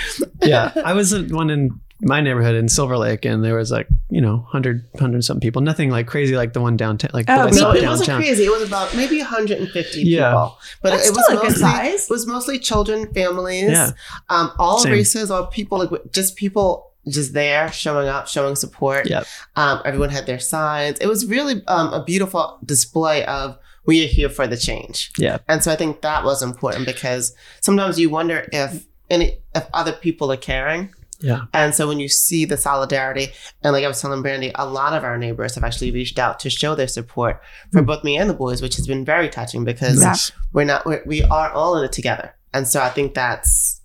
yeah, 0.43 0.71
I 0.83 0.93
was 0.93 1.13
at 1.13 1.31
one 1.31 1.49
in 1.49 1.79
my 2.01 2.19
neighborhood 2.19 2.55
in 2.55 2.67
Silver 2.67 2.97
Lake, 2.97 3.23
and 3.25 3.43
there 3.43 3.55
was 3.55 3.71
like 3.71 3.87
you 4.09 4.19
know 4.21 4.37
100, 4.37 4.83
100 4.91 5.23
some 5.23 5.39
people. 5.39 5.61
Nothing 5.61 5.89
like 5.89 6.07
crazy 6.07 6.35
like 6.35 6.53
the 6.53 6.61
one 6.61 6.75
downtown. 6.77 7.11
Like 7.13 7.25
Oh, 7.29 7.37
what 7.37 7.47
I 7.47 7.51
saw 7.51 7.71
no, 7.73 7.79
it 7.79 7.85
wasn't 7.87 8.17
crazy. 8.19 8.45
It 8.45 8.49
was 8.51 8.67
about 8.67 8.93
maybe 8.95 9.19
150 9.19 10.01
Yeah. 10.01 10.29
people, 10.31 10.57
but 10.81 10.89
That's 10.91 11.07
it 11.07 11.15
was 11.15 11.23
still 11.25 11.37
a 11.37 11.41
good 11.41 11.49
mostly 11.51 11.61
size. 11.61 12.03
it 12.05 12.09
was 12.09 12.27
mostly 12.27 12.59
children, 12.59 13.11
families, 13.13 13.71
Yeah. 13.71 13.91
um, 14.29 14.51
all 14.59 14.79
Same. 14.79 14.91
races, 14.93 15.31
all 15.31 15.47
people 15.47 15.77
like 15.79 15.89
just 16.11 16.35
people 16.35 16.84
just 17.07 17.33
there 17.33 17.71
showing 17.71 18.07
up, 18.07 18.27
showing 18.27 18.55
support. 18.55 19.09
Yep. 19.09 19.25
Um, 19.55 19.81
everyone 19.85 20.09
had 20.09 20.25
their 20.25 20.39
signs. 20.39 20.99
It 20.99 21.07
was 21.07 21.25
really 21.25 21.61
um, 21.67 21.93
a 21.93 22.03
beautiful 22.03 22.59
display 22.65 23.25
of 23.25 23.57
we 23.85 24.03
are 24.03 24.07
here 24.07 24.29
for 24.29 24.47
the 24.47 24.57
change. 24.57 25.11
Yeah. 25.17 25.37
And 25.47 25.63
so 25.63 25.71
I 25.71 25.75
think 25.75 26.01
that 26.01 26.23
was 26.23 26.41
important 26.41 26.85
because 26.85 27.35
sometimes 27.61 27.99
you 27.99 28.09
wonder 28.09 28.47
if 28.51 28.85
any 29.09 29.37
if 29.53 29.67
other 29.73 29.93
people 29.93 30.31
are 30.31 30.37
caring. 30.37 30.93
Yeah. 31.21 31.43
And 31.53 31.73
so 31.73 31.87
when 31.87 31.99
you 31.99 32.09
see 32.09 32.45
the 32.45 32.57
solidarity, 32.57 33.27
and 33.63 33.73
like 33.73 33.85
I 33.85 33.87
was 33.87 34.01
telling 34.01 34.21
Brandi, 34.21 34.51
a 34.55 34.67
lot 34.67 34.93
of 34.93 35.03
our 35.03 35.17
neighbors 35.17 35.55
have 35.55 35.63
actually 35.63 35.91
reached 35.91 36.19
out 36.19 36.39
to 36.41 36.49
show 36.49 36.75
their 36.75 36.87
support 36.87 37.41
for 37.71 37.81
both 37.81 38.03
me 38.03 38.17
and 38.17 38.29
the 38.29 38.33
boys, 38.33 38.61
which 38.61 38.75
has 38.75 38.85
been 38.87 39.05
very 39.05 39.29
touching 39.29 39.63
because. 39.63 39.99
We're 40.51 40.65
not 40.65 40.85
we're, 40.85 41.03
we 41.05 41.23
are 41.23 41.51
all 41.51 41.77
in 41.77 41.85
it 41.85 41.91
together. 41.91 42.35
And 42.53 42.67
so 42.67 42.81
I 42.81 42.89
think 42.89 43.13
that's 43.13 43.81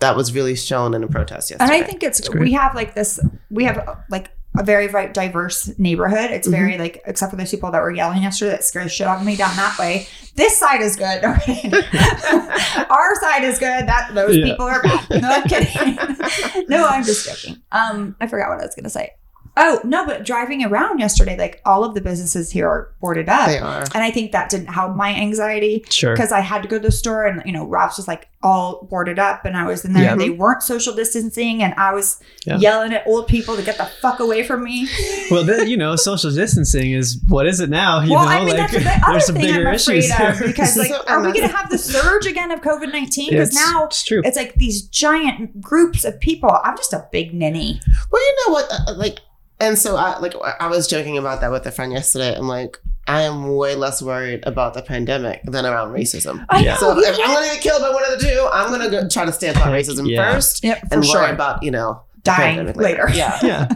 that 0.00 0.16
was 0.16 0.34
really 0.34 0.54
shown 0.56 0.94
in 0.94 1.00
the 1.00 1.08
protest 1.08 1.50
yesterday. 1.50 1.74
and. 1.76 1.84
I 1.84 1.86
think 1.86 2.02
it's, 2.02 2.26
great. 2.28 2.40
we 2.42 2.52
have 2.52 2.74
like 2.74 2.94
this, 2.94 3.18
we 3.50 3.64
have 3.64 3.98
like 4.10 4.30
a 4.58 4.64
very, 4.64 4.86
very 4.86 5.12
diverse 5.12 5.78
neighborhood. 5.78 6.30
It's 6.30 6.48
very 6.48 6.78
like, 6.78 7.02
except 7.06 7.30
for 7.30 7.36
those 7.36 7.50
people 7.50 7.70
that 7.72 7.82
were 7.82 7.90
yelling 7.92 8.22
yesterday 8.22 8.52
that 8.52 8.64
scared 8.64 8.86
the 8.86 8.88
shit 8.90 9.06
out 9.06 9.20
of 9.20 9.26
me 9.26 9.36
down 9.36 9.54
that 9.56 9.78
way. 9.78 10.06
This 10.34 10.56
side 10.56 10.80
is 10.80 10.96
good. 10.96 11.22
No, 11.22 11.30
Our 12.90 13.14
side 13.20 13.44
is 13.44 13.58
good. 13.58 13.86
That 13.86 14.10
those 14.14 14.36
Yeah. 14.36 14.44
people 14.46 14.66
are 14.66 14.82
bad. 14.82 15.22
No, 15.22 15.28
I'm 15.30 15.42
kidding. 15.44 16.66
no, 16.68 16.86
I'm 16.86 17.04
just 17.04 17.26
joking. 17.44 17.62
Um, 17.72 18.16
I 18.20 18.26
forgot 18.26 18.48
what 18.48 18.60
I 18.60 18.64
was 18.66 18.74
gonna 18.74 18.88
say. 18.90 19.10
Oh 19.58 19.80
no, 19.84 20.04
but 20.04 20.24
driving 20.24 20.64
around 20.64 20.98
yesterday, 20.98 21.36
like 21.38 21.60
all 21.64 21.82
of 21.84 21.94
the 21.94 22.00
businesses 22.00 22.50
here 22.50 22.68
are 22.68 22.90
boarded 23.00 23.28
up, 23.28 23.48
They 23.48 23.58
are. 23.58 23.82
and 23.94 24.02
I 24.04 24.10
think 24.10 24.32
that 24.32 24.50
didn't 24.50 24.66
help 24.68 24.94
my 24.96 25.14
anxiety 25.14 25.84
Sure. 25.88 26.14
because 26.14 26.30
I 26.32 26.40
had 26.40 26.62
to 26.62 26.68
go 26.68 26.76
to 26.78 26.82
the 26.82 26.92
store, 26.92 27.24
and 27.26 27.42
you 27.46 27.52
know, 27.52 27.64
Ralph's 27.66 27.96
was 27.96 28.06
like 28.06 28.28
all 28.42 28.86
boarded 28.90 29.18
up, 29.18 29.44
and 29.44 29.56
I 29.56 29.64
was 29.66 29.84
in 29.84 29.92
there. 29.92 30.02
Yeah. 30.04 30.12
and 30.12 30.20
They 30.20 30.30
weren't 30.30 30.62
social 30.62 30.94
distancing, 30.94 31.62
and 31.62 31.72
I 31.78 31.92
was 31.94 32.20
Yeah. 32.44 32.58
yelling 32.58 32.92
at 32.92 33.06
old 33.06 33.26
people 33.28 33.56
to 33.56 33.62
get 33.62 33.78
the 33.78 33.88
fuck 34.02 34.20
away 34.20 34.42
from 34.42 34.62
me. 34.64 34.88
Well, 35.30 35.42
then, 35.42 35.66
you 35.66 35.76
know, 35.76 35.96
social 35.96 36.30
distancing 36.30 36.92
is 36.92 37.18
what 37.26 37.48
is 37.48 37.58
it 37.58 37.68
now? 37.68 38.00
You 38.00 38.12
well, 38.12 38.24
know, 38.26 38.30
I 38.30 38.38
mean, 38.44 38.48
like 38.56 38.70
that's 38.70 38.72
the 38.74 38.78
other 38.90 39.12
there's 39.12 39.26
some 39.26 39.34
thing 39.34 39.46
bigger 39.46 39.68
I'm 39.68 39.74
afraid 39.74 39.98
issues 39.98 40.12
of 40.20 40.38
because, 40.46 40.76
like, 40.82 40.88
So- 40.90 41.02
are 41.08 41.18
we 41.20 41.32
going 41.32 41.48
to 41.48 41.56
have 41.56 41.68
the 41.68 41.78
surge 41.78 42.26
again 42.26 42.52
of 42.52 42.60
COVID 42.60 42.92
nineteen? 42.92 43.30
Because 43.30 43.48
It's- 43.48 43.72
now 43.72 43.86
it's 43.86 44.04
true. 44.04 44.20
it's 44.24 44.36
like 44.36 44.54
these 44.54 44.82
giant 44.82 45.60
groups 45.60 46.04
of 46.04 46.20
people. 46.20 46.50
I'm 46.62 46.76
just 46.76 46.92
a 46.92 47.08
big 47.10 47.34
ninny. 47.34 47.80
Well, 48.12 48.22
you 48.22 48.36
know 48.46 48.52
what? 48.52 48.66
Uh, 48.70 48.94
like, 48.94 49.18
and 49.60 49.78
so 49.78 49.96
I 49.96 50.18
like 50.18 50.34
I 50.60 50.68
was 50.68 50.86
joking 50.86 51.18
about 51.18 51.40
that 51.40 51.50
with 51.50 51.66
a 51.66 51.72
friend 51.72 51.92
yesterday. 51.92 52.34
I'm 52.36 52.48
like, 52.48 52.78
I 53.06 53.22
am 53.22 53.54
way 53.54 53.74
less 53.74 54.02
worried 54.02 54.44
about 54.46 54.74
the 54.74 54.82
pandemic 54.82 55.42
than 55.44 55.64
around 55.64 55.92
racism. 55.92 56.44
I 56.48 56.60
yeah. 56.60 56.76
So 56.76 56.98
if 56.98 57.18
I'm 57.18 57.34
gonna 57.34 57.46
get 57.46 57.60
killed 57.60 57.80
by 57.80 57.90
one 57.90 58.04
of 58.04 58.18
the 58.18 58.26
two, 58.26 58.48
I'm 58.52 58.70
gonna 58.70 58.90
go 58.90 59.08
try 59.08 59.24
to 59.24 59.32
stand 59.32 59.56
about 59.56 59.68
Heck 59.68 59.84
racism 59.84 60.10
yeah. 60.10 60.32
first 60.32 60.64
Yep, 60.64 60.88
and 60.90 61.04
sure. 61.04 61.22
worry 61.22 61.32
about 61.32 61.62
you 61.62 61.70
know 61.70 62.02
the 62.05 62.05
Dying 62.26 62.56
pandemic 62.56 62.76
later. 62.76 63.08
Yeah. 63.12 63.38
yeah. 63.42 63.68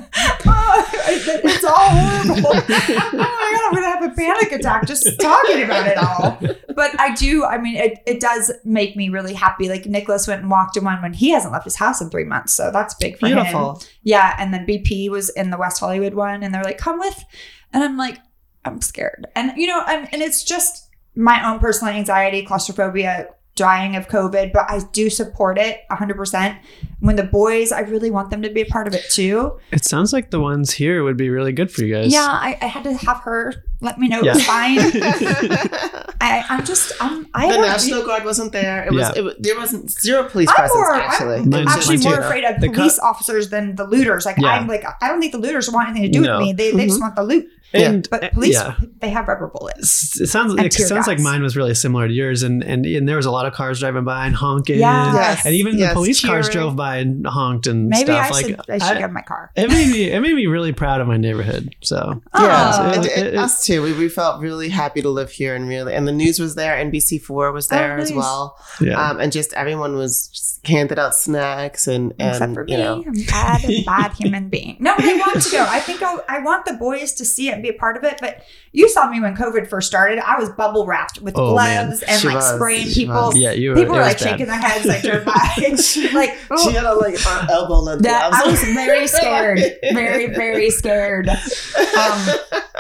Oh, 0.46 0.88
it's 0.92 1.64
all 1.64 1.72
horrible. 1.74 2.50
oh 2.52 3.12
my 3.12 3.50
god, 3.52 3.60
I'm 3.66 3.74
gonna 3.74 3.86
have 3.86 4.12
a 4.12 4.14
panic 4.14 4.52
attack 4.52 4.86
just 4.86 5.20
talking 5.20 5.62
about 5.62 5.86
it 5.86 5.96
all. 5.96 6.38
But 6.74 6.98
I 7.00 7.14
do. 7.14 7.44
I 7.44 7.58
mean, 7.58 7.76
it, 7.76 7.98
it 8.06 8.20
does 8.20 8.52
make 8.64 8.96
me 8.96 9.08
really 9.08 9.34
happy. 9.34 9.68
Like 9.68 9.86
Nicholas 9.86 10.26
went 10.26 10.42
and 10.42 10.50
walked 10.50 10.76
in 10.76 10.84
one 10.84 11.00
when 11.02 11.12
he 11.12 11.30
hasn't 11.30 11.52
left 11.52 11.64
his 11.64 11.76
house 11.76 12.00
in 12.00 12.10
three 12.10 12.24
months, 12.24 12.52
so 12.54 12.70
that's 12.72 12.94
big 12.94 13.18
for 13.18 13.26
him. 13.26 13.36
Beautiful. 13.36 13.82
Yeah, 14.02 14.34
and 14.38 14.52
then 14.52 14.66
BP 14.66 15.10
was 15.10 15.30
in 15.30 15.50
the 15.50 15.58
West 15.58 15.80
Hollywood 15.80 16.14
one, 16.14 16.42
and 16.42 16.54
they're 16.54 16.64
like, 16.64 16.78
"Come 16.78 16.98
with," 16.98 17.24
and 17.72 17.82
I'm 17.82 17.96
like, 17.96 18.18
"I'm 18.64 18.80
scared," 18.80 19.26
and 19.34 19.52
you 19.56 19.66
know, 19.66 19.82
I'm, 19.86 20.08
and 20.12 20.22
it's 20.22 20.44
just 20.44 20.88
my 21.14 21.48
own 21.48 21.58
personal 21.58 21.94
anxiety, 21.94 22.42
claustrophobia, 22.42 23.28
dying 23.60 23.94
of 23.94 24.08
COVID, 24.08 24.52
but 24.52 24.64
I 24.70 24.80
do 24.92 25.10
support 25.10 25.58
it 25.58 25.82
100. 25.88 26.16
percent 26.16 26.58
When 27.00 27.16
the 27.16 27.24
boys, 27.24 27.72
I 27.72 27.80
really 27.80 28.10
want 28.10 28.30
them 28.30 28.40
to 28.42 28.48
be 28.50 28.62
a 28.62 28.66
part 28.66 28.86
of 28.88 28.94
it 28.94 29.04
too. 29.10 29.58
It 29.70 29.84
sounds 29.84 30.12
like 30.14 30.30
the 30.30 30.40
ones 30.40 30.72
here 30.72 31.04
would 31.04 31.18
be 31.18 31.28
really 31.28 31.52
good 31.52 31.70
for 31.70 31.84
you 31.84 31.94
guys. 31.94 32.10
Yeah, 32.12 32.26
I, 32.26 32.56
I 32.62 32.66
had 32.66 32.84
to 32.84 32.94
have 32.94 33.18
her 33.20 33.52
let 33.82 33.98
me 33.98 34.08
know 34.08 34.20
it 34.20 34.26
was 34.34 34.44
fine. 34.46 34.76
the 34.76 36.14
I, 36.20 36.44
I'm 36.50 36.64
just, 36.64 36.92
I'm, 37.00 37.26
I 37.34 37.48
don't- 37.48 37.62
National 37.62 38.04
Guard 38.04 38.24
wasn't 38.24 38.52
there. 38.52 38.84
It 38.84 38.92
was, 38.92 39.10
Yeah. 39.14 39.22
it 39.24 39.42
there 39.42 39.56
wasn't 39.56 39.90
zero 39.90 40.28
police 40.28 40.48
I'm 40.50 40.54
presence 40.56 40.76
more, 40.76 40.94
actually. 40.94 41.36
I'm 41.36 41.50
Mine- 41.50 41.68
actually 41.68 41.96
mine 41.96 42.02
too. 42.04 42.08
more 42.10 42.20
afraid 42.20 42.44
of 42.44 42.60
The 42.60 42.68
co- 42.68 42.74
police 42.74 42.98
officers 42.98 43.48
than 43.50 43.76
the 43.76 43.84
looters. 43.86 44.26
Like 44.26 44.36
Yeah. 44.38 44.48
I'm 44.48 44.66
like, 44.66 44.84
I 45.02 45.08
don't 45.08 45.20
think 45.20 45.32
the 45.32 45.38
looters 45.38 45.70
want 45.70 45.88
anything 45.88 46.12
to 46.12 46.18
do 46.18 46.24
No. 46.24 46.38
with 46.38 46.46
me. 46.46 46.52
They, 46.52 46.72
they 46.72 46.84
just 46.86 46.96
mm-hmm. 46.96 47.02
want 47.04 47.16
the 47.16 47.24
loot. 47.24 47.48
And 47.72 48.08
But 48.10 48.24
uh, 48.24 48.30
police, 48.30 48.54
yeah. 48.54 48.74
they 49.00 49.10
have 49.10 49.28
rubber 49.28 49.46
bullets. 49.48 50.20
It 50.20 50.26
sounds 50.26 50.54
it 50.54 50.70
tear 50.72 50.86
sounds 50.88 51.06
like 51.06 51.18
mine 51.20 51.42
was 51.42 51.56
really 51.56 51.74
similar 51.74 52.08
to 52.08 52.12
yours, 52.12 52.42
and, 52.42 52.64
and 52.64 52.84
and 52.84 53.08
there 53.08 53.16
was 53.16 53.26
a 53.26 53.30
lot 53.30 53.46
of 53.46 53.52
cars 53.52 53.78
driving 53.80 54.04
by 54.04 54.26
and 54.26 54.34
honking, 54.34 54.80
Yeah. 54.80 55.14
Yes, 55.14 55.46
and 55.46 55.54
even 55.54 55.78
yes, 55.78 55.90
the 55.90 55.94
police 55.94 56.24
cars 56.24 56.48
drove 56.48 56.74
by 56.76 56.96
and 56.96 57.24
honked 57.26 57.66
and 57.66 57.88
Maybe 57.88 58.04
stuff. 58.06 58.26
I 58.26 58.30
like 58.30 58.46
should, 58.46 58.60
I 58.70 58.78
should 58.78 58.98
get 58.98 59.12
my 59.12 59.22
car. 59.22 59.52
it 59.56 59.68
made 59.68 59.90
me 59.92 60.10
it 60.10 60.20
made 60.20 60.34
me 60.34 60.46
really 60.46 60.72
proud 60.72 61.00
of 61.00 61.06
my 61.06 61.16
neighborhood. 61.16 61.74
So 61.82 62.20
Yeah, 62.34 62.72
Oh. 62.80 62.90
and- 62.94 63.06
it- 63.06 63.12
and 63.16 63.26
it- 63.28 63.34
us 63.36 63.64
too. 63.64 63.82
We, 63.82 63.92
we 63.92 64.08
felt 64.08 64.40
really 64.40 64.68
happy 64.68 65.00
to 65.02 65.08
live 65.08 65.30
here, 65.30 65.54
and 65.54 65.68
really, 65.68 65.94
and 65.94 66.08
the 66.08 66.12
news 66.12 66.38
was 66.40 66.54
there. 66.56 66.74
NBC 66.76 67.20
Four 67.22 67.52
was 67.52 67.70
Oh, 67.70 67.76
there 67.76 67.98
as 67.98 68.12
well, 68.12 68.58
yeah, 68.80 69.00
um, 69.10 69.20
and 69.20 69.30
just 69.32 69.52
everyone 69.54 69.94
was 69.96 70.28
just 70.28 70.59
handed 70.64 70.98
out 70.98 71.14
snacks 71.14 71.86
and 71.88 72.12
Except 72.18 72.42
and 72.42 72.54
for 72.54 72.64
me, 72.64 72.72
you 72.72 72.78
know, 72.78 73.02
I'm 73.06 73.14
bad, 73.26 73.62
bad 73.86 74.12
human 74.12 74.48
being. 74.48 74.76
No, 74.78 74.94
but 74.96 75.04
I 75.06 75.14
want 75.16 75.40
to 75.42 75.50
go. 75.50 75.64
I 75.68 75.80
think 75.80 76.02
I, 76.02 76.18
I 76.28 76.40
want 76.40 76.66
the 76.66 76.74
boys 76.74 77.14
to 77.14 77.24
see 77.24 77.48
it 77.48 77.54
and 77.54 77.62
be 77.62 77.70
a 77.70 77.72
part 77.74 77.96
of 77.96 78.04
it. 78.04 78.18
But 78.20 78.42
you 78.72 78.88
saw 78.88 79.08
me 79.08 79.20
when 79.20 79.34
COVID 79.36 79.68
first 79.68 79.86
started. 79.88 80.18
I 80.18 80.38
was 80.38 80.48
bubble 80.50 80.86
wrapped 80.86 81.20
with 81.22 81.34
Oh, 81.36 81.54
man. 81.56 81.86
gloves 81.88 82.02
and 82.02 82.20
She 82.20 82.26
like 82.28 82.36
was. 82.36 82.54
spraying 82.54 82.88
people. 82.88 83.32
yeah, 83.34 83.52
you 83.52 83.70
were, 83.70 83.76
People 83.76 83.94
were 83.94 84.02
like 84.02 84.18
bad. 84.18 84.28
shaking 84.30 84.46
their 84.46 84.58
heads 84.58 84.84
like 84.86 85.02
they're 85.02 85.20
by. 85.24 85.32
like 86.12 86.36
oh, 86.50 86.68
she 86.68 86.74
had 86.74 86.84
a 86.84 86.94
like 86.94 87.16
uh, 87.26 87.46
elbow 87.50 87.80
length 87.80 88.02
that 88.02 88.30
gloves. 88.30 88.44
I 88.46 88.50
was 88.50 88.62
very 88.74 89.06
scared, 89.08 89.60
very 89.92 90.26
very 90.26 90.70
scared. 90.70 91.28
Um, 91.28 91.36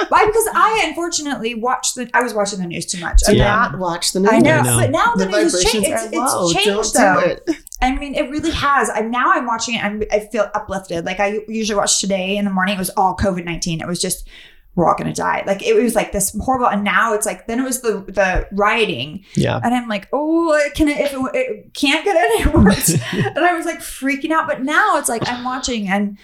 why? 0.08 0.26
Because 0.26 0.48
I 0.54 0.84
unfortunately 0.88 1.54
watched 1.54 1.94
the. 1.94 2.10
I 2.14 2.22
was 2.22 2.34
watching 2.34 2.58
the 2.60 2.66
news 2.66 2.86
too 2.86 3.00
much. 3.00 3.20
Do 3.20 3.30
And 3.30 3.38
Yeah. 3.38 3.44
not 3.54 3.78
watch 3.78 4.12
the 4.12 4.20
news. 4.20 4.30
I 4.32 4.38
know, 4.38 4.58
I 4.58 4.62
know. 4.62 4.76
but 4.78 4.90
now 4.90 5.14
the, 5.14 5.24
The 5.26 5.30
news 5.30 5.52
has 5.52 5.64
changed. 5.72 5.88
It's, 5.88 6.12
are 6.14 6.26
low. 6.26 6.50
it's 6.50 6.54
changed 6.64 6.92
Don't 6.94 7.14
though. 7.14 7.20
do 7.20 7.52
it. 7.52 7.56
I 7.82 7.94
mean, 7.94 8.14
it 8.14 8.30
really 8.30 8.50
has. 8.50 8.90
I'm 8.90 9.10
now 9.10 9.32
I'm 9.32 9.46
watching 9.46 9.74
it. 9.74 9.84
I'm, 9.84 10.02
I 10.12 10.20
feel 10.20 10.50
uplifted. 10.54 11.04
Like 11.04 11.20
I 11.20 11.40
usually 11.48 11.76
watch 11.76 12.00
today 12.00 12.36
in 12.36 12.44
the 12.44 12.50
morning. 12.50 12.74
It 12.74 12.78
was 12.78 12.90
all 12.90 13.16
COVID 13.16 13.44
nineteen. 13.44 13.80
It 13.80 13.86
was 13.86 14.00
just 14.00 14.28
we're 14.74 14.88
all 14.88 14.94
gonna 14.96 15.14
die. 15.14 15.42
Like 15.46 15.62
it 15.62 15.74
was 15.74 15.94
like 15.94 16.12
this 16.12 16.36
horrible. 16.40 16.68
And 16.68 16.84
now 16.84 17.14
it's 17.14 17.26
like 17.26 17.46
then 17.46 17.58
it 17.58 17.64
was 17.64 17.80
the 17.80 18.04
the 18.06 18.48
rioting, 18.52 19.24
yeah. 19.34 19.60
and 19.62 19.74
I'm 19.74 19.88
like, 19.88 20.08
oh, 20.12 20.58
can 20.74 20.88
it? 20.88 20.98
If 20.98 21.12
it, 21.12 21.20
it 21.34 21.74
can't 21.74 22.04
get 22.04 22.16
any 22.16 22.50
worse. 22.58 22.90
and 23.12 23.38
I 23.38 23.54
was 23.54 23.66
like 23.66 23.80
freaking 23.80 24.30
out. 24.30 24.46
But 24.46 24.62
now 24.62 24.98
it's 24.98 25.08
like 25.08 25.26
I'm 25.26 25.44
watching 25.44 25.88
and. 25.88 26.18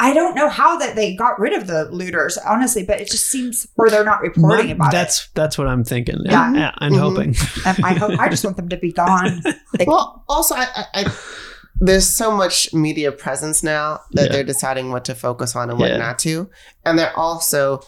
I 0.00 0.14
don't 0.14 0.34
know 0.36 0.48
how 0.48 0.78
that 0.78 0.94
they 0.94 1.16
got 1.16 1.40
rid 1.40 1.52
of 1.52 1.66
the 1.66 1.86
looters, 1.90 2.38
honestly, 2.38 2.84
but 2.84 3.00
it 3.00 3.10
just 3.10 3.26
seems, 3.26 3.66
or 3.76 3.90
they're 3.90 4.04
not 4.04 4.20
reporting 4.20 4.66
My- 4.68 4.72
about 4.72 4.92
that's 4.92 5.28
that's 5.34 5.58
what 5.58 5.66
I'm 5.66 5.82
thinking. 5.84 6.18
Yeah. 6.24 6.52
Yeah, 6.54 6.72
and 6.78 6.94
Mhm. 6.94 6.98
hoping. 7.00 7.34
And 7.66 7.84
I 7.84 7.94
hope 7.94 8.18
I 8.20 8.28
just 8.28 8.44
want 8.44 8.56
them 8.56 8.68
to 8.68 8.76
be 8.76 8.92
gone. 8.92 9.42
Like, 9.78 9.88
Well, 9.88 10.24
also, 10.28 10.54
I, 10.54 10.66
I, 10.76 10.84
I 10.94 11.12
there's 11.80 12.06
so 12.06 12.30
much 12.32 12.72
media 12.72 13.10
presence 13.12 13.62
now 13.62 14.00
that 14.12 14.26
Yeah. 14.26 14.32
they're 14.32 14.44
deciding 14.44 14.90
what 14.92 15.04
to 15.06 15.14
focus 15.14 15.54
on 15.56 15.68
and 15.70 15.78
what 15.78 15.90
Yeah. 15.90 15.96
not 15.98 16.18
to, 16.20 16.48
and 16.84 16.98
they're 16.98 17.16
also 17.18 17.80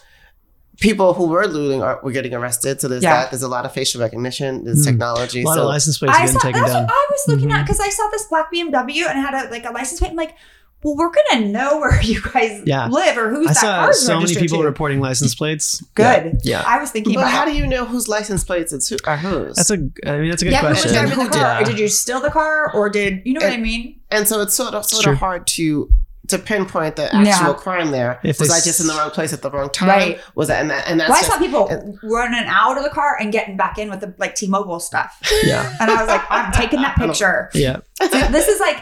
people 0.79 1.13
who 1.13 1.27
were 1.27 1.45
looting 1.47 1.81
are 1.83 1.99
were 2.03 2.11
getting 2.11 2.33
arrested. 2.33 2.81
So 2.81 2.87
there's 2.87 3.03
Yeah. 3.03 3.21
that. 3.21 3.31
There's 3.31 3.43
a 3.43 3.47
lot 3.47 3.65
of 3.65 3.71
facial 3.73 4.01
recognition. 4.01 4.63
There's 4.65 4.81
Mhm. 4.81 4.85
technology. 4.91 5.43
A 5.43 5.45
lot 5.45 5.55
so 5.55 5.61
of 5.61 5.67
license 5.67 5.97
plates 5.99 6.15
I 6.15 6.21
getting 6.25 6.33
saw 6.33 6.39
taken 6.39 6.61
that's 6.61 6.73
down. 6.73 6.83
what 6.83 6.91
I 6.91 7.07
was 7.11 7.23
looking 7.27 7.51
at 7.51 7.59
Mhm. 7.59 7.63
because 7.65 7.79
I 7.79 7.89
saw 7.89 8.07
this 8.11 8.25
black 8.25 8.51
BMW 8.51 9.05
and 9.07 9.19
it 9.19 9.21
had 9.21 9.33
a 9.45 9.49
like 9.51 9.65
a 9.65 9.71
license 9.71 9.99
plate. 9.99 10.11
I'm 10.11 10.17
like, 10.17 10.35
well, 10.83 10.95
we're 10.95 11.11
gonna 11.31 11.47
know 11.47 11.77
where 11.79 12.01
you 12.01 12.21
guys 12.21 12.61
Yeah. 12.65 12.87
live 12.87 13.17
or 13.17 13.29
who's 13.29 13.47
I 13.47 13.53
that 13.53 13.59
saw 13.59 13.83
car 13.83 13.93
so 13.93 14.19
many 14.19 14.35
people 14.35 14.59
to. 14.59 14.65
reporting 14.65 14.99
license 14.99 15.35
plates. 15.35 15.81
Good. 15.95 16.39
Yeah. 16.43 16.63
I 16.65 16.79
was 16.79 16.91
thinking 16.91 17.13
but 17.15 17.21
about 17.21 17.31
how 17.31 17.45
do 17.45 17.53
you 17.53 17.67
know 17.67 17.85
whose 17.85 18.07
license 18.07 18.43
plates 18.43 18.73
it's 18.73 18.87
who, 18.89 18.97
are 19.05 19.17
whose? 19.17 19.55
That's 19.55 19.69
a 19.71 19.75
I 20.05 20.17
mean 20.17 20.29
that's 20.29 20.41
a 20.41 20.45
good 20.45 20.51
yeah, 20.53 20.61
who 20.61 20.67
was 20.69 20.81
question. 20.81 20.93
driving 21.05 21.25
the 21.25 21.29
car? 21.31 21.59
did? 21.59 21.67
Or 21.67 21.71
did 21.71 21.79
you 21.79 21.87
steal 21.87 22.19
the 22.21 22.31
car 22.31 22.73
or 22.73 22.89
did 22.89 23.21
you 23.25 23.33
know 23.33 23.41
what 23.45 23.53
I 23.53 23.57
mean? 23.57 23.99
and 24.09 24.27
so 24.27 24.41
it's 24.41 24.53
sort 24.53 24.73
of 24.73 24.85
sort 24.85 25.05
of 25.07 25.17
hard 25.17 25.47
to 25.47 25.89
to 26.27 26.37
pinpoint 26.37 26.95
the 26.95 27.09
Yeah. 27.11 27.23
actual 27.29 27.53
crime 27.55 27.91
there. 27.91 28.19
If 28.23 28.39
was 28.39 28.49
I 28.51 28.61
just 28.61 28.79
in 28.79 28.87
the 28.87 28.93
wrong 28.93 29.09
place 29.11 29.33
at 29.33 29.41
the 29.41 29.51
wrong 29.51 29.69
time? 29.69 29.89
Right. 29.89 30.19
Was 30.35 30.47
that 30.47 30.61
and 30.61 30.69
that 30.69 30.87
and 30.87 30.97
that's 30.99 31.09
Well, 31.09 31.17
I 31.17 31.21
just- 31.21 31.31
saw 31.33 31.39
people 31.39 31.67
and- 31.67 31.99
running 32.03 32.45
out 32.47 32.77
of 32.77 32.83
the 32.83 32.89
car 32.89 33.17
and 33.19 33.33
getting 33.33 33.57
back 33.57 33.77
in 33.77 33.89
with 33.89 33.99
the 33.99 34.13
like 34.17 34.35
T-Mobile 34.35 34.79
stuff, 34.79 35.17
Yeah. 35.43 35.75
and 35.81 35.91
I 35.91 35.95
was 35.99 36.07
like, 36.07 36.21
I'm 36.29 36.51
taking 36.53 36.81
that 36.81 36.95
picture. 36.97 37.49
Yeah. 37.53 37.77
So 38.01 38.07
this 38.29 38.47
is 38.47 38.59
like 38.61 38.77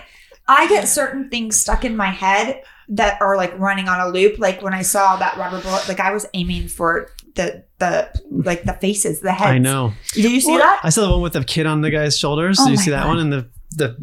I 0.49 0.67
get 0.67 0.87
certain 0.87 1.29
things 1.29 1.55
stuck 1.55 1.85
in 1.85 1.95
my 1.95 2.07
head 2.07 2.63
that 2.89 3.21
are 3.21 3.37
like 3.37 3.57
running 3.59 3.87
on 3.87 3.99
a 3.99 4.09
loop. 4.09 4.39
Like 4.39 4.61
when 4.63 4.73
I 4.73 4.81
saw 4.81 5.15
that 5.17 5.37
rubber 5.37 5.61
bullet, 5.61 5.87
like 5.87 5.99
I 5.99 6.11
was 6.11 6.25
aiming 6.33 6.67
for 6.69 7.11
the 7.35 7.63
the 7.77 8.09
like 8.29 8.63
the 8.63 8.73
faces, 8.73 9.21
the 9.21 9.31
heads. 9.31 9.51
I 9.51 9.59
know. 9.59 9.93
Did 10.13 10.31
you 10.31 10.41
see 10.41 10.51
Well, 10.51 10.59
that? 10.59 10.81
I 10.83 10.89
saw 10.89 11.05
the 11.05 11.11
one 11.11 11.21
with 11.21 11.33
the 11.33 11.43
kid 11.43 11.67
on 11.67 11.81
the 11.81 11.91
guy's 11.91 12.17
shoulders. 12.17 12.57
Oh 12.59 12.65
Did 12.65 12.71
you 12.71 12.75
oh 12.75 12.79
my 12.79 12.83
see 12.83 12.91
that 12.91 13.07
one? 13.07 13.19
And 13.19 13.31
the 13.31 13.47
the 13.71 13.95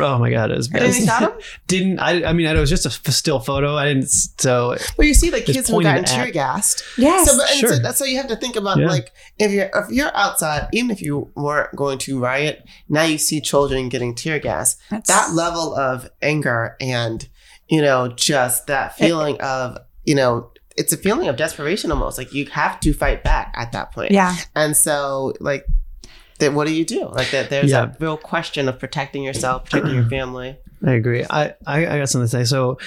oh 0.00 0.18
my 0.18 0.30
god, 0.30 0.50
it 0.50 0.56
was 0.56 0.68
Didn't 0.68 0.96
you 1.00 1.06
bad. 1.06 1.22
him? 1.22 1.32
Didn't 1.66 1.98
I? 1.98 2.24
I 2.24 2.32
mean, 2.32 2.46
it 2.46 2.58
was 2.58 2.70
just 2.70 2.86
a 2.86 2.90
still 3.12 3.40
photo. 3.40 3.76
I 3.76 3.88
didn't. 3.92 4.08
So 4.08 4.76
Well, 4.96 5.06
you 5.06 5.14
see 5.14 5.28
the 5.30 5.40
kids 5.42 5.68
who 5.68 5.74
pointed 5.74 5.90
gotten 5.90 6.04
tear 6.04 6.30
gassed. 6.30 6.82
Yes. 6.96 7.30
So, 7.30 7.36
but, 7.36 7.50
and 7.50 7.60
Sure. 7.60 7.74
so 7.74 7.90
so 7.92 8.04
you 8.04 8.16
have 8.16 8.28
to 8.28 8.36
think 8.36 8.56
about 8.56 8.78
Yeah. 8.78 8.88
like 8.88 9.12
if 9.38 9.50
you're 9.52 9.70
if 9.74 9.90
you're 9.90 10.16
outside, 10.16 10.68
even 10.72 10.90
if 10.90 11.02
you 11.02 11.30
weren't 11.34 11.76
going 11.76 11.98
to 11.98 12.18
riot, 12.18 12.64
now 12.88 13.02
you 13.02 13.18
see 13.18 13.40
children 13.40 13.88
getting 13.90 14.14
tear 14.14 14.38
gas. 14.38 14.76
That's- 14.90 15.08
That 15.08 15.34
level 15.34 15.74
of 15.74 16.08
anger 16.22 16.76
and 16.80 17.28
you 17.68 17.82
know 17.82 18.08
just 18.08 18.66
that 18.68 18.96
feeling 18.96 19.38
of 19.40 19.78
you 20.04 20.14
know 20.14 20.50
it's 20.76 20.92
a 20.92 20.96
feeling 20.96 21.28
of 21.28 21.36
desperation 21.36 21.92
almost 21.92 22.16
like 22.16 22.32
you 22.32 22.46
have 22.46 22.80
to 22.80 22.94
fight 22.94 23.22
back 23.22 23.52
at 23.56 23.72
that 23.72 23.92
point. 23.92 24.10
yeah. 24.10 24.34
And 24.56 24.74
so 24.74 25.34
like. 25.38 25.66
That, 26.42 26.52
what 26.54 26.66
do 26.66 26.74
you 26.74 26.84
do? 26.84 27.06
Like 27.08 27.30
that, 27.30 27.48
there's 27.50 27.70
Yeah. 27.70 27.84
a 27.84 27.92
real 27.98 28.16
question 28.16 28.68
of 28.68 28.78
protecting 28.78 29.22
yourself, 29.22 29.64
protecting 29.64 29.94
your 29.94 30.08
family. 30.08 30.56
I 30.86 30.92
agree. 30.92 31.24
I, 31.28 31.54
I 31.66 31.86
I 31.86 31.98
got 31.98 32.08
something 32.08 32.26
to 32.26 32.28
say. 32.28 32.44
So 32.44 32.78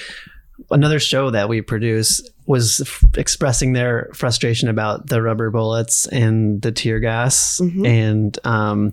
another 0.70 0.98
show 1.00 1.30
that 1.30 1.48
we 1.48 1.60
produce 1.62 2.20
was 2.46 2.80
f- 2.80 3.04
expressing 3.16 3.72
their 3.72 4.10
frustration 4.14 4.68
about 4.68 5.06
the 5.08 5.20
rubber 5.22 5.50
bullets 5.50 6.06
and 6.08 6.62
the 6.62 6.72
tear 6.72 6.98
gas 7.00 7.58
Mhm. 7.62 7.86
and 7.86 8.38
um 8.46 8.92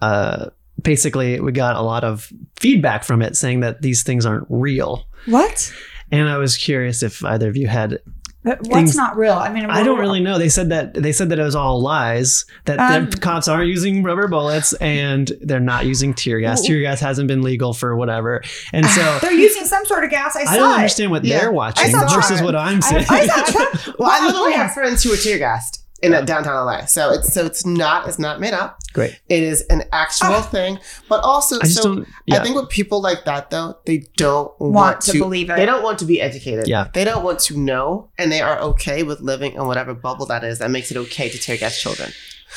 uh 0.00 0.46
basically 0.82 1.38
we 1.40 1.52
got 1.52 1.76
a 1.76 1.82
lot 1.82 2.04
of 2.04 2.32
feedback 2.58 3.04
from 3.04 3.20
it 3.22 3.36
saying 3.36 3.60
that 3.60 3.82
these 3.82 4.02
things 4.02 4.24
aren't 4.26 4.46
real 4.48 5.04
What? 5.26 5.72
and 6.10 6.28
i 6.28 6.38
was 6.38 6.56
curious 6.56 7.02
if 7.02 7.22
either 7.24 7.48
of 7.50 7.56
you 7.56 7.68
had 7.68 7.98
But 8.42 8.58
what's 8.60 8.68
Things- 8.70 8.96
not 8.96 9.18
real? 9.18 9.34
I 9.34 9.52
mean, 9.52 9.66
I 9.66 9.82
don't 9.82 9.98
really 9.98 10.20
know. 10.20 10.38
They 10.38 10.48
said 10.48 10.70
that 10.70 10.94
they 10.94 11.12
said 11.12 11.28
that 11.28 11.38
it 11.38 11.42
was 11.42 11.54
all 11.54 11.80
lies. 11.82 12.46
That 12.64 12.78
Um, 12.78 13.10
the 13.10 13.18
cops 13.18 13.48
aren't 13.48 13.68
using 13.68 14.02
rubber 14.02 14.28
bullets 14.28 14.72
and 14.74 15.30
they're 15.42 15.60
not 15.60 15.84
using 15.84 16.14
tear 16.14 16.40
gas. 16.40 16.62
Tear 16.62 16.80
gas 16.80 17.00
hasn't 17.00 17.28
been 17.28 17.42
legal 17.42 17.74
for 17.74 17.94
whatever. 17.96 18.42
And 18.72 18.86
so 18.86 19.18
They're 19.22 19.32
using 19.32 19.66
some 19.66 19.84
sort 19.84 20.04
of 20.04 20.10
gas. 20.10 20.36
I 20.36 20.44
saw 20.44 20.50
I 20.52 20.56
don't 20.56 20.70
it. 20.70 20.74
understand 20.76 21.10
what 21.10 21.24
Yeah. 21.24 21.40
they're 21.40 21.52
watching 21.52 21.92
versus 21.92 22.40
it. 22.40 22.44
what 22.44 22.56
I'm 22.56 22.78
I, 22.78 22.80
saying. 22.80 23.06
I 23.10 23.26
saw 23.26 23.92
Well, 23.98 24.10
I 24.10 24.24
literally 24.26 24.52
have 24.54 24.72
friends 24.72 25.02
who 25.02 25.10
were 25.10 25.16
tear 25.16 25.36
gassed 25.38 25.79
in 26.02 26.14
uh, 26.14 26.22
downtown 26.22 26.64
LA. 26.66 26.86
So 26.86 27.10
it's 27.10 27.32
so 27.32 27.44
it's 27.46 27.64
not 27.66 28.08
it's 28.08 28.18
not 28.18 28.40
made 28.40 28.54
up. 28.54 28.78
Great. 28.92 29.20
It 29.28 29.42
is 29.42 29.62
an 29.70 29.84
actual 29.92 30.28
Ah. 30.34 30.42
thing. 30.42 30.78
But 31.08 31.22
also, 31.22 31.58
I 31.62 31.66
so. 31.66 32.04
Yeah. 32.26 32.36
I 32.40 32.42
think 32.42 32.56
with 32.56 32.68
people 32.68 33.00
like 33.00 33.24
that 33.24 33.50
though, 33.50 33.76
they 33.86 34.04
don't 34.16 34.52
want, 34.60 34.72
Want 34.74 35.00
to 35.02 35.18
believe 35.18 35.50
it. 35.50 35.56
They 35.56 35.66
don't 35.66 35.82
want 35.82 35.98
to 36.00 36.04
be 36.04 36.20
educated. 36.20 36.66
Yeah. 36.68 36.88
They 36.92 37.04
don't 37.04 37.22
want 37.24 37.38
to 37.40 37.56
know, 37.58 38.08
and 38.18 38.30
they 38.32 38.40
are 38.40 38.58
okay 38.60 39.02
with 39.02 39.20
living 39.20 39.52
in 39.52 39.66
whatever 39.66 39.94
bubble 39.94 40.26
that 40.26 40.42
is 40.44 40.58
that 40.58 40.70
makes 40.70 40.90
it 40.90 40.96
okay 40.96 41.28
to 41.28 41.38
tear 41.38 41.56
gas 41.56 41.80
children. 41.80 42.10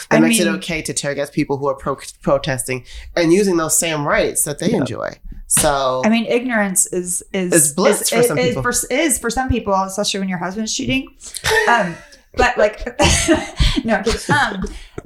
That 0.10 0.18
I 0.18 0.20
makes 0.22 0.39
it 0.39 0.48
okay 0.48 0.82
to 0.82 0.94
tear 0.94 1.14
gas 1.14 1.30
people 1.30 1.58
who 1.58 1.68
are 1.68 1.76
pro- 1.76 1.98
protesting 2.22 2.84
and 3.16 3.32
using 3.32 3.58
those 3.58 3.78
same 3.78 4.08
rights 4.08 4.44
that 4.46 4.58
they 4.60 4.72
Yeah. 4.72 4.78
enjoy. 4.78 5.20
So 5.48 6.02
I 6.04 6.10
mean, 6.10 6.26
ignorance 6.26 6.88
is 6.88 7.22
is 7.32 7.54
Is 7.54 7.74
bliss 7.74 8.10
for 8.10 8.16
is, 8.22 8.28
some 8.28 8.38
is 8.39 8.48
people. 8.48 8.64
For, 8.64 8.74
is 8.89 9.20
for 9.20 9.30
some 9.30 9.50
people, 9.50 9.74
especially 9.74 10.22
when 10.22 10.30
your 10.30 10.39
husband's 10.39 10.74
cheating. 10.74 11.10
Um, 11.70 11.96
but 12.36 12.57
like, 12.57 12.86
no, 13.86 14.01
um, 14.29 14.63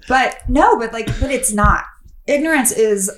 but 0.08 0.38
no, 0.48 0.78
but 0.78 0.94
like, 0.94 1.08
but 1.20 1.32
it's 1.32 1.52
not. 1.54 1.84
Ignorance 2.26 2.72
is 2.72 3.12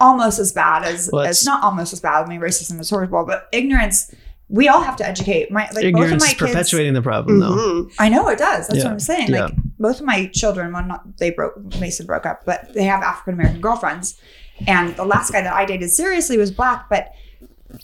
almost 0.00 0.38
as 0.38 0.52
bad 0.52 0.84
as 0.84 1.10
Well, 1.12 1.22
it's 1.24 1.42
it's- 1.42 1.46
not 1.46 1.62
almost 1.62 1.92
as 1.92 2.00
bad. 2.00 2.24
I 2.24 2.28
mean, 2.28 2.40
racism 2.40 2.80
is 2.80 2.90
horrible, 2.90 3.24
but 3.24 3.48
ignorance. 3.52 4.12
We 4.48 4.68
all 4.68 4.82
have 4.82 4.96
to 4.96 5.08
educate. 5.08 5.50
My 5.50 5.62
like 5.62 5.70
both 5.70 5.78
of 5.78 5.84
Ignorance 5.84 6.22
my 6.22 6.26
is 6.28 6.34
kids. 6.34 6.50
perpetuating 6.52 6.92
the 6.92 7.00
problem, 7.02 7.40
though. 7.40 7.50
mhm. 7.56 7.92
I 7.98 8.08
know 8.10 8.28
it 8.28 8.38
does. 8.38 8.68
That's 8.68 8.78
Yeah. 8.80 8.84
what 8.84 8.92
I'm 8.92 9.00
saying. 9.00 9.28
Yeah. 9.30 9.44
Like 9.46 9.54
both 9.78 10.00
of 10.00 10.06
my 10.06 10.26
children, 10.26 10.72
well, 10.72 10.84
not 10.84 11.16
they 11.16 11.30
broke 11.30 11.56
Mason 11.80 12.04
broke 12.06 12.26
up, 12.26 12.42
but 12.44 12.72
they 12.74 12.84
have 12.84 13.02
African 13.02 13.34
American 13.34 13.60
girlfriends. 13.62 14.20
And 14.66 14.94
the 14.96 15.04
last 15.04 15.32
guy 15.32 15.40
that 15.40 15.52
I 15.52 15.64
dated 15.64 15.90
seriously 15.90 16.36
was 16.36 16.50
black, 16.50 16.88
but 16.90 17.08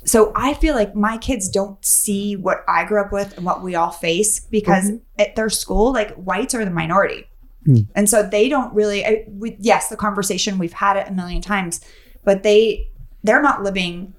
so 0.05 0.33
I 0.35 0.55
feel 0.55 0.75
like 0.75 0.95
my 0.95 1.17
kids 1.19 1.49
don't 1.49 1.83
see 1.85 2.37
what 2.37 2.65
I 2.69 2.85
grew 2.85 3.01
up 3.01 3.13
with 3.13 3.37
and 3.37 3.45
what 3.47 3.63
we 3.63 3.75
all 3.75 3.91
face 3.91 4.41
because 4.41 4.93
at 5.19 5.37
their 5.37 5.51
school, 5.51 5.93
like 5.93 6.15
whites 6.15 6.55
are 6.55 6.65
the 6.65 6.71
minority. 6.71 7.27
Hmm. 7.65 7.79
And 7.95 8.09
so 8.09 8.23
they 8.23 8.49
don't 8.49 8.73
really 8.75 9.05
I, 9.05 9.25
we, 9.29 9.57
yes, 9.61 9.89
the 9.89 9.97
conversation 9.97 10.59
we've 10.59 10.73
had 10.73 10.97
it 10.97 11.09
a 11.09 11.13
million 11.13 11.43
times, 11.43 11.81
but 12.25 12.43
they 12.43 12.89
they're 13.23 13.43
not 13.43 13.63
living 13.63 14.15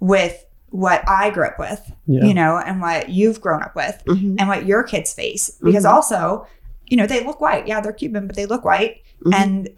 with 0.00 0.44
what 0.68 1.08
I 1.08 1.30
grew 1.30 1.46
up 1.46 1.58
with, 1.58 1.92
Yeah. 2.06 2.24
you 2.24 2.34
know, 2.34 2.58
and 2.58 2.80
what 2.80 3.08
you've 3.08 3.40
grown 3.40 3.62
up 3.62 3.74
with 3.76 4.02
Mhm. 4.06 4.36
and 4.38 4.48
what 4.48 4.66
your 4.66 4.82
kids 4.82 5.12
face 5.12 5.50
because 5.62 5.84
Mhm. 5.84 5.90
also 5.90 6.46
you 6.86 6.96
know 6.96 7.06
they 7.06 7.24
look 7.24 7.40
white 7.40 7.66
yeah 7.66 7.80
they're 7.80 7.92
cuban 7.92 8.26
but 8.26 8.36
they 8.36 8.44
look 8.46 8.64
white 8.64 8.96
Mhm. 9.24 9.34
and 9.34 9.68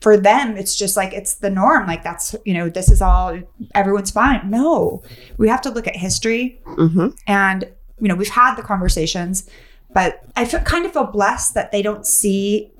for 0.00 0.16
them 0.16 0.56
it's 0.56 0.76
just 0.76 0.96
like 0.96 1.12
it's 1.12 1.34
the 1.34 1.50
norm 1.50 1.86
like 1.86 2.02
that's 2.02 2.34
you 2.44 2.54
know 2.54 2.68
this 2.68 2.90
is 2.90 3.02
all 3.02 3.38
everyone's 3.74 4.10
fine 4.10 4.48
no 4.50 5.02
we 5.36 5.48
have 5.48 5.60
to 5.60 5.70
look 5.70 5.86
at 5.86 5.96
history 5.96 6.60
Mhm. 6.66 7.14
and 7.26 7.64
you 8.00 8.08
know 8.08 8.14
we've 8.14 8.30
had 8.30 8.54
the 8.56 8.62
conversations 8.62 9.48
but 9.92 10.22
i 10.36 10.44
feel, 10.44 10.60
kind 10.60 10.86
of 10.86 10.92
feel 10.92 11.04
blessed 11.04 11.54
that 11.54 11.70
they 11.72 11.82
don't 11.82 12.06
see 12.06 12.70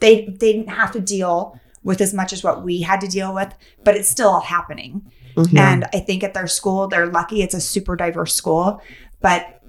they 0.00 0.24
they 0.26 0.52
didn't 0.52 0.68
have 0.68 0.92
to 0.92 1.00
deal 1.00 1.58
with 1.82 2.00
as 2.00 2.12
much 2.12 2.32
as 2.32 2.44
what 2.44 2.62
we 2.62 2.82
had 2.82 3.00
to 3.00 3.06
deal 3.08 3.34
with 3.34 3.54
but 3.84 3.96
it's 3.96 4.08
still 4.08 4.28
all 4.28 4.40
happening 4.40 5.02
Mhm. 5.36 5.58
and 5.58 5.84
I 5.94 6.00
think 6.00 6.24
at 6.24 6.34
their 6.34 6.48
school, 6.48 6.88
they're 6.88 7.06
lucky 7.06 7.40
it's 7.40 7.54
a 7.54 7.60
super 7.60 7.94
diverse 7.94 8.34
school, 8.34 8.82
but 9.20 9.62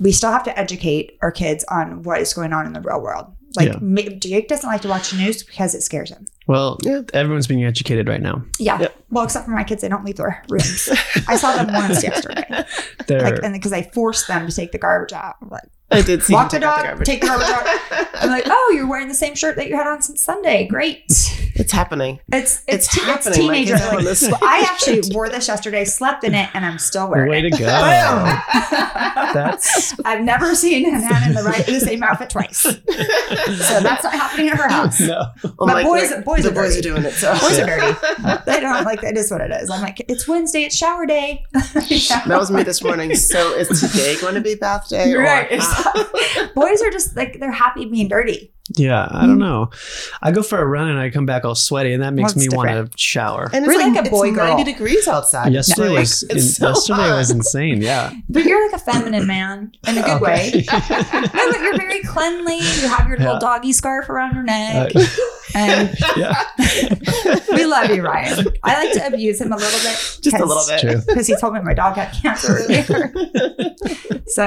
we 0.00 0.10
still 0.10 0.32
have 0.32 0.42
to 0.44 0.58
educate 0.58 1.18
our 1.20 1.30
kids 1.30 1.66
on 1.68 2.02
what 2.02 2.18
is 2.22 2.32
going 2.32 2.54
on 2.54 2.64
in 2.64 2.72
the 2.72 2.80
real 2.80 2.98
world. 2.98 3.26
Like 3.56 3.68
Yeah. 3.68 4.08
Jake 4.18 4.48
doesn't 4.48 4.68
like 4.68 4.80
to 4.82 4.88
watch 4.88 5.10
the 5.10 5.16
news 5.18 5.42
because 5.42 5.74
it 5.74 5.82
scares 5.82 6.10
him. 6.10 6.26
Well, 6.46 6.78
Yeah. 6.82 7.02
everyone's 7.14 7.46
being 7.46 7.64
educated 7.64 8.08
right 8.08 8.20
now. 8.22 8.42
Yeah. 8.58 8.80
Yep. 8.80 8.96
Well, 9.10 9.24
except 9.24 9.44
for 9.46 9.50
my 9.52 9.64
kids, 9.64 9.82
they 9.82 9.88
don't 9.88 10.04
leave 10.04 10.16
their 10.16 10.42
rooms. 10.48 10.88
I 11.28 11.36
saw 11.36 11.54
them 11.56 11.72
once 11.72 12.02
yesterday, 12.04 12.64
They're 13.06 13.20
like, 13.22 13.42
and 13.42 13.52
because 13.52 13.72
I 13.72 13.82
forced 13.82 14.26
them 14.28 14.46
to 14.48 14.54
take 14.54 14.72
the 14.72 14.78
garbage 14.78 15.12
out. 15.12 15.36
I'm 15.42 15.48
like, 15.50 15.64
I 15.92 16.02
did 16.02 16.22
see 16.22 16.32
walk 16.34 16.52
him 16.52 16.60
the 16.60 16.66
take 16.66 16.68
out 16.68 16.76
dog, 16.76 16.84
garbage. 16.86 17.06
take 17.06 17.20
the 17.20 17.26
garbage 17.26 17.48
out. 17.92 18.08
I'm 18.22 18.28
like, 18.30 18.44
oh, 18.46 18.72
you're 18.74 18.86
wearing 18.88 19.08
the 19.08 19.14
same 19.14 19.34
shirt 19.34 19.56
that 19.56 19.68
you 19.68 19.76
had 19.76 19.86
on 19.86 20.00
since 20.02 20.22
Sunday. 20.22 20.66
Great. 20.66 21.04
It's 21.54 21.72
happening. 21.72 22.18
It's 22.32 22.62
it's, 22.66 22.86
It's 22.86 22.94
te- 22.94 23.00
it's 23.10 23.26
happening. 23.26 23.46
My 23.48 23.54
teenager. 23.54 23.74
kids 23.74 23.82
are 23.84 23.88
on 23.90 23.96
Like, 23.96 24.04
this- 24.04 24.22
well, 24.22 24.38
I 24.42 24.66
actually 24.68 25.02
wore 25.14 25.28
this 25.28 25.48
yesterday, 25.48 25.84
slept 25.84 26.24
in 26.24 26.34
it, 26.34 26.48
and 26.54 26.64
I'm 26.64 26.78
still 26.78 27.10
wearing 27.10 27.30
way 27.30 27.40
it. 27.40 27.50
to 27.50 27.58
go. 27.58 27.66
That's 29.34 29.94
I've 30.04 30.22
never 30.22 30.54
seen 30.54 30.84
Hanan 30.84 31.28
in 31.28 31.34
the 31.34 31.42
right 31.42 31.64
the 31.64 31.80
same 31.80 32.02
outfit 32.02 32.30
twice. 32.30 32.58
So 32.58 32.72
that's 33.80 34.04
not 34.04 34.12
happening 34.12 34.48
at 34.50 34.56
her 34.58 34.68
house. 34.68 35.00
no. 35.00 35.26
Oh 35.44 35.52
But 35.58 35.66
my- 35.66 35.82
boys- 35.84 36.10
like, 36.10 36.24
boys 36.24 36.42
the 36.44 36.50
are 36.50 36.54
boys 36.54 36.74
dirty. 36.76 36.88
are 36.90 36.92
doing 36.94 37.04
it. 37.04 37.12
So 37.14 37.32
Boys 37.32 37.58
are 37.58 37.66
dirty. 37.66 37.98
They 38.46 38.60
don't 38.60 38.84
like 38.84 39.02
it 39.02 39.16
is 39.16 39.30
what 39.30 39.40
it 39.40 39.50
is. 39.50 39.70
I'm 39.70 39.80
like, 39.82 40.04
it's 40.08 40.26
Wednesday, 40.28 40.64
it's 40.64 40.76
shower 40.76 41.06
day. 41.06 41.44
that 41.52 42.24
was 42.28 42.50
me 42.50 42.62
this 42.62 42.82
morning. 42.82 43.14
So 43.14 43.54
is 43.56 43.68
today 43.80 44.20
going 44.20 44.34
to 44.34 44.40
be 44.40 44.54
bath 44.54 44.88
day? 44.88 45.12
Or 45.12 45.20
Right. 45.22 45.48
Boys 46.54 46.82
are 46.82 46.90
just 46.90 47.16
like 47.16 47.38
they're 47.40 47.50
happy 47.50 47.84
being 47.86 48.08
dirty. 48.08 48.52
Yeah, 48.76 49.08
I 49.10 49.26
don't 49.26 49.38
know. 49.40 49.70
I 50.22 50.30
go 50.30 50.40
for 50.42 50.58
a 50.60 50.64
run 50.64 50.88
and 50.88 50.98
I 50.98 51.10
come 51.10 51.26
back 51.26 51.44
all 51.44 51.56
sweaty, 51.56 51.92
and 51.92 52.02
that 52.02 52.14
makes 52.14 52.36
Well, 52.36 52.46
me 52.46 52.56
want 52.56 52.68
to 52.70 52.88
shower. 52.96 53.50
And 53.52 53.66
it's 53.66 53.74
We're 53.74 53.82
like, 53.82 53.96
like 53.96 54.06
a 54.06 54.10
boy 54.10 54.28
it's 54.28 54.36
girl. 54.36 54.56
90 54.56 54.72
degrees 54.72 55.08
outside. 55.08 55.52
yesterday 55.52 55.88
Like, 55.88 55.98
was 55.98 56.22
in, 56.22 56.40
so 56.40 56.68
yesterday 56.68 57.02
hot. 57.02 57.16
was 57.16 57.30
insane. 57.32 57.82
Yeah, 57.82 58.12
But 58.28 58.44
you're 58.44 58.64
like 58.70 58.80
a 58.80 58.84
feminine 58.84 59.26
man 59.26 59.72
in 59.88 59.98
a 59.98 60.02
good 60.02 60.20
way. 60.20 60.64
No, 60.72 61.50
but 61.50 61.60
you're 61.60 61.76
very 61.76 62.02
cleanly. 62.02 62.58
You 62.58 62.88
have 62.88 63.08
your 63.08 63.18
little 63.18 63.34
Yeah. 63.34 63.38
doggy 63.40 63.72
scarf 63.72 64.08
around 64.08 64.34
your 64.34 64.44
neck. 64.44 64.92
Uh, 64.94 65.06
and 65.56 65.96
yeah, 66.16 66.40
we 67.52 67.64
love 67.66 67.90
you, 67.90 68.02
Ryan. 68.02 68.46
I 68.62 68.84
like 68.84 68.92
to 68.94 69.06
abuse 69.06 69.40
him 69.40 69.52
a 69.52 69.56
little 69.56 69.80
bit. 69.80 70.18
Just 70.22 70.36
a 70.36 70.44
little 70.44 70.64
bit. 70.68 71.06
Because 71.06 71.26
he 71.26 71.34
told 71.36 71.54
me 71.54 71.60
my 71.62 71.74
dog 71.74 71.96
had 71.96 72.12
cancer 72.12 72.58
earlier. 72.58 72.84
so, 74.28 74.44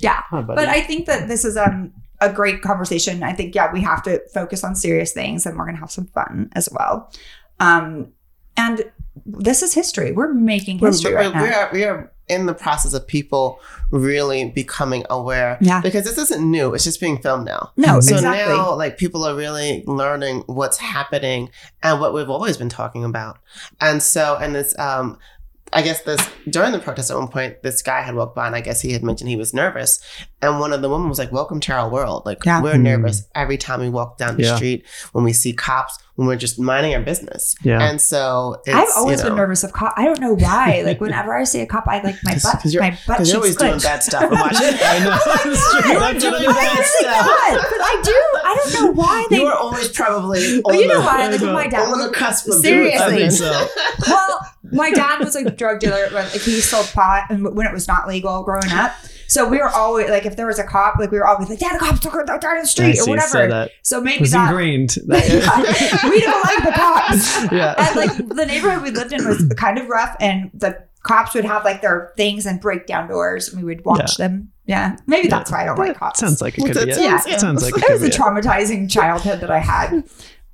yeah. 0.00 0.22
Hi. 0.30 0.40
But 0.42 0.58
I 0.68 0.80
think 0.80 1.06
that 1.06 1.28
this 1.28 1.44
is 1.44 1.56
um 1.58 1.92
a 2.20 2.32
great 2.32 2.62
conversation. 2.62 3.22
I 3.22 3.32
think 3.32 3.54
yeah, 3.54 3.72
we 3.72 3.80
have 3.82 4.02
to 4.04 4.20
focus 4.32 4.64
on 4.64 4.74
serious 4.74 5.12
things 5.12 5.46
and 5.46 5.56
we're 5.58 5.66
gonna 5.66 5.78
have 5.78 5.90
some 5.90 6.06
fun 6.06 6.50
as 6.52 6.68
well. 6.72 7.12
Um 7.60 8.12
and 8.56 8.84
this 9.26 9.62
is 9.62 9.74
history. 9.74 10.12
We're 10.12 10.32
making 10.32 10.78
We're- 10.78 10.92
history 10.92 11.14
we're- 11.14 11.26
right 11.26 11.34
now. 11.34 11.42
We 11.42 11.52
are, 11.52 11.70
we 11.72 11.84
are 11.84 12.12
in 12.26 12.46
the 12.46 12.54
process 12.54 12.94
of 12.94 13.06
people 13.06 13.60
really 13.90 14.48
becoming 14.50 15.04
aware. 15.10 15.58
Yeah. 15.60 15.80
Because 15.82 16.04
this 16.04 16.16
isn't 16.16 16.48
new. 16.50 16.72
It's 16.72 16.84
just 16.84 16.98
being 17.00 17.18
filmed 17.20 17.44
now. 17.44 17.72
no, 17.76 18.00
So 18.00 18.14
exactly. 18.14 18.54
now, 18.54 18.74
like, 18.76 18.96
people 18.96 19.24
are 19.24 19.34
really 19.36 19.84
learning 19.86 20.42
what's 20.46 20.78
happening 20.78 21.50
and 21.82 22.00
what 22.00 22.14
we've 22.14 22.30
always 22.30 22.56
been 22.56 22.70
talking 22.70 23.04
about. 23.04 23.38
And 23.80 24.02
so, 24.02 24.36
and 24.40 24.54
this, 24.54 24.74
um, 24.78 25.18
I 25.76 25.82
guess 25.82 26.02
this 26.02 26.20
during 26.48 26.70
the 26.72 26.78
protest 26.78 27.10
at 27.10 27.16
one 27.16 27.28
point, 27.28 27.62
this 27.62 27.82
guy 27.82 28.00
had 28.02 28.14
walked 28.14 28.36
by 28.36 28.46
and 28.46 28.54
I 28.54 28.60
guess 28.60 28.80
he 28.80 28.92
had 28.92 29.02
mentioned 29.02 29.28
he 29.28 29.36
was 29.36 29.52
nervous. 29.52 29.98
And 30.40 30.60
one 30.60 30.72
of 30.72 30.82
the 30.82 30.88
women 30.88 31.08
was 31.08 31.18
like, 31.18 31.32
Welcome 31.32 31.58
to 31.60 31.72
our 31.72 31.88
world. 31.90 32.22
Like, 32.24 32.44
Yeah. 32.44 32.62
we're 32.62 32.76
Hmm. 32.76 32.82
nervous 32.84 33.24
every 33.34 33.56
time 33.58 33.80
we 33.80 33.88
walk 33.88 34.16
down 34.16 34.36
the 34.36 34.44
Yeah. 34.44 34.54
street, 34.56 34.84
when 35.12 35.24
we 35.24 35.32
see 35.32 35.52
cops, 35.52 35.98
when 36.16 36.28
we're 36.28 36.36
just 36.36 36.60
minding 36.60 36.94
our 36.94 37.00
business. 37.02 37.56
Yeah. 37.64 37.82
And 37.82 38.00
so, 38.00 38.62
it's, 38.66 38.76
I've 38.76 38.86
always 38.96 39.18
you 39.18 39.24
know, 39.24 39.30
been 39.30 39.36
nervous 39.38 39.64
of 39.64 39.72
cop. 39.72 39.94
I 39.96 40.04
don't 40.04 40.20
know 40.20 40.34
why. 40.34 40.82
Like 40.86 41.00
whenever 41.00 41.34
I 41.34 41.42
see 41.44 41.60
a 41.60 41.66
cop, 41.66 41.84
I 41.88 42.00
like 42.02 42.16
my 42.22 42.32
'Cause- 42.34 42.42
butt. 42.44 42.60
'cause 42.62 42.72
you're- 42.74 42.88
my 42.88 42.96
butt 43.06 43.18
Because 43.18 43.18
cheeks 43.18 43.32
you're 43.32 43.36
always 43.38 43.56
doing 43.56 43.78
bad 43.80 44.02
stuff. 44.02 44.22
I'm 44.22 44.30
watching. 44.38 44.78
I 44.82 44.98
know. 45.00 45.18
It's 45.24 45.70
true. 45.72 45.90
You're 45.90 46.00
That's 46.00 46.20
doing 46.22 46.32
what 46.32 46.42
I 46.42 46.44
it 46.44 46.48
is. 46.48 46.54
bad 46.54 46.76
really 46.76 46.84
stuff. 46.84 47.26
not, 47.26 47.70
but 47.70 47.80
I 47.80 48.02
do. 48.04 48.22
I 48.44 48.60
don't 48.62 48.74
know 48.84 48.92
why 49.02 49.26
they. 49.30 49.36
You 49.38 49.46
are 49.46 49.56
always 49.56 49.88
probably 49.88 50.62
Oh, 50.64 50.72
you 50.72 50.86
know 50.86 51.00
why? 51.00 51.26
Like 51.28 51.40
when 51.40 51.52
my 51.52 51.66
dad. 51.66 51.88
on 51.88 52.00
the 52.00 52.10
cusp 52.10 52.46
of 52.48 52.54
Seriously. 52.60 53.16
Doing 53.16 53.30
so. 53.30 53.66
well, 54.06 54.40
my 54.72 54.90
dad 54.92 55.18
was 55.20 55.34
a 55.36 55.50
drug 55.50 55.80
dealer. 55.80 56.08
Like 56.12 56.28
he 56.30 56.60
sold 56.60 56.86
pot, 56.94 57.24
and 57.30 57.56
when 57.56 57.66
it 57.66 57.72
was 57.72 57.88
not 57.88 58.06
legal 58.06 58.42
growing 58.44 58.70
up. 58.70 58.92
So 59.28 59.48
we 59.48 59.58
were 59.58 59.68
always 59.68 60.08
like, 60.10 60.26
if 60.26 60.36
there 60.36 60.46
was 60.46 60.58
a 60.58 60.64
cop, 60.64 60.96
like 60.98 61.10
we 61.10 61.18
were 61.18 61.26
always 61.26 61.48
like, 61.48 61.58
"Dad, 61.58 61.74
the 61.74 61.78
cops 61.78 62.00
took 62.00 62.12
her 62.12 62.24
down 62.24 62.38
the 62.40 62.48
I 62.48 62.64
street 62.64 62.98
or 62.98 63.06
whatever." 63.06 63.28
So 63.28 63.48
that 63.48 63.70
so 63.82 64.00
maybe 64.00 64.20
was 64.20 64.32
that 64.32 64.48
ingrained. 64.50 64.90
That- 65.06 66.00
we 66.10 66.20
don't 66.20 66.44
like 66.44 66.64
the 66.64 66.72
cops. 66.72 67.52
yeah. 67.52 67.74
And 67.78 67.96
like 67.96 68.16
the 68.36 68.46
neighborhood 68.46 68.82
we 68.82 68.90
lived 68.90 69.12
in 69.12 69.26
was 69.26 69.44
kind 69.56 69.78
of 69.78 69.88
rough, 69.88 70.16
and 70.20 70.50
the 70.54 70.82
cops 71.02 71.34
would 71.34 71.44
have 71.44 71.64
like 71.64 71.82
their 71.82 72.12
things 72.16 72.46
and 72.46 72.60
break 72.60 72.86
down 72.86 73.08
doors, 73.08 73.48
and 73.48 73.58
we 73.62 73.64
would 73.74 73.84
watch 73.84 74.16
them. 74.16 74.50
Yeah, 74.66 74.96
maybe 75.06 75.28
that's 75.28 75.50
why 75.50 75.62
I 75.62 75.66
don't 75.66 75.78
like 75.78 75.88
That 75.92 75.98
cops. 75.98 76.20
Sounds 76.20 76.40
like 76.40 76.56
it 76.56 76.62
could 76.64 76.74
be 76.86 76.90
it. 76.92 76.98
Yeah. 76.98 77.20
It 77.26 77.38
sounds 77.40 77.62
like 77.62 77.76
it 77.76 77.82
it 77.84 77.92
was 77.92 78.00
could 78.00 78.12
a 78.12 78.14
it. 78.14 78.18
traumatizing 78.18 78.90
childhood 78.90 79.40
that 79.40 79.50
I 79.50 79.58
had, 79.58 80.04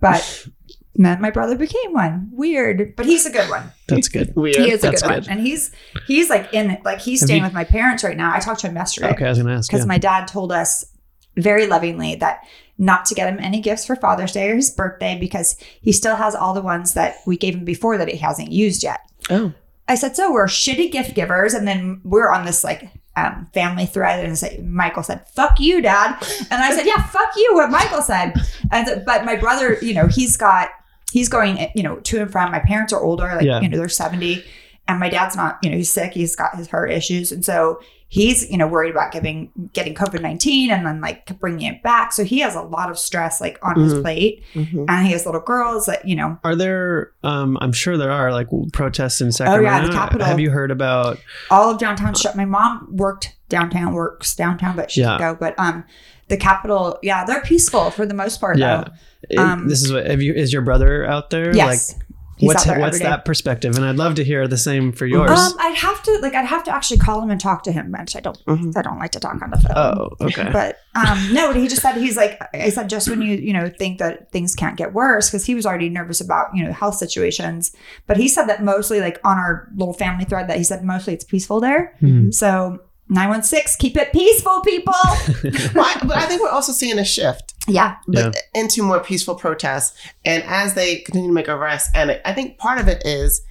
but 0.01 0.47
then 0.95 1.21
my 1.21 1.31
brother 1.31 1.57
became 1.57 1.93
one. 1.93 2.29
Weird, 2.33 2.95
but 2.97 3.07
he's 3.07 3.25
a 3.27 3.31
good 3.31 3.49
one. 3.49 3.71
That's 3.89 4.09
good. 4.09 4.33
Weird. 4.37 4.57
He 4.57 4.71
is 4.73 4.83
a 4.85 4.89
That's 4.91 5.03
good, 5.03 5.11
one, 5.11 5.29
and 5.29 5.41
he's 5.41 5.71
he's 6.07 6.29
like 6.31 6.53
in 6.53 6.71
it. 6.71 6.85
Like 6.85 7.01
he's 7.01 7.21
Have 7.21 7.29
staying 7.29 7.41
you- 7.43 7.47
with 7.47 7.55
my 7.55 7.65
parents 7.65 8.03
right 8.05 8.17
now. 8.17 8.35
I 8.35 8.41
talked 8.41 8.61
to 8.61 8.69
him 8.69 8.77
yesterday 8.77 9.11
Okay, 9.11 9.27
I 9.27 9.29
was 9.31 9.39
gonna 9.39 9.55
ask. 9.57 9.69
because 9.71 9.85
Yeah. 9.85 9.89
my 9.89 9.99
dad 9.99 10.27
told 10.29 10.53
us 10.53 10.85
very 11.37 11.67
lovingly 11.67 12.17
that 12.17 12.45
not 12.77 13.05
to 13.07 13.15
get 13.15 13.33
him 13.33 13.39
any 13.41 13.61
gifts 13.61 13.85
for 13.87 13.95
Father's 13.95 14.33
Day 14.33 14.51
or 14.51 14.57
his 14.57 14.71
birthday 14.71 15.17
because 15.19 15.57
he 15.81 15.93
still 15.93 16.17
has 16.17 16.35
all 16.35 16.55
the 16.55 16.63
ones 16.63 16.95
that 16.95 17.17
we 17.27 17.37
gave 17.37 17.55
him 17.55 17.65
before 17.65 17.97
that 17.99 18.09
he 18.09 18.17
hasn't 18.17 18.51
used 18.51 18.83
yet. 18.83 19.01
Oh. 19.29 19.53
I 19.87 19.95
said, 19.97 20.17
so 20.17 20.33
we're 20.33 20.47
shitty 20.47 20.91
gift 20.93 21.15
givers, 21.15 21.53
and 21.53 21.67
then 21.69 22.01
we're 22.05 22.31
on 22.33 22.47
this 22.47 22.63
like 22.65 22.89
um, 23.17 23.49
family 23.53 23.87
thread 23.87 24.25
and 24.25 24.39
say, 24.39 24.59
Michael 24.65 25.03
said, 25.03 25.27
fuck 25.31 25.59
you, 25.61 25.83
dad. 25.83 26.17
And 26.51 26.63
I 26.63 26.75
said, 26.75 26.87
yeah, 26.87 27.03
fuck 27.09 27.31
you, 27.37 27.51
what 27.55 27.71
Michael 27.71 28.01
said. 28.03 28.33
And 28.71 29.05
but 29.05 29.25
my 29.25 29.37
brother, 29.37 29.77
you 29.83 29.93
know, 29.95 30.07
he's 30.07 30.37
got, 30.37 30.71
he's 31.11 31.29
going, 31.29 31.69
you 31.75 31.83
know, 31.83 31.97
to 31.97 32.21
and 32.23 32.31
from. 32.31 32.51
My 32.53 32.61
parents 32.61 32.93
are 32.93 33.01
older, 33.01 33.25
like, 33.35 33.43
Yeah. 33.45 33.61
you 33.61 33.69
know, 33.69 33.77
they're 33.79 33.89
70. 33.89 34.45
And 34.89 34.99
my 34.99 35.09
dad's 35.09 35.37
not, 35.37 35.59
you 35.63 35.71
know, 35.71 35.77
he's 35.77 35.91
sick. 35.91 36.13
He's 36.15 36.35
got 36.35 36.57
his 36.57 36.69
heart 36.69 36.91
issues. 36.91 37.31
And 37.31 37.45
so 37.45 37.79
he's, 38.09 38.51
you 38.51 38.57
know, 38.59 38.67
worried 38.67 38.91
about 38.91 39.13
giving, 39.13 39.53
getting 39.73 39.95
COVID 39.95 40.21
19 40.21 40.69
and 40.73 40.85
then 40.85 41.01
like 41.01 41.39
bringing 41.39 41.73
it 41.73 41.81
back. 41.85 42.13
So 42.13 42.25
he 42.25 42.41
has 42.41 42.57
a 42.57 42.63
lot 42.63 42.91
of 42.91 42.99
stress 42.99 43.41
like 43.41 43.57
on 43.63 43.79
his 43.79 43.95
Mhm. 43.95 44.03
plate. 44.03 44.43
Mhm. 44.55 44.87
And 44.89 45.07
he 45.07 45.13
has 45.13 45.27
little 45.27 45.41
girls 45.43 45.87
that, 45.87 46.09
you 46.09 46.17
know, 46.17 46.39
Are 46.43 46.57
there? 46.57 47.13
Um, 47.23 47.57
I'm 47.61 47.73
sure 47.73 47.97
there 47.97 48.11
are 48.11 48.33
like 48.33 48.49
protests 48.73 49.21
in 49.21 49.31
Sacramento. 49.31 49.69
Oh, 49.69 49.71
yeah, 49.81 49.87
the 49.87 49.93
Capitol. 49.93 50.27
Have 50.27 50.41
you 50.41 50.51
heard 50.51 50.73
about? 50.73 51.19
all 51.53 51.71
of 51.71 51.79
downtown 51.79 52.15
shut. 52.15 52.35
My 52.35 52.45
mom 52.47 52.89
worked 52.91 53.37
downtown, 53.49 53.93
works 53.93 54.35
downtown, 54.35 54.75
but 54.75 54.91
she 54.91 55.03
Yeah. 55.03 55.19
didn't 55.19 55.21
go. 55.35 55.37
But 55.39 55.55
um, 55.57 55.85
the 56.31 56.37
Capitol. 56.39 56.99
yeah, 57.03 57.25
they're 57.27 57.43
peaceful 57.43 57.91
for 57.91 58.07
the 58.07 58.15
most 58.15 58.41
part. 58.41 58.57
Yeah. 58.57 58.85
Though. 59.37 59.43
Um, 59.43 59.69
this 59.69 59.83
is 59.83 59.93
what. 59.93 60.07
Have 60.07 60.23
you? 60.23 60.33
Is 60.33 60.53
your 60.53 60.63
brother 60.63 61.05
out 61.05 61.29
there? 61.31 61.55
Yes, 61.55 61.93
Like, 61.95 62.07
He's 62.39 62.47
what's 62.47 62.67
what's 62.67 62.99
day. 62.99 63.05
that 63.05 63.27
perspective? 63.27 63.77
And 63.77 63.85
I'd 63.85 63.97
love 63.97 64.15
to 64.15 64.25
hear 64.25 64.49
the 64.49 64.57
same 64.57 64.93
for 64.93 65.05
yours. 65.05 65.31
Um, 65.31 65.53
I'd 65.61 65.77
have 65.77 66.03
to 66.05 66.19
like 66.23 66.33
I'd 66.35 66.47
have 66.47 66.65
to 66.65 66.75
actually 66.75 66.97
call 66.97 67.21
him 67.21 67.29
and 67.29 67.39
talk 67.39 67.65
to 67.65 67.73
him, 67.73 67.93
which 67.93 68.17
I 68.17 68.21
don't. 68.21 68.43
Mhm. 68.47 68.75
I 68.75 68.81
don't 68.81 68.99
like 68.99 69.11
to 69.11 69.21
talk 69.21 69.43
on 69.43 69.51
the 69.51 69.59
phone. 69.59 69.73
oh, 69.77 70.09
okay. 70.23 70.49
But 70.53 70.79
um, 70.95 71.35
no, 71.35 71.53
he 71.53 71.69
just 71.69 71.83
said 71.83 71.97
he's 71.99 72.17
like 72.17 72.41
I 72.55 72.71
said 72.71 72.89
just 72.89 73.11
when 73.11 73.21
you 73.21 73.37
you 73.37 73.53
know 73.53 73.69
think 73.79 73.99
that 73.99 74.33
things 74.33 74.55
can't 74.55 74.79
get 74.79 74.95
worse 74.95 75.29
because 75.29 75.45
he 75.45 75.55
was 75.55 75.67
already 75.67 75.91
nervous 75.91 76.23
about 76.23 76.47
you 76.57 76.65
know 76.65 76.73
health 76.73 76.95
situations. 76.95 77.73
But 78.07 78.17
he 78.17 78.27
said 78.27 78.47
that 78.47 78.65
mostly 78.65 79.01
like 79.01 79.21
on 79.23 79.37
our 79.37 79.69
little 79.77 79.93
family 79.93 80.25
thread 80.25 80.49
that 80.49 80.57
he 80.57 80.65
said 80.65 80.83
mostly 80.83 81.13
it's 81.13 81.25
peaceful 81.25 81.61
there. 81.61 81.95
Hmm. 82.01 82.31
So 82.31 82.81
nine 83.11 83.29
one 83.29 83.43
six, 83.43 83.77
keep 83.77 83.97
it 83.97 84.13
peaceful, 84.13 84.61
people. 84.63 84.95
Well, 85.75 85.85
I- 85.85 86.01
but 86.07 86.17
I 86.17 86.27
think 86.27 86.41
we're 86.41 86.49
also 86.49 86.73
seeing 86.73 86.99
a 86.99 87.05
shift 87.05 87.55
yeah, 87.69 87.97
but 88.09 88.37
into 88.55 88.83
more 88.83 89.01
peaceful 89.01 89.35
protests. 89.35 89.97
And 90.25 90.43
as 90.45 90.75
they 90.75 90.97
continue 91.01 91.29
to 91.29 91.35
make 91.35 91.49
arrests, 91.49 91.91
and 91.95 92.21
I 92.25 92.33
think 92.33 92.57
part 92.59 92.81
of 92.81 92.89
it 92.89 93.03
is 93.07 93.43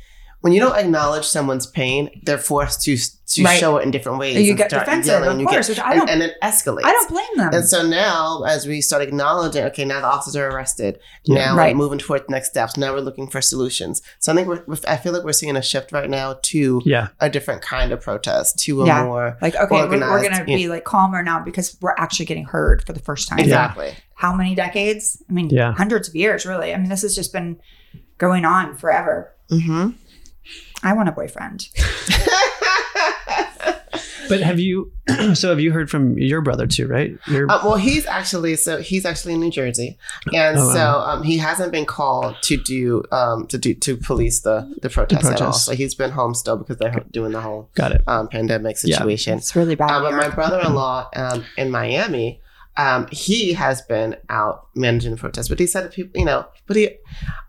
when 0.41 0.51
you 0.53 0.59
don't 0.59 0.75
acknowledge 0.77 1.25
someone's 1.25 1.67
pain, 1.67 2.09
they're 2.23 2.37
forced 2.37 2.81
to 2.83 2.97
to 3.29 3.43
Right. 3.43 3.59
show 3.59 3.77
it 3.77 3.83
in 3.83 3.91
different 3.91 4.17
ways. 4.17 4.37
you 4.41 4.49
and 4.51 4.57
get 4.57 4.69
start 4.71 4.85
defensive, 4.85 5.11
yelling, 5.11 5.25
of 5.27 5.31
and 5.33 5.41
you 5.41 5.47
course, 5.47 5.67
get- 5.67 5.77
which 5.77 5.85
I 5.85 5.91
and, 5.91 5.99
don't. 5.99 6.09
and 6.09 6.23
it 6.23 6.35
escalates. 6.43 6.83
I 6.85 6.91
don't 6.91 7.09
blame 7.09 7.27
them. 7.37 7.49
And 7.53 7.65
so 7.67 7.85
now, 7.87 8.43
as 8.43 8.65
we 8.65 8.81
start 8.81 9.03
acknowledging, 9.03 9.63
okay, 9.65 9.85
now 9.85 9.99
the 10.01 10.07
officers 10.07 10.35
are 10.35 10.47
arrested. 10.49 10.99
Yeah. 11.25 11.35
Now 11.45 11.55
Right. 11.57 11.75
we're 11.75 11.77
moving 11.83 11.99
towards 11.99 12.25
the 12.25 12.31
next 12.31 12.49
steps. 12.49 12.75
Now 12.77 12.91
we're 12.93 13.01
looking 13.01 13.29
for 13.29 13.41
solutions. 13.41 14.01
So 14.19 14.31
I 14.31 14.35
think 14.35 14.47
we're, 14.47 14.63
I 14.87 14.97
feel 14.97 15.13
like 15.13 15.23
we're 15.23 15.31
seeing 15.33 15.55
a 15.55 15.61
shift 15.61 15.91
right 15.91 16.09
now 16.09 16.39
to 16.41 16.81
yeah. 16.85 17.09
a 17.19 17.29
different 17.29 17.61
kind 17.61 17.91
of 17.91 18.01
protest, 18.01 18.57
to 18.65 18.81
a 18.81 18.85
Yeah. 18.87 19.03
more 19.03 19.37
like 19.41 19.55
okay, 19.55 19.75
we're, 19.75 19.89
we're 19.89 20.23
gonna 20.23 20.45
yeah. 20.47 20.55
be 20.55 20.67
like 20.67 20.83
calmer 20.83 21.21
now 21.21 21.39
because 21.39 21.77
we're 21.81 21.95
actually 21.97 22.25
getting 22.25 22.45
heard 22.45 22.83
for 22.85 22.93
the 22.93 22.99
first 22.99 23.27
time. 23.29 23.39
exactly. 23.39 23.93
How 24.15 24.33
many 24.33 24.55
decades? 24.55 25.21
I 25.29 25.33
mean, 25.33 25.49
Yeah. 25.49 25.73
hundreds 25.73 26.09
of 26.09 26.15
years, 26.15 26.45
really. 26.45 26.73
I 26.73 26.77
mean, 26.77 26.89
this 26.89 27.03
has 27.03 27.15
just 27.15 27.31
been 27.31 27.57
going 28.17 28.43
on 28.43 28.75
forever. 28.75 29.31
hmm 29.49 29.89
I 30.83 30.93
want 30.93 31.09
a 31.09 31.11
boyfriend. 31.11 31.67
But 34.29 34.41
have 34.41 34.59
you? 34.59 34.91
so 35.33 35.49
have 35.49 35.59
you 35.59 35.71
heard 35.71 35.89
from 35.89 36.17
your 36.17 36.41
brother 36.41 36.67
too? 36.67 36.87
Right? 36.87 37.17
Your, 37.27 37.49
Uh, 37.51 37.59
well, 37.63 37.75
he's 37.75 38.05
actually 38.05 38.55
so 38.55 38.77
he's 38.81 39.05
actually 39.05 39.33
in 39.33 39.39
New 39.39 39.51
Jersey, 39.51 39.97
and 40.33 40.57
Oh, 40.57 40.67
wow. 40.67 40.73
so 40.73 40.99
um, 40.99 41.23
he 41.23 41.37
hasn't 41.37 41.71
been 41.71 41.85
called 41.85 42.35
to 42.43 42.57
do 42.57 43.03
um, 43.11 43.47
to 43.47 43.57
do 43.57 43.73
to 43.73 43.97
police 43.97 44.41
the 44.41 44.71
the 44.81 44.89
protests 44.89 45.25
at 45.29 45.41
all. 45.41 45.53
So 45.53 45.73
he's 45.73 45.95
been 45.95 46.11
home 46.11 46.33
still 46.35 46.57
because 46.57 46.77
they're 46.77 47.03
doing 47.11 47.31
the 47.31 47.41
whole 47.41 47.69
got 47.75 47.91
it. 47.91 48.01
um, 48.07 48.27
pandemic 48.29 48.77
Yeah. 48.83 48.97
situation. 48.97 49.37
It's 49.39 49.55
really 49.55 49.75
bad. 49.75 49.89
Um, 49.91 50.03
but 50.03 50.13
my 50.13 50.29
brother-in-law 50.29 51.09
um, 51.15 51.45
in 51.57 51.71
Miami, 51.71 52.39
um, 52.77 53.07
he 53.11 53.53
has 53.53 53.81
been 53.81 54.15
out 54.29 54.67
managing 54.75 55.11
the 55.11 55.17
protests. 55.17 55.49
But 55.49 55.59
he 55.59 55.65
said 55.67 55.85
that 55.85 55.93
people, 55.93 56.19
you 56.19 56.25
know, 56.25 56.45
but 56.67 56.77
he, 56.77 56.89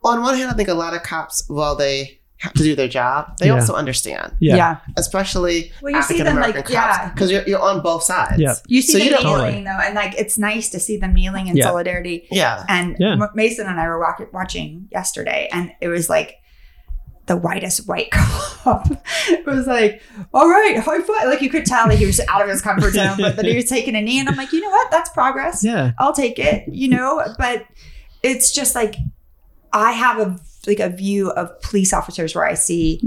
on 0.03 0.23
one 0.23 0.37
hand, 0.37 0.51
I 0.51 0.55
think 0.55 0.69
a 0.69 0.75
lot 0.75 0.95
of 0.95 1.03
cops, 1.03 1.45
while 1.49 1.77
they 1.77 2.20
have 2.41 2.53
to 2.55 2.63
do 2.63 2.75
their 2.75 2.89
job, 2.89 3.37
they 3.39 3.47
Yeah. 3.47 3.55
also 3.55 3.75
understand, 3.75 4.33
Yeah. 4.41 4.57
yeah. 4.57 4.77
especially 4.97 5.73
Well, 5.83 5.93
you 5.93 6.03
see 6.03 6.15
African 6.15 6.25
them 6.27 6.37
American 6.39 6.63
like 6.63 6.73
cops, 6.73 6.99
yeah. 6.99 7.09
because 7.13 7.31
you're, 7.31 7.47
you're 7.47 7.61
on 7.63 7.83
both 7.83 8.03
sides. 8.03 8.39
Yeah. 8.41 8.55
You 8.67 8.81
see 8.83 8.93
So 8.93 8.99
them 8.99 9.07
you 9.07 9.13
don't- 9.13 9.25
kneeling 9.25 9.41
Totally. 9.43 9.65
though, 9.65 9.81
and 9.87 9.95
like 9.95 10.15
it's 10.19 10.39
nice 10.39 10.69
to 10.71 10.81
see 10.81 10.97
them 10.97 11.13
kneeling 11.15 11.49
in 11.49 11.57
Yeah. 11.57 11.65
solidarity. 11.67 12.27
Yeah. 12.31 12.65
And 12.69 12.97
Yeah. 12.99 13.17
Mason 13.35 13.67
and 13.67 13.79
I 13.79 13.87
were 13.89 13.99
walk- 14.01 14.33
watching 14.33 14.89
yesterday, 14.91 15.49
and 15.53 15.73
it 15.81 15.89
was 15.89 16.09
like 16.09 16.37
the 17.27 17.37
whitest 17.37 17.87
white 17.87 18.11
cop. 18.13 18.87
it 19.29 19.47
was 19.47 19.67
like, 19.67 20.03
all 20.35 20.49
right, 20.49 20.79
high 20.79 21.01
five. 21.01 21.27
Like 21.29 21.43
you 21.43 21.51
could 21.51 21.67
tell 21.67 21.89
that 21.89 21.99
he 21.99 22.07
was 22.07 22.21
out 22.29 22.43
of 22.43 22.49
his 22.49 22.61
comfort 22.63 22.93
zone, 22.95 23.19
but 23.19 23.37
that 23.37 23.45
he 23.45 23.55
was 23.55 23.67
taking 23.67 23.95
a 23.95 24.01
knee, 24.01 24.19
and 24.19 24.29
I'm 24.29 24.37
like, 24.37 24.53
you 24.53 24.61
know 24.61 24.71
what? 24.71 24.91
That's 24.91 25.11
progress. 25.11 25.63
Yeah. 25.63 25.93
I'll 25.99 26.15
take 26.15 26.39
it. 26.39 26.65
You 26.69 26.89
know, 26.89 27.23
but 27.39 27.65
it's 28.23 28.51
just 28.51 28.75
like 28.75 28.97
I 29.73 29.93
have 29.93 30.19
a 30.19 30.39
like 30.67 30.81
a 30.81 30.89
view 30.89 31.31
of 31.31 31.61
police 31.63 31.93
officers 31.93 32.35
where 32.35 32.45
I 32.47 32.55
see. 32.55 33.03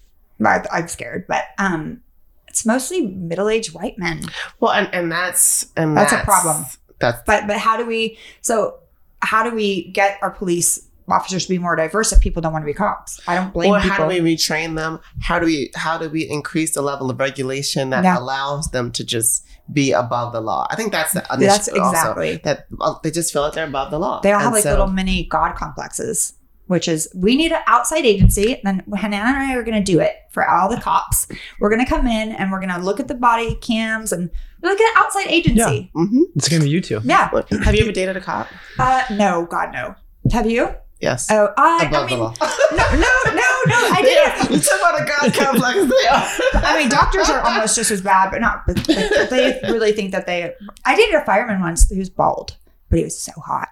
I- 0.44 0.64
I'm 0.72 0.86
scared, 0.88 1.26
but 1.26 1.44
um, 1.58 2.00
it's 2.46 2.64
mostly 2.64 3.06
middle-aged 3.06 3.74
white 3.74 3.98
men. 3.98 4.22
Well, 4.60 4.72
and, 4.72 4.88
and 4.94 5.10
that's 5.10 5.66
and 5.76 5.96
That's 5.96 6.12
a 6.12 6.18
problem. 6.22 6.64
That's 7.00 7.20
But 7.26 7.46
but 7.46 7.56
how 7.58 7.76
do 7.76 7.84
we? 7.86 8.18
So 8.40 8.78
how 9.20 9.42
do 9.48 9.54
we 9.54 9.90
get 9.90 10.18
our 10.22 10.30
police 10.30 10.86
officers 11.08 11.44
to 11.44 11.48
be 11.48 11.58
more 11.58 11.74
diverse 11.74 12.12
if 12.12 12.20
people 12.20 12.40
don't 12.42 12.52
want 12.52 12.62
to 12.62 12.66
be 12.66 12.72
cops? 12.74 13.20
I 13.26 13.34
don't 13.34 13.52
blame 13.52 13.72
or 13.72 13.80
people. 13.80 13.96
how 13.96 14.08
do 14.08 14.22
we 14.22 14.34
retrain 14.36 14.76
them? 14.76 15.00
How 15.22 15.38
do 15.40 15.46
we 15.46 15.70
how 15.74 15.98
do 15.98 16.08
we 16.08 16.28
increase 16.28 16.72
the 16.74 16.82
level 16.82 17.10
of 17.10 17.18
regulation 17.18 17.90
that 17.90 18.04
Yeah. 18.04 18.18
allows 18.18 18.68
them 18.70 18.92
to 18.92 19.04
just 19.04 19.44
be 19.72 19.90
above 19.92 20.32
the 20.32 20.40
law? 20.40 20.66
I 20.70 20.76
think 20.76 20.92
that's 20.92 21.12
the 21.14 21.20
That's 21.28 21.42
initiative 21.68 21.82
also, 21.82 21.96
exactly. 21.98 22.36
that 22.44 22.66
well, 22.70 23.00
they 23.02 23.10
just 23.10 23.32
feel 23.32 23.42
like 23.42 23.54
they're 23.54 23.66
above 23.66 23.90
the 23.90 23.98
law. 23.98 24.20
They 24.20 24.30
all 24.32 24.38
have 24.40 24.52
like 24.52 24.62
so- 24.62 24.70
little 24.70 24.86
mini 24.88 25.24
god 25.24 25.56
complexes, 25.56 26.34
which 26.68 26.86
is 26.88 27.08
we 27.14 27.36
need 27.36 27.52
an 27.52 27.60
outside 27.66 28.06
agency. 28.06 28.54
And 28.54 28.62
then 28.64 28.96
Hanan 28.96 29.20
and 29.26 29.36
I 29.36 29.54
are 29.56 29.62
going 29.62 29.82
to 29.82 29.92
do 29.92 30.00
it 30.00 30.14
for 30.30 30.48
all 30.48 30.68
the 30.68 30.80
cops. 30.80 31.26
We're 31.60 31.68
going 31.70 31.84
to 31.84 31.90
come 31.90 32.06
in 32.06 32.30
and 32.32 32.50
we're 32.52 32.60
going 32.60 32.72
to 32.74 32.78
look 32.80 33.00
at 33.00 33.08
the 33.08 33.14
body 33.14 33.56
cams 33.56 34.12
and 34.12 34.30
we're 34.62 34.70
like 34.70 34.80
an 34.80 34.86
outside 34.96 35.26
agency. 35.28 35.90
Mhm. 35.94 36.22
It's 36.36 36.48
gonna 36.48 36.64
be 36.64 36.70
you 36.70 36.80
two. 36.80 37.00
Yeah. 37.04 37.30
Look, 37.32 37.48
Have 37.64 37.74
you 37.76 37.82
ever 37.82 37.92
dated 37.92 38.16
a 38.16 38.20
cop? 38.20 38.48
Uh, 38.78 39.04
no, 39.12 39.46
God, 39.48 39.72
no. 39.72 39.94
Have 40.32 40.50
you? 40.50 40.74
Yes. 41.00 41.28
Oh, 41.30 41.50
I, 41.56 41.84
above 41.86 42.06
I 42.06 42.06
mean, 42.08 42.18
the 42.18 42.24
law. 42.24 42.34
no, 42.72 42.90
no, 42.90 43.32
no, 43.36 43.50
no. 43.66 43.88
I 43.94 44.00
didn't. 44.02 44.50
You 44.50 44.58
talk 44.58 44.80
about 44.80 45.00
a 45.00 45.04
god 45.04 45.32
complex. 45.34 45.74
They 45.78 46.08
are. 46.08 46.64
I 46.64 46.76
mean, 46.76 46.88
doctors 46.88 47.28
are 47.30 47.40
almost 47.40 47.76
just 47.76 47.92
as 47.92 48.00
bad, 48.00 48.32
but 48.32 48.40
not. 48.40 48.66
But 48.66 48.78
like, 48.88 49.30
they 49.30 49.60
really 49.64 49.92
think 49.92 50.10
that 50.10 50.26
they. 50.26 50.52
I 50.84 50.96
dated 50.96 51.14
a 51.14 51.24
fireman 51.24 51.60
once 51.60 51.88
who 51.88 51.98
was 51.98 52.10
bald, 52.10 52.56
but 52.90 52.98
he 52.98 53.04
was 53.04 53.16
so 53.16 53.30
hot. 53.40 53.68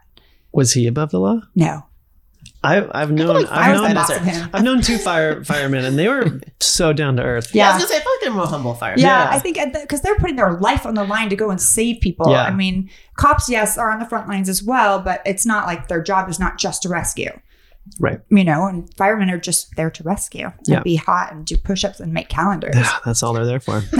Was 0.52 0.74
he 0.74 0.86
above 0.86 1.10
the 1.10 1.18
law? 1.18 1.40
No, 1.56 1.84
I, 2.64 2.86
I've 3.00 3.12
known. 3.12 3.28
like 3.42 3.50
I 3.50 3.70
I've 3.72 3.80
known. 3.82 3.94
boss. 3.94 4.10
I've 4.10 4.62
known 4.64 4.80
two 4.80 4.98
fire 4.98 5.44
firemen, 5.44 5.84
and 5.84 5.96
they 5.98 6.08
were 6.08 6.40
so 6.60 6.92
down 6.92 7.16
to 7.16 7.22
earth. 7.22 7.54
Yeah. 7.54 7.70
I 7.70 7.74
was 7.74 7.82
gonna 7.84 7.88
say, 7.94 7.96
I 7.96 8.00
feel 8.00 8.12
like 8.12 8.20
they're 8.22 8.32
more 8.32 8.46
humble 8.46 8.74
firemen. 8.74 9.00
Yeah, 9.02 9.24
Yeah. 9.24 9.30
I 9.30 9.38
think 9.38 9.58
because 9.72 10.00
they're 10.00 10.16
putting 10.16 10.36
their 10.36 10.54
life 10.54 10.84
on 10.84 10.94
the 10.94 11.04
line 11.04 11.28
to 11.30 11.36
go 11.36 11.50
and 11.50 11.60
save 11.60 12.00
people. 12.00 12.30
Yeah. 12.30 12.42
I 12.42 12.50
mean, 12.50 12.90
cops, 13.16 13.48
yes, 13.48 13.78
are 13.78 13.90
on 13.90 13.98
the 14.00 14.06
front 14.06 14.26
lines 14.28 14.48
as 14.48 14.62
well, 14.62 14.98
but 15.00 15.22
it's 15.24 15.46
not 15.46 15.66
like 15.66 15.86
their 15.88 16.02
job 16.02 16.28
is 16.28 16.40
not 16.40 16.58
just 16.58 16.82
to 16.82 16.88
rescue. 16.88 17.30
Right. 18.00 18.18
You 18.30 18.42
know, 18.42 18.66
and 18.66 18.92
firemen 18.96 19.30
are 19.30 19.38
just 19.38 19.76
there 19.76 19.90
to 19.92 20.02
rescue 20.02 20.46
and 20.46 20.54
Yeah. 20.66 20.80
be 20.80 20.96
hot 20.96 21.32
and 21.32 21.46
do 21.46 21.56
push-ups 21.56 22.00
and 22.00 22.12
make 22.12 22.28
calendars. 22.28 22.74
Yeah, 22.74 22.98
that's 23.04 23.22
all 23.22 23.32
they're 23.32 23.46
there 23.46 23.60
for. 23.60 23.80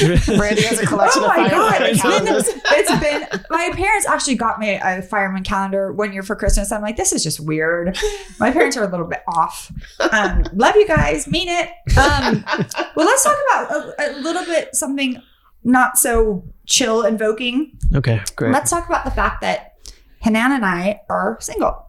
Brandi 0.38 0.62
has 0.64 0.78
a 0.78 0.86
collection 0.86 1.22
Oh 1.22 1.26
of 1.30 1.36
my 1.36 1.48
firemen 1.48 1.50
god! 1.58 1.82
It's 1.82 2.00
calendars. 2.02 2.48
it's 2.48 3.00
been. 3.00 3.40
My 3.50 3.70
parents 3.74 4.06
actually 4.06 4.36
got 4.36 4.58
me 4.58 4.78
a 4.82 5.02
fireman 5.02 5.42
calendar 5.44 5.92
one 5.92 6.12
year 6.12 6.22
for 6.22 6.34
Christmas. 6.36 6.72
I'm 6.72 6.82
like, 6.82 6.96
this 6.96 7.12
is 7.12 7.22
just 7.22 7.40
weird. 7.40 7.96
My 8.38 8.50
parents 8.50 8.76
are 8.76 8.84
a 8.84 8.90
little 8.90 9.06
bit 9.06 9.22
off. 9.28 9.70
Um, 10.12 10.44
love 10.54 10.74
you 10.76 10.86
guys, 10.86 11.26
mean 11.26 11.48
it. 11.48 11.68
Um, 11.98 12.44
well, 12.96 13.06
let's 13.06 13.22
talk 13.24 13.36
about 13.50 13.70
a, 13.72 13.94
a 13.98 14.20
little 14.20 14.44
bit 14.44 14.74
something 14.74 15.22
not 15.64 15.98
so 15.98 16.44
chill 16.66 17.02
invoking. 17.04 17.78
okay, 17.94 18.20
great. 18.36 18.52
Let's 18.52 18.70
talk 18.70 18.86
about 18.86 19.04
the 19.04 19.10
fact 19.10 19.42
that 19.42 19.74
Hanan 20.20 20.52
and 20.52 20.64
I 20.64 21.00
are 21.10 21.36
single. 21.40 21.86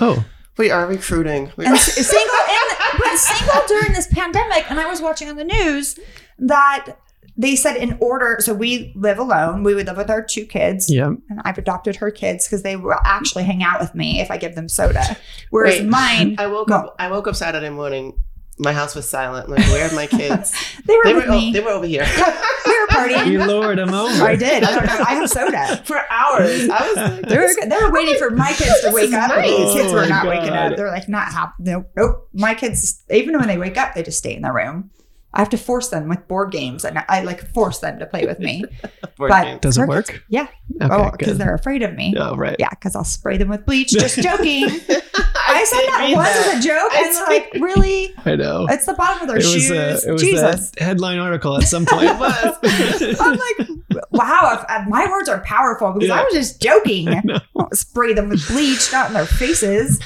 Oh, 0.00 0.24
We 0.58 0.70
are 0.70 0.86
recruiting. 0.86 1.52
We 1.56 1.64
and 1.66 1.74
are- 1.74 1.78
single 1.78 2.36
and 2.48 2.78
but 2.98 3.16
single 3.16 3.62
during 3.68 3.92
this 3.92 4.06
pandemic 4.08 4.70
and 4.70 4.78
i 4.78 4.86
was 4.86 5.00
watching 5.00 5.28
on 5.30 5.36
the 5.36 5.44
news 5.44 5.98
that 6.38 6.98
they 7.36 7.56
said 7.56 7.76
in 7.76 7.96
order 8.00 8.36
so 8.40 8.52
we 8.52 8.92
live 8.94 9.18
alone 9.18 9.62
we 9.62 9.74
would 9.74 9.86
live 9.86 9.96
with 9.96 10.10
our 10.10 10.22
two 10.22 10.44
kids 10.44 10.90
yeah. 10.92 11.06
and 11.06 11.40
i've 11.44 11.56
adopted 11.58 11.96
her 11.96 12.10
kids 12.10 12.46
because 12.46 12.62
they 12.62 12.76
will 12.76 12.94
actually 13.04 13.42
hang 13.44 13.62
out 13.62 13.80
with 13.80 13.94
me 13.94 14.20
if 14.20 14.30
i 14.30 14.36
give 14.36 14.54
them 14.54 14.68
soda 14.68 15.16
whereas 15.50 15.80
Wait, 15.80 15.88
mine 15.88 16.34
I 16.38 16.46
woke 16.46 16.68
well, 16.68 16.86
up. 16.88 16.96
I 16.98 17.10
woke 17.10 17.26
up 17.26 17.34
Saturday 17.36 17.70
morning. 17.70 18.18
My 18.58 18.74
house 18.74 18.94
was 18.94 19.08
silent. 19.08 19.48
Like, 19.48 19.64
where 19.68 19.90
are 19.90 19.94
my 19.94 20.06
kids? 20.20 20.52
they 20.86 20.94
were 20.94 21.04
they 21.04 21.14
with 21.14 21.24
were. 21.26 21.32
me 21.32 21.48
Oh, 21.48 21.52
they 21.54 21.60
were 21.60 21.70
over 21.70 21.86
here 21.86 22.04
we 22.66 22.80
were 22.80 22.86
partying 22.88 23.26
You 23.32 23.44
lured 23.44 23.78
him 23.78 23.94
over. 23.94 24.24
i 24.24 24.36
did 24.36 24.62
i 24.62 24.70
don't 24.74 24.88
i 25.08 25.14
have 25.14 25.28
soda 25.30 25.82
for 25.86 25.96
hours. 26.10 26.68
I 26.68 26.86
was 26.86 26.96
like, 26.96 27.28
they 27.28 27.38
were, 27.38 27.48
they 27.66 27.76
were 27.82 27.90
waiting 27.90 28.16
for 28.18 28.30
my 28.30 28.52
kids 28.52 28.80
to 28.82 28.90
wake 28.92 29.12
up. 29.14 29.30
nice. 29.30 29.48
The 29.48 29.72
kids 29.72 29.90
Oh 29.90 29.94
were 29.94 30.02
my 30.02 30.08
not 30.08 30.26
waking 30.26 30.50
up. 30.50 30.76
They're 30.76 30.90
like, 30.90 31.08
not 31.08 31.32
hap- 31.32 31.54
Nope, 31.58 31.90
nope. 31.96 32.28
My 32.34 32.54
kids, 32.54 33.02
even 33.10 33.38
when 33.38 33.48
they 33.48 33.58
wake 33.58 33.78
up, 33.78 33.94
they 33.94 34.02
just 34.02 34.18
stay 34.18 34.34
in 34.36 34.42
their 34.42 34.52
room. 34.52 34.90
I 35.34 35.40
have 35.40 35.48
to 35.50 35.56
force 35.56 35.88
them 35.88 36.08
with 36.08 36.26
board 36.28 36.52
games, 36.52 36.84
and 36.84 37.02
I 37.08 37.22
like 37.22 37.52
force 37.54 37.78
them 37.78 37.98
to 37.98 38.06
play 38.06 38.26
with 38.26 38.38
me. 38.38 38.64
But- 39.18 39.42
games. 39.44 39.60
Does 39.60 39.78
it 39.78 39.86
work? 39.86 40.24
Yeah. 40.28 40.48
Okay, 40.80 40.92
oh, 40.94 41.10
because 41.16 41.38
they're 41.38 41.54
afraid 41.54 41.82
of 41.82 41.94
me. 41.94 42.14
Oh, 42.16 42.34
right. 42.34 42.56
Yeah, 42.58 42.70
because 42.70 42.96
I'll 42.96 43.04
spray 43.04 43.36
them 43.36 43.48
with 43.48 43.64
bleach. 43.66 43.90
Just 43.90 44.16
joking. 44.22 44.64
I 44.64 45.64
said 45.64 45.80
that 45.86 45.98
read 46.00 46.14
once 46.16 46.28
that. 46.30 46.54
as 46.56 46.64
a 46.64 46.66
joke, 46.66 46.90
I 46.92 47.02
and 47.04 47.14
they're 47.14 47.26
like, 47.26 47.52
really? 47.76 48.14
I 48.24 48.34
know. 48.36 48.66
It's 48.68 48.86
the 48.86 48.94
bottom 48.94 49.22
of 49.22 49.28
their 49.28 49.36
It 49.36 49.44
was, 49.44 49.52
shoes. 49.52 49.70
uh, 49.70 50.00
it 50.08 50.12
was 50.12 50.22
Jesus. 50.22 50.70
that 50.72 50.82
headline 50.82 51.18
article 51.18 51.56
at 51.56 51.64
some 51.64 51.86
point. 51.86 52.04
It 52.06 52.18
was. 52.18 53.18
I'm 53.20 53.36
like, 53.38 53.68
wow, 54.10 54.58
if, 54.58 54.64
uh, 54.68 54.84
my 54.88 55.06
words 55.08 55.28
are 55.28 55.40
powerful 55.44 55.92
because 55.92 56.10
I 56.10 56.24
was 56.24 56.32
just 56.32 56.60
joking. 56.60 57.04
know. 57.24 57.38
Don't 57.56 57.76
spray 57.76 58.12
them 58.14 58.28
with 58.30 58.44
bleach, 58.48 58.90
not 58.92 59.08
in 59.08 59.12
their 59.12 59.26
faces. 59.26 60.00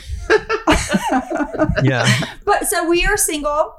yeah. 1.83 2.07
But 2.45 2.67
so 2.67 2.89
we 2.89 3.05
are 3.07 3.17
single. 3.17 3.75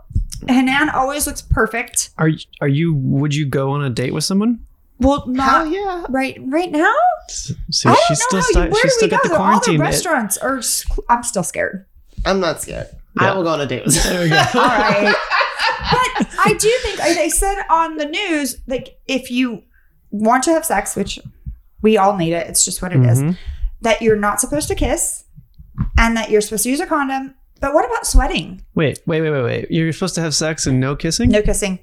Hanan 0.47 0.89
always 0.89 1.25
looks 1.27 1.41
perfect. 1.41 2.09
Are 2.17 2.27
you, 2.27 2.39
are 2.61 2.67
you? 2.67 2.93
Would 2.93 3.33
you 3.35 3.45
go 3.45 3.71
on 3.71 3.83
a 3.83 3.89
date 3.89 4.13
with 4.13 4.23
someone? 4.23 4.59
Well, 4.99 5.21
Hell 5.21 5.27
not 5.33 5.71
yeah. 5.71 6.05
right 6.09 6.37
right 6.47 6.71
now. 6.71 6.93
See, 7.29 7.55
I 7.89 7.93
don't 7.93 7.99
she's 8.07 8.19
know 8.31 8.39
still 8.41 8.41
how 8.41 8.47
you, 8.47 8.51
sti- 8.51 8.69
where 8.69 8.81
she's 8.81 8.81
do 8.83 8.89
still 8.97 9.07
we 9.07 9.09
go? 9.11 9.17
got 9.17 9.23
the 9.23 9.29
All 9.29 9.33
the 9.33 9.37
quarantine. 9.37 9.75
It- 9.75 9.83
restaurants 9.83 10.37
are. 10.37 10.57
s- 10.57 10.85
I'm 11.09 11.23
still 11.23 11.43
scared. 11.43 11.85
I'm 12.25 12.39
not 12.39 12.61
scared. 12.61 12.87
Yeah. 13.21 13.31
I 13.31 13.35
will 13.35 13.43
go 13.43 13.49
on 13.49 13.61
a 13.61 13.65
date 13.67 13.85
with 13.85 13.95
you. 13.95 14.01
There 14.01 14.23
we 14.23 14.29
go. 14.29 14.37
All 14.55 14.67
right. 14.67 15.15
but 15.91 16.27
I 16.45 16.53
do 16.59 16.69
think 16.81 16.99
like 16.99 17.15
they 17.15 17.29
said 17.29 17.63
on 17.69 17.97
the 17.97 18.05
news, 18.05 18.57
like 18.67 18.99
if 19.07 19.29
you 19.31 19.63
want 20.11 20.43
to 20.45 20.51
have 20.51 20.65
sex, 20.65 20.95
which 20.95 21.19
we 21.81 21.97
all 21.97 22.17
need 22.17 22.33
it, 22.33 22.47
it's 22.47 22.65
just 22.65 22.81
what 22.81 22.91
it 22.91 23.01
is, 23.05 23.21
Mhm. 23.21 23.37
that 23.81 24.01
you're 24.01 24.15
not 24.15 24.41
supposed 24.41 24.67
to 24.69 24.75
kiss 24.75 25.25
and 25.97 26.17
that 26.17 26.31
you're 26.31 26.41
supposed 26.41 26.63
to 26.63 26.69
use 26.71 26.79
a 26.79 26.87
condom. 26.87 27.35
But 27.59 27.73
what 27.73 27.85
about 27.85 28.05
sweating? 28.05 28.63
Wait, 28.75 28.99
wait, 29.05 29.21
wait, 29.21 29.31
wait, 29.31 29.43
wait. 29.43 29.71
You're 29.71 29.91
supposed 29.93 30.15
to 30.15 30.21
have 30.21 30.33
sex 30.35 30.65
and 30.67 30.79
no 30.79 30.95
kissing? 30.95 31.29
No 31.29 31.41
kissing. 31.41 31.79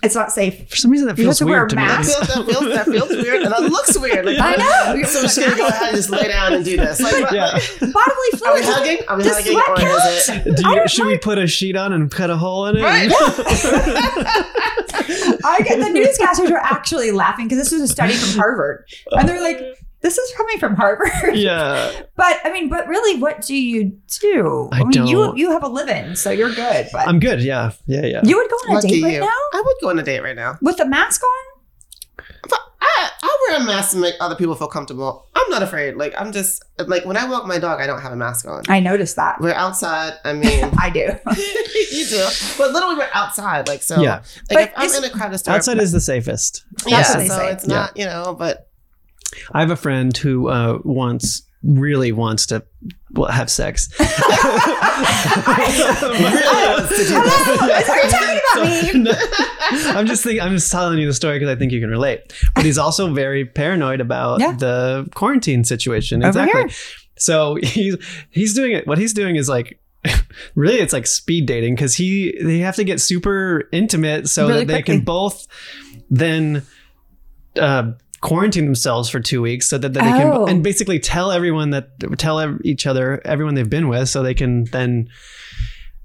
It's 0.00 0.14
not 0.14 0.30
safe. 0.30 0.68
For 0.70 0.76
some 0.76 0.92
reason, 0.92 1.08
that 1.08 1.18
You 1.18 1.24
have 1.26 1.30
feels 1.36 1.38
to 1.38 1.46
wear 1.46 1.54
weird 1.66 1.72
a 1.72 1.74
to 1.74 1.80
me. 1.80 1.88
That 1.88 2.04
feels, 2.04 2.18
that, 2.28 2.46
feels, 2.46 2.74
that 2.74 2.84
feels 2.84 3.08
weird 3.10 3.42
and 3.42 3.52
it 3.52 3.60
looks 3.72 3.98
weird. 3.98 4.26
Like, 4.26 4.38
I 4.38 4.54
know. 4.54 5.02
So 5.08 5.18
I'm 5.18 5.24
just 5.24 5.40
gonna 5.40 5.56
go 5.56 5.66
ahead 5.66 5.88
and 5.88 5.96
just 5.96 6.08
lay 6.10 6.28
down 6.28 6.52
and 6.52 6.64
do 6.64 6.76
this. 6.76 7.00
Like, 7.00 7.14
what- 7.14 7.32
Yeah. 7.32 7.50
Bodily 7.80 7.90
Are 7.90 7.94
we 8.30 8.38
fluids. 8.38 8.66
hugging? 8.68 8.98
Are 9.08 9.16
we 9.16 9.22
Does 9.24 9.36
hugging? 9.38 9.52
sweat 9.54 9.68
Or 9.70 9.76
count? 9.76 10.04
is 10.04 10.28
it? 10.28 10.44
Do 10.56 10.62
I 10.66 10.70
you, 10.70 10.76
don't 10.76 10.90
should 10.90 11.02
know. 11.02 11.08
we 11.08 11.18
put 11.18 11.38
a 11.38 11.46
sheet 11.48 11.74
on 11.76 11.92
and 11.92 12.08
cut 12.12 12.30
a 12.30 12.36
hole 12.36 12.66
in 12.66 12.76
it? 12.76 12.82
Right. 12.82 13.10
I 15.44 15.60
get 15.64 15.78
the 15.78 15.86
newscasters 15.98 16.50
were 16.50 16.58
actually 16.58 17.10
laughing 17.10 17.46
because 17.48 17.58
this 17.58 17.72
was 17.72 17.82
a 17.82 17.88
study 17.92 18.14
from 18.14 18.38
Harvard, 18.38 18.84
and 19.12 19.28
they're 19.28 19.40
like, 19.42 19.60
"This 20.00 20.16
is 20.18 20.32
coming 20.36 20.58
from 20.58 20.74
Harvard." 20.76 21.10
yeah. 21.36 21.92
But 22.16 22.38
I 22.44 22.52
mean, 22.52 22.68
but 22.68 22.88
really, 22.88 23.20
what 23.20 23.42
do 23.42 23.54
you 23.54 23.98
do? 24.20 24.68
I 24.72 24.82
mean, 24.84 25.06
you 25.06 25.16
don't- 25.16 25.36
you 25.36 25.46
you 25.48 25.50
have 25.52 25.62
a 25.62 25.68
living, 25.68 26.14
so 26.16 26.30
you're 26.30 26.54
good. 26.54 26.88
But 26.92 27.06
I'm 27.08 27.20
good. 27.20 27.42
Yeah. 27.42 27.72
Yeah. 27.86 28.04
Yeah. 28.06 28.20
you 28.24 28.36
would 28.36 28.50
go 28.50 28.56
on 28.56 28.70
a 28.70 28.74
Lucky 28.74 28.88
date 28.88 29.02
right 29.04 29.12
you. 29.14 29.20
now 29.20 29.40
I 29.54 29.62
would 29.64 29.76
go 29.80 29.88
on 29.90 29.98
a 29.98 30.02
date 30.02 30.20
right 30.22 30.36
now. 30.36 30.58
with 30.60 30.80
a 30.80 30.84
mask 30.86 31.22
on? 31.22 32.24
But 32.48 32.60
I, 32.80 33.10
I 33.22 33.38
wear 33.48 33.60
a 33.60 33.64
mask 33.64 33.90
to 33.92 33.96
make 33.98 34.14
other 34.20 34.34
people 34.34 34.54
feel 34.54 34.68
comfortable. 34.68 35.26
I'm 35.34 35.48
not 35.50 35.62
afraid. 35.62 35.96
Like 35.96 36.14
I'm 36.18 36.32
just 36.32 36.64
like 36.86 37.04
when 37.04 37.16
I 37.16 37.28
walk 37.28 37.46
my 37.46 37.58
dog, 37.58 37.80
I 37.80 37.86
don't 37.86 38.00
have 38.00 38.12
a 38.12 38.16
mask 38.16 38.46
on. 38.48 38.62
I 38.68 38.80
noticed 38.80 39.16
that. 39.16 39.40
We're 39.40 39.52
outside. 39.54 40.14
I 40.24 40.32
mean, 40.42 40.64
I 40.78 40.90
do. 40.90 41.00
you 41.92 42.06
do, 42.06 42.26
but 42.58 42.72
literally 42.72 42.96
we're 42.96 43.08
outside. 43.14 43.68
Like 43.68 43.82
so. 43.82 44.00
Yeah. 44.00 44.22
But 44.48 44.54
Like 44.56 44.68
if 44.70 44.94
I'm 44.96 45.04
in 45.04 45.10
a 45.10 45.12
crowded 45.12 45.38
store, 45.38 45.54
Outside 45.54 45.78
is 45.78 45.92
the 45.92 46.00
safest. 46.00 46.64
yeah. 46.86 46.98
That's 47.02 47.12
so 47.28 47.36
say. 47.38 47.52
it's 47.52 47.66
not 47.66 47.96
you 47.96 48.04
know, 48.04 48.34
but 48.38 48.67
I 49.52 49.60
have 49.60 49.70
a 49.70 49.76
friend 49.76 50.16
who 50.16 50.48
uh, 50.48 50.78
wants, 50.84 51.42
really 51.62 52.12
wants 52.12 52.46
to 52.46 52.64
well, 53.12 53.30
have 53.30 53.50
sex. 53.50 53.88
Hello, 55.48 56.84
is 56.90 57.10
are 57.10 57.96
you 57.96 58.10
talking 58.10 58.40
about? 58.40 58.94
No. 58.94 59.12
I'm 59.98 60.06
just 60.06 60.24
thinking. 60.24 60.40
I'm 60.40 60.52
just 60.54 60.70
telling 60.72 60.98
you 60.98 61.06
the 61.06 61.12
story 61.14 61.38
because 61.38 61.54
I 61.54 61.58
think 61.58 61.72
you 61.72 61.80
can 61.80 61.90
relate. 61.90 62.32
But 62.54 62.64
he's 62.64 62.78
also 62.78 63.12
very 63.12 63.44
paranoid 63.44 64.00
about 64.00 64.40
Yeah. 64.40 64.52
the 64.52 65.08
quarantine 65.14 65.62
situation. 65.64 66.22
Over 66.22 66.28
Exactly. 66.40 66.60
here. 66.62 66.70
So 67.18 67.56
he's 67.62 67.96
he's 68.30 68.54
doing 68.54 68.72
it. 68.72 68.86
What 68.86 68.98
he's 68.98 69.12
doing 69.12 69.36
is 69.36 69.48
like. 69.48 69.78
Really, 70.54 70.78
it's 70.78 70.92
like 70.92 71.06
speed 71.08 71.46
dating 71.46 71.74
because 71.74 71.94
he 71.96 72.38
they 72.40 72.58
have 72.60 72.76
to 72.76 72.84
get 72.84 73.00
super 73.00 73.68
intimate 73.72 74.28
so 74.28 74.46
Really 74.46 74.60
that 74.60 74.66
they 74.68 74.74
quickly. 74.74 74.96
can 74.98 75.04
both 75.04 75.46
then 76.08 76.62
uh, 77.60 77.90
quarantine 78.20 78.64
themselves 78.64 79.08
for 79.08 79.20
two 79.20 79.40
weeks 79.42 79.68
so 79.68 79.78
that, 79.78 79.92
that 79.94 80.02
they 80.02 80.10
can 80.10 80.26
Oh. 80.32 80.46
and 80.46 80.62
basically 80.62 80.98
tell 80.98 81.30
everyone 81.30 81.70
that 81.70 81.90
tell 82.18 82.58
each 82.64 82.86
other 82.86 83.20
everyone 83.24 83.54
they've 83.54 83.68
been 83.70 83.88
with 83.88 84.08
so 84.08 84.22
they 84.22 84.34
can 84.34 84.64
then 84.64 85.08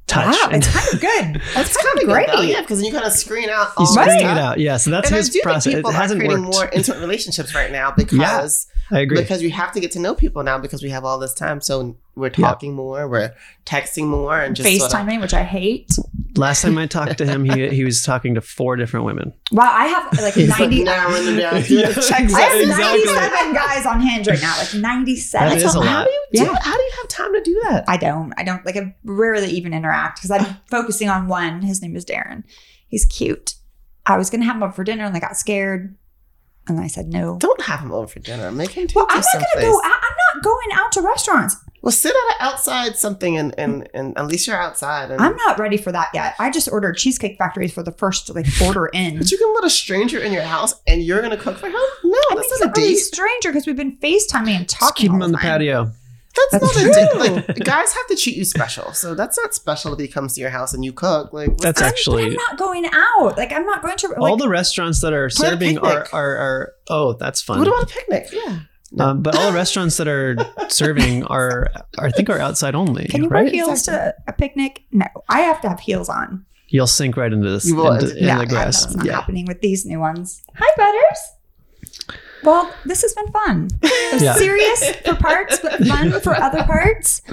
touch. 0.07 0.27
Wow, 0.35 0.49
and 0.51 0.63
it's 0.63 0.67
kind 0.73 0.93
of 0.93 1.01
good. 1.01 1.41
That's 1.55 1.75
kind 1.77 1.99
of 1.99 2.05
great. 2.05 2.27
though, 2.27 2.41
yeah, 2.41 2.61
because 2.61 2.83
you 2.83 2.91
kind 2.91 3.05
of 3.05 3.13
screen 3.13 3.49
out 3.49 3.69
all 3.77 3.85
he's 3.85 3.95
the 3.95 4.01
screening 4.03 4.19
stuff. 4.25 4.37
it 4.37 4.41
out. 4.41 4.59
Yeah, 4.59 4.77
so 4.77 4.91
that's 4.91 5.07
and 5.09 5.17
his 5.17 5.29
I 5.29 5.33
do 5.33 5.39
process. 5.43 5.63
think 5.63 5.73
It 5.75 5.77
people 5.79 5.91
are 5.91 5.93
hasn't 5.93 6.19
creating 6.19 6.43
worked. 6.43 6.53
more 6.55 6.69
intimate 6.71 6.99
relationships 6.99 7.55
right 7.55 7.71
now 7.71 7.91
because 7.97 8.67
I 8.91 8.99
agree. 8.99 9.17
because 9.21 9.41
we 9.41 9.49
have 9.51 9.71
to 9.71 9.79
get 9.79 9.91
to 9.93 9.99
know 9.99 10.13
people 10.13 10.43
now 10.43 10.57
because 10.57 10.83
we 10.83 10.89
have 10.89 11.05
all 11.05 11.17
this 11.19 11.33
time. 11.33 11.61
So 11.61 11.95
we're 12.15 12.27
Yeah. 12.27 12.47
talking 12.47 12.73
more, 12.73 13.07
we're 13.07 13.33
texting 13.65 14.05
more, 14.07 14.39
and 14.39 14.55
just 14.55 14.69
sort 14.77 14.93
of- 14.93 14.99
FaceTiming, 14.99 15.21
which 15.21 15.33
I 15.33 15.43
hate. 15.43 15.89
Last 16.35 16.61
time 16.63 16.77
I 16.79 16.87
talked 16.87 17.19
to 17.19 17.25
him, 17.25 17.45
he 17.45 17.69
he 17.69 17.83
was 17.83 18.01
talking 18.01 18.33
to 18.35 18.41
four 18.41 18.75
different 18.75 19.05
women. 19.05 19.33
Wow, 19.51 19.69
I 19.71 19.85
have 19.85 20.19
like 20.19 20.33
He's 20.33 20.49
like 20.49 20.61
90. 20.61 20.83
narrowing 20.83 21.25
them 21.25 21.37
down. 21.37 21.53
Yeah, 21.67 21.93
Checks 21.93 22.11
I 22.11 22.41
have 22.41 22.59
exactly. 22.59 23.05
97 23.05 23.53
guys 23.53 23.85
on 23.85 24.01
Hinge 24.01 24.27
right 24.27 24.41
now, 24.41 24.57
like 24.57 24.73
97. 24.73 25.49
That 25.49 25.57
is 25.63 25.75
a 25.75 25.81
How 25.83 26.03
do 26.03 26.09
you 26.09 26.25
do? 26.33 26.43
Yeah. 26.43 26.55
How 26.61 26.75
do 26.75 26.81
you 26.81 26.91
have 26.97 27.07
time 27.07 27.33
to 27.33 27.41
do 27.41 27.61
that? 27.69 27.83
I 27.87 27.97
don't. 27.97 28.33
I 28.37 28.43
don't 28.43 28.65
like. 28.65 28.77
I 28.77 28.95
rarely 29.03 29.49
even 29.51 29.73
interact 29.73 30.19
because 30.21 30.31
I'm 30.31 30.57
focusing 30.71 31.07
on 31.09 31.27
one. 31.27 31.61
His 31.61 31.81
name 31.81 31.95
is 31.95 32.03
Darren. 32.05 32.43
He's 32.87 33.05
cute. 33.05 33.55
I 34.05 34.17
was 34.17 34.29
gonna 34.29 34.45
have 34.45 34.55
him 34.55 34.63
over 34.63 34.73
for 34.73 34.83
dinner 34.83 35.05
and 35.05 35.15
I 35.15 35.19
got 35.19 35.37
scared, 35.37 35.95
and 36.67 36.79
I 36.79 36.87
said 36.87 37.07
no. 37.07 37.37
Don't 37.39 37.61
have 37.61 37.79
him 37.81 37.91
over 37.91 38.07
for 38.07 38.19
dinner. 38.19 38.51
Make 38.51 38.71
him 38.71 38.87
take 38.87 38.95
Well, 38.95 39.05
you 39.09 39.15
I'm 39.17 39.21
not 39.21 39.45
gonna 39.53 39.65
go. 39.67 39.77
out. 39.77 39.83
I'm 39.83 40.35
not 40.35 40.43
going 40.43 40.67
out 40.73 40.91
to 40.93 41.01
restaurants. 41.01 41.55
Well, 41.83 41.91
sit 41.91 42.15
at 42.15 42.37
a- 42.37 42.43
outside 42.45 42.95
something, 42.95 43.37
and, 43.37 43.53
and 43.57 43.89
and 43.93 44.17
at 44.17 44.25
least 44.25 44.47
you're 44.47 44.55
outside. 44.55 45.11
And, 45.11 45.21
I'm 45.21 45.35
not 45.35 45.59
ready 45.59 45.75
for 45.75 45.91
that 45.91 46.11
yet. 46.13 46.33
I 46.39 46.49
just 46.49 46.71
ordered 46.71 46.95
Cheesecake 46.95 47.37
Factory 47.37 47.67
for 47.67 47.83
the 47.83 47.91
first 47.91 48.33
like 48.33 48.47
order 48.63 48.85
in. 48.87 49.17
But 49.17 49.29
you 49.29 49.37
can 49.37 49.53
let 49.53 49.65
a 49.65 49.69
stranger 49.69 50.17
in 50.19 50.31
your 50.31 50.43
house, 50.43 50.73
and 50.87 51.03
you're 51.03 51.21
gonna 51.21 51.35
cook 51.35 51.57
for 51.57 51.67
him? 51.67 51.73
No, 51.73 51.79
I 52.31 52.35
mean, 52.35 52.37
that's 52.37 52.51
not 52.51 52.61
a 52.61 52.65
not 52.67 52.77
really 52.77 52.87
a 52.87 52.95
date. 52.95 52.99
stranger 52.99 53.49
because 53.49 53.67
we've 53.67 53.75
been 53.75 53.97
FaceTiming 53.97 54.55
and 54.55 54.67
talking. 54.67 54.67
Just 54.67 54.79
talking. 54.79 55.03
keep 55.03 55.11
him 55.11 55.21
on 55.21 55.31
the 55.33 55.37
time. 55.37 55.45
patio. 55.45 55.91
That's, 56.51 56.63
That's 56.63 56.63
not 56.63 56.75
a 56.75 56.79
true. 56.79 57.43
date. 57.43 57.47
Like 57.49 57.65
guys 57.65 57.93
have 57.93 58.07
to 58.07 58.15
treat 58.15 58.37
you 58.37 58.45
special, 58.45 58.93
so 58.93 59.13
that's 59.13 59.37
not 59.37 59.53
special 59.53 59.93
if 59.93 59.99
he 59.99 60.07
comes 60.07 60.33
to 60.35 60.41
your 60.41 60.49
house 60.49 60.73
and 60.73 60.83
you 60.83 60.93
cook. 60.93 61.31
Like 61.33 61.49
what's 61.49 61.63
That's? 61.63 61.81
I'm, 61.81 61.87
actually 61.89 62.25
I'm 62.27 62.33
not 62.33 62.57
going 62.57 62.87
out. 62.91 63.37
Like 63.37 63.51
I'm 63.51 63.65
not 63.65 63.81
going 63.81 63.97
to. 63.97 64.07
Like, 64.07 64.17
all 64.17 64.37
the 64.37 64.49
restaurants 64.49 65.01
that 65.01 65.13
are 65.13 65.29
serving 65.29 65.77
are, 65.79 65.81
picnic. 65.81 66.13
are 66.13 66.37
are 66.37 66.73
oh 66.87 67.13
that's 67.13 67.41
fun. 67.41 67.59
What 67.59 67.67
about 67.67 67.83
a 67.83 67.87
picnic? 67.87 68.29
Yeah. 68.31 68.61
Um, 68.99 69.21
but 69.23 69.35
all 69.35 69.47
the 69.51 69.55
restaurants 69.55 69.97
that 69.97 70.07
are 70.07 70.35
serving 70.69 71.23
are, 71.25 71.69
are 71.97 72.05
I 72.07 72.11
think 72.11 72.29
are 72.29 72.39
outside 72.39 72.75
only. 72.75 73.05
can 73.07 73.23
you 73.23 73.29
wear 73.29 73.43
right? 73.43 73.51
heels 73.51 73.83
to 73.83 74.13
a 74.27 74.33
picnic? 74.33 74.83
No, 74.91 75.05
I 75.29 75.41
have 75.41 75.61
to 75.61 75.69
have 75.69 75.79
heels 75.79 76.09
on. 76.09 76.45
You'll 76.69 76.87
sink 76.87 77.17
right 77.17 77.31
into 77.31 77.49
this 77.49 77.65
You 77.65 77.75
will. 77.75 77.91
into, 77.93 78.17
in 78.17 78.25
Yeah, 78.25 78.39
the 78.39 78.45
grass. 78.47 78.83
That's 78.85 78.95
not 78.95 79.05
Yeah. 79.05 79.13
happening 79.13 79.45
with 79.45 79.61
these 79.61 79.85
new 79.85 79.99
ones. 79.99 80.41
Hi, 80.55 80.67
Butters. 80.77 82.07
Well, 82.43 82.73
this 82.85 83.01
has 83.03 83.13
been 83.13 83.31
fun. 83.31 83.69
Yeah. 84.19 84.35
Serious 84.35 84.95
for 85.05 85.15
parts, 85.15 85.57
but 85.59 85.83
fun 85.87 86.11
for 86.21 86.35
other 86.35 86.63
parts. 86.63 87.23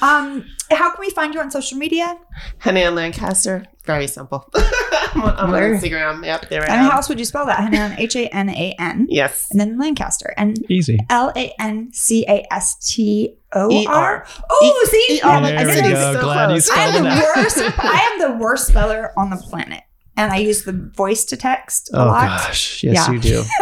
Um, 0.00 0.46
how 0.70 0.90
can 0.90 1.00
we 1.00 1.10
find 1.10 1.34
you 1.34 1.40
on 1.40 1.50
social 1.50 1.76
media? 1.76 2.16
Hanan 2.62 2.94
Lancaster. 2.94 3.66
Very 3.84 4.06
simple. 4.06 4.48
I'm, 5.14 5.22
on, 5.22 5.36
I'm 5.36 5.50
Where? 5.50 5.74
Instagram. 5.74 6.24
Yep, 6.24 6.48
there 6.48 6.62
I 6.62 6.66
And 6.66 6.80
how 6.82 6.96
else 6.96 7.08
would 7.08 7.18
you 7.18 7.24
spell 7.24 7.46
that? 7.46 7.60
Hanan, 7.60 7.92
H 7.98 8.16
A 8.16 8.26
N 8.28 8.48
A 8.50 8.74
N, 8.78 9.06
Yes. 9.08 9.48
and 9.50 9.60
then 9.60 9.78
Lancaster, 9.78 10.32
and 10.36 10.58
Easy. 10.70 10.98
L 11.10 11.32
A 11.36 11.52
N 11.60 11.90
C 11.92 12.24
A 12.28 12.46
S 12.52 12.76
T 12.76 13.34
O 13.52 13.84
R. 13.86 14.26
Oh, 14.50 14.88
see, 14.90 15.16
E-R. 15.16 15.30
I 15.30 15.40
There 15.40 15.58
didn't 15.66 15.74
we 15.74 15.80
even- 15.90 15.92
go. 15.92 16.12
so 16.14 16.20
Glad 16.22 16.50
you 16.56 16.62
I 16.74 16.84
am 16.86 17.02
the 17.04 17.32
worst. 17.34 17.58
I 17.78 18.10
am 18.12 18.18
the 18.32 18.38
worst 18.42 18.66
speller 18.68 19.12
on 19.18 19.30
the 19.30 19.36
planet, 19.36 19.82
and 20.20 20.32
I 20.32 20.36
use 20.38 20.64
the 20.64 20.72
voice 20.72 21.24
to 21.26 21.36
text 21.36 21.90
a 21.92 22.00
Oh 22.02 22.06
lot. 22.06 22.28
gosh, 22.28 22.82
yes 22.82 22.94
Yeah. 22.94 23.12
you 23.12 23.20
do. 23.20 23.42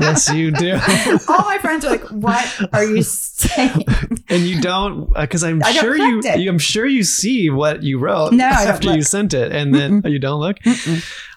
yes 0.00 0.32
you 0.32 0.50
do. 0.50 0.72
All 1.28 1.44
my 1.44 1.58
friends 1.60 1.84
are 1.84 1.90
like, 1.90 2.04
"What 2.10 2.44
are 2.72 2.84
you 2.84 3.02
saying?" 3.02 3.84
and 4.28 4.42
you 4.42 4.60
don't 4.60 5.10
uh, 5.16 5.22
because 5.22 5.42
I'm 5.44 5.62
I 5.64 5.72
sure 5.72 5.96
you, 5.96 6.22
you. 6.36 6.48
I'm 6.50 6.58
sure 6.58 6.86
you 6.86 7.02
see 7.02 7.50
what 7.50 7.82
you 7.82 7.98
wrote 7.98 8.32
No, 8.32 8.44
after 8.46 8.94
you 8.94 9.02
sent 9.02 9.34
it, 9.34 9.52
and 9.52 9.74
then 9.74 10.02
oh, 10.04 10.08
you 10.08 10.18
don't 10.18 10.40
look. 10.40 10.56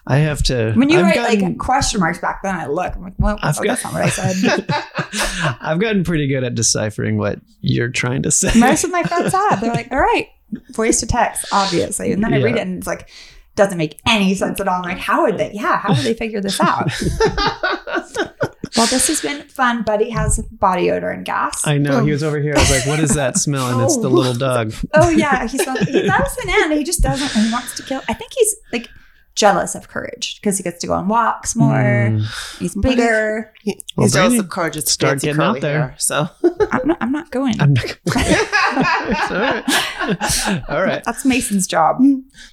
I 0.06 0.16
have 0.18 0.42
to. 0.44 0.72
When 0.74 0.88
you 0.88 0.98
I've 0.98 1.04
write 1.04 1.14
gotten, 1.16 1.40
like 1.50 1.58
question 1.58 2.00
marks 2.00 2.18
back 2.18 2.42
then, 2.42 2.54
I 2.54 2.66
look. 2.66 2.94
I'm 2.94 3.02
like, 3.02 3.14
"Well, 3.18 3.38
I've 3.42 3.58
oh, 3.58 3.62
got- 3.64 3.68
that's 3.82 3.84
not 3.84 3.92
what 3.92 4.02
I 4.02 4.08
said." 4.08 5.56
I've 5.60 5.78
gotten 5.80 6.04
pretty 6.04 6.26
good 6.28 6.44
at 6.44 6.54
deciphering 6.54 7.18
what 7.18 7.38
you're 7.60 7.90
trying 7.90 8.22
to 8.22 8.30
say. 8.30 8.50
Most 8.58 8.84
of 8.84 8.90
my 8.90 9.02
friends 9.02 9.32
have. 9.32 9.60
They're 9.60 9.72
like, 9.72 9.90
"All 9.92 10.00
right, 10.00 10.28
voice 10.72 11.00
to 11.00 11.06
text, 11.06 11.44
obviously," 11.52 12.12
and 12.12 12.22
then 12.24 12.32
I 12.34 12.42
read 12.42 12.56
it, 12.56 12.60
and 12.62 12.78
it's 12.78 12.86
like. 12.86 13.08
Doesn't 13.60 13.76
make 13.76 14.00
any 14.06 14.34
sense 14.34 14.58
at 14.58 14.66
all. 14.68 14.76
I'm 14.76 14.82
like, 14.82 14.96
how 14.96 15.20
would 15.24 15.36
they? 15.36 15.50
Yeah, 15.52 15.76
how 15.80 15.90
would 15.90 15.98
they 16.02 16.14
figure 16.14 16.40
this 16.40 16.58
out? 16.60 16.90
well, 18.74 18.86
this 18.86 19.08
has 19.08 19.20
been 19.20 19.42
fun. 19.48 19.82
Buddy 19.82 20.08
has 20.08 20.38
body 20.50 20.90
odor 20.90 21.10
and 21.10 21.26
gas. 21.26 21.66
I 21.66 21.76
know 21.76 22.02
he 22.02 22.10
was 22.10 22.22
over 22.22 22.40
here. 22.40 22.54
I 22.56 22.60
was 22.60 22.70
like, 22.70 22.86
"What 22.86 23.00
is 23.00 23.14
that 23.16 23.36
smell?" 23.36 23.66
And 23.70 23.82
it's 23.82 23.98
the 23.98 24.08
Oh. 24.08 24.12
little 24.12 24.32
dog. 24.34 24.72
Oh 24.94 25.10
yeah, 25.10 25.46
he's 25.46 25.60
he 25.62 26.02
loves 26.04 26.36
an 26.42 26.48
end. 26.48 26.72
He 26.72 26.84
just 26.84 27.02
doesn't. 27.02 27.30
He 27.44 27.52
wants 27.52 27.74
to 27.76 27.82
kill. 27.82 28.00
I 28.08 28.14
think 28.14 28.32
he's 28.32 28.54
like 28.72 28.88
jealous 29.34 29.74
of 29.74 29.88
Courage 29.88 30.38
because 30.40 30.56
he 30.58 30.62
gets 30.64 30.80
to 30.80 30.86
go 30.86 30.92
on 30.94 31.08
walks 31.08 31.54
more. 31.56 31.72
Mm. 31.72 32.58
He's 32.58 32.74
bigger. 32.74 33.52
He, 33.62 33.80
Well, 33.96 34.06
he's 34.06 34.12
jealous 34.14 34.34
Brandi, 34.34 34.38
of 34.40 34.48
Courage's 34.50 34.90
start 34.90 35.12
fancy 35.12 35.26
getting 35.28 35.42
out 35.42 35.60
there. 35.60 35.80
hair. 35.88 35.94
So 35.98 36.28
I'm 36.72 36.86
not. 36.86 36.98
I'm 37.00 37.12
not 37.12 37.30
going. 37.30 37.60
I'm 37.60 37.72
not. 37.74 37.98
It's 38.72 39.30
all 39.30 39.38
right. 39.40 40.62
All 40.68 40.82
right. 40.82 41.02
That's 41.04 41.24
Mason's 41.24 41.66
job. 41.66 42.00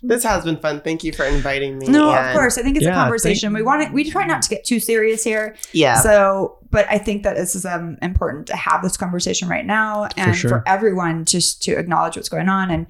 this 0.02 0.24
has 0.24 0.44
been 0.44 0.58
fun. 0.58 0.82
Thank 0.82 1.04
you 1.04 1.12
for 1.14 1.26
inviting 1.26 1.78
me. 1.78 1.88
No, 1.88 2.14
of 2.14 2.34
course. 2.34 2.58
I 2.58 2.64
think 2.64 2.76
it's 2.78 2.86
Yeah, 2.86 2.92
a 3.00 3.04
conversation. 3.04 3.54
we 3.54 3.62
want 3.62 3.88
to. 3.88 3.94
We 3.94 4.10
try 4.10 4.26
not 4.26 4.42
to 4.44 4.50
get 4.50 4.66
too 4.66 4.80
serious 4.80 5.24
here. 5.24 5.56
Yeah. 5.74 6.00
So, 6.02 6.58
but 6.72 6.88
I 6.90 6.98
think 6.98 7.24
that 7.24 7.36
this 7.36 7.56
is 7.56 7.66
um, 7.66 7.98
important 8.02 8.48
to 8.48 8.56
have 8.56 8.82
this 8.82 8.98
conversation 8.98 9.48
right 9.48 9.66
now 9.66 10.08
and 10.18 10.32
for, 10.32 10.38
sure. 10.38 10.64
everyone 10.66 11.26
just 11.26 11.62
to 11.64 11.74
acknowledge 11.78 12.16
what's 12.16 12.30
going 12.30 12.50
on 12.50 12.72
and 12.72 12.88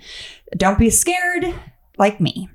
don't 0.56 0.80
be 0.80 0.90
scared 0.90 1.54
like 1.98 2.20
me. 2.22 2.50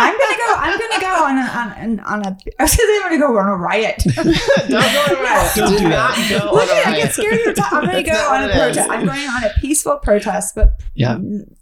I'm 0.00 0.16
gonna 0.18 0.36
go. 0.38 0.39
I'm 0.60 0.78
gonna 0.78 1.00
go 1.00 1.24
on 1.24 1.38
a, 1.38 1.42
on, 1.42 2.00
on 2.00 2.26
a. 2.26 2.38
I 2.58 2.62
was 2.62 2.76
gonna 2.76 2.88
say 2.88 3.00
I'm 3.04 3.10
gonna 3.10 3.18
go 3.18 3.38
on 3.38 3.48
a 3.48 3.56
riot. 3.56 4.02
Don't 4.14 4.24
go 4.68 4.78
on 4.78 5.10
a 5.16 5.22
riot. 5.22 5.52
Don't 5.56 5.78
do 5.78 5.88
not 5.88 6.14
that. 6.16 6.28
go 6.44 6.52
Look 6.52 6.62
on 6.62 6.68
a 6.68 6.80
at 6.80 6.86
I 6.86 6.90
get 6.96 7.02
riot. 7.02 7.12
scared 7.12 7.32
every 7.40 7.54
time. 7.54 7.74
I'm 7.74 7.84
gonna 7.86 8.02
go 8.02 8.12
on 8.12 8.42
a 8.44 8.46
what 8.46 8.50
it 8.50 8.50
is. 8.50 8.56
protest. 8.60 8.90
I'm 8.90 9.06
going 9.06 9.28
on 9.28 9.44
a 9.44 9.50
peaceful 9.60 9.96
protest, 9.98 10.54
but 10.54 10.80
Yeah. 10.94 11.18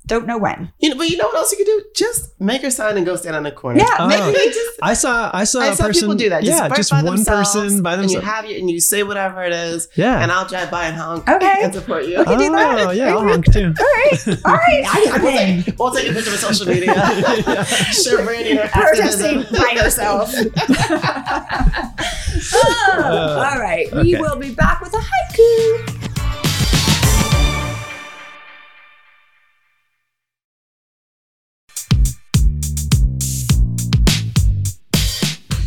don't 0.07 0.26
know 0.26 0.38
when. 0.38 0.72
You 0.78 0.90
know, 0.90 0.96
but 0.96 1.09
you 1.11 1.16
know 1.16 1.26
what 1.26 1.36
else 1.36 1.53
you 1.53 1.59
could 1.59 1.66
do? 1.66 1.84
Just 1.94 2.40
make 2.40 2.62
your 2.62 2.70
sign 2.70 2.96
and 2.96 3.05
go 3.07 3.14
stand 3.16 3.36
on 3.36 3.42
the 3.42 3.53
corner. 3.53 3.80
Yeah, 3.80 3.96
Oh. 3.99 4.09
maybe 4.09 4.32
just 4.53 4.78
I 4.82 4.94
saw. 4.94 5.30
I 5.32 5.44
saw 5.44 5.61
I 5.61 5.66
a 5.68 5.74
saw 5.76 5.84
person 5.86 6.03
people 6.03 6.14
do 6.16 6.28
that. 6.30 6.42
Just 6.44 6.57
yeah, 6.59 6.68
right 6.68 6.76
just 6.76 6.90
by 6.90 7.03
one 7.03 7.24
person 7.24 7.82
by 7.82 7.96
themselves. 7.96 8.03
and 8.03 8.11
you 8.11 8.16
themselves. 8.20 8.26
have 8.26 8.44
your 8.51 8.59
and 8.59 8.70
you 8.70 8.80
say 8.80 9.03
whatever 9.03 9.42
it 9.44 9.53
is. 9.53 9.88
Yeah. 9.96 10.22
And 10.22 10.32
I'll 10.32 10.46
drive 10.49 10.70
by 10.70 10.86
and 10.86 10.96
honk. 10.96 11.28
Okay. 11.28 11.61
And 11.62 11.74
support 11.74 12.07
you. 12.07 12.16
can 12.24 12.38
do 12.38 12.44
oh, 12.46 12.53
that. 12.53 12.78
Oh 12.86 12.90
yeah, 12.90 13.12
I'll 13.14 13.22
honk 13.22 13.44
too. 13.53 13.74
All 13.78 13.86
right, 13.86 14.28
all 14.44 14.55
right. 14.55 14.84
I, 14.86 15.07
I'm 15.12 15.24
in. 15.26 15.74
We'll 15.78 15.92
take 15.92 16.09
a 16.11 16.12
picture 16.14 16.30
of 16.32 16.38
social 16.38 16.66
media. 16.66 16.94
Share 17.92 18.18
Brandi 18.24 18.51
and 18.59 18.70
her 18.70 18.88
protesting 18.89 19.39
activism. 19.41 19.62
by 19.62 19.70
yourself. 19.82 20.34
Oh, 22.51 23.45
all 23.51 23.59
right. 23.61 23.93
Uh, 23.93 24.03
we 24.03 24.14
will 24.14 24.36
be 24.39 24.55
back 24.55 24.80
with 24.80 24.95
a 24.95 24.99
haiku. 24.99 25.95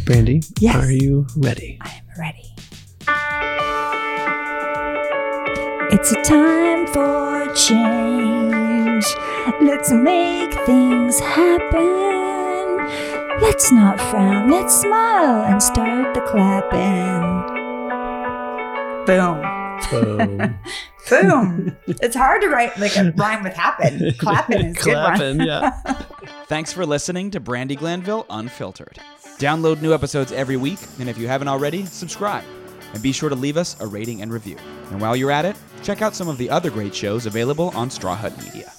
Brandi, 0.06 0.44
Yes. 0.60 0.76
are 0.76 0.92
you 0.92 1.28
ready? 1.38 1.78
I 1.82 1.90
am 2.00 2.20
ready. 2.20 2.54
It's 5.94 6.12
a 6.12 6.22
time 6.24 6.88
for 6.88 7.54
change. 7.54 9.06
Let's 9.62 9.92
make 9.92 10.54
things 10.66 11.20
happen. 11.20 12.11
Let's 13.42 13.72
not 13.72 14.00
frown, 14.00 14.52
let's 14.52 14.82
smile 14.82 15.44
and 15.46 15.62
start 15.62 16.14
the 16.14 16.22
clapping. 16.22 17.22
Boom. 19.08 19.42
Boom. 19.90 20.60
Boom. 21.10 21.78
it's 21.88 22.16
hard 22.16 22.44
to 22.44 22.50
write 22.50 22.78
like 22.78 22.96
a 22.96 23.12
rhyme 23.18 23.44
with 23.44 23.54
happen. 23.54 24.14
Clapping 24.20 24.68
is 24.68 24.78
a 24.78 24.84
good 24.84 24.94
one. 24.94 25.16
Clapping, 25.16 25.42
yeah. 25.42 25.72
Thanks 26.46 26.72
for 26.72 26.86
listening 26.86 27.32
to 27.32 27.42
Brandi 27.42 27.76
Glanville 27.76 28.28
Unfiltered. 28.30 29.00
Download 29.40 29.82
new 29.82 29.92
episodes 29.92 30.32
every 30.32 30.56
week, 30.56 30.80
and 31.00 31.10
if 31.10 31.18
you 31.18 31.28
haven't 31.28 31.48
already, 31.48 31.86
subscribe. 31.88 32.44
And 32.94 33.02
be 33.02 33.12
sure 33.12 33.30
to 33.30 33.36
leave 33.36 33.58
us 33.58 33.76
a 33.82 33.88
rating 33.88 34.22
and 34.22 34.32
review. 34.32 34.58
And 34.92 35.02
while 35.02 35.16
you're 35.16 35.32
at 35.32 35.46
it, 35.46 35.56
check 35.82 36.04
out 36.04 36.14
some 36.14 36.28
of 36.28 36.38
the 36.38 36.50
other 36.50 36.70
great 36.70 36.94
shows 36.94 37.26
available 37.26 37.72
on 37.76 37.90
Straw 37.90 38.16
Hut 38.16 38.38
Media. 38.44 38.72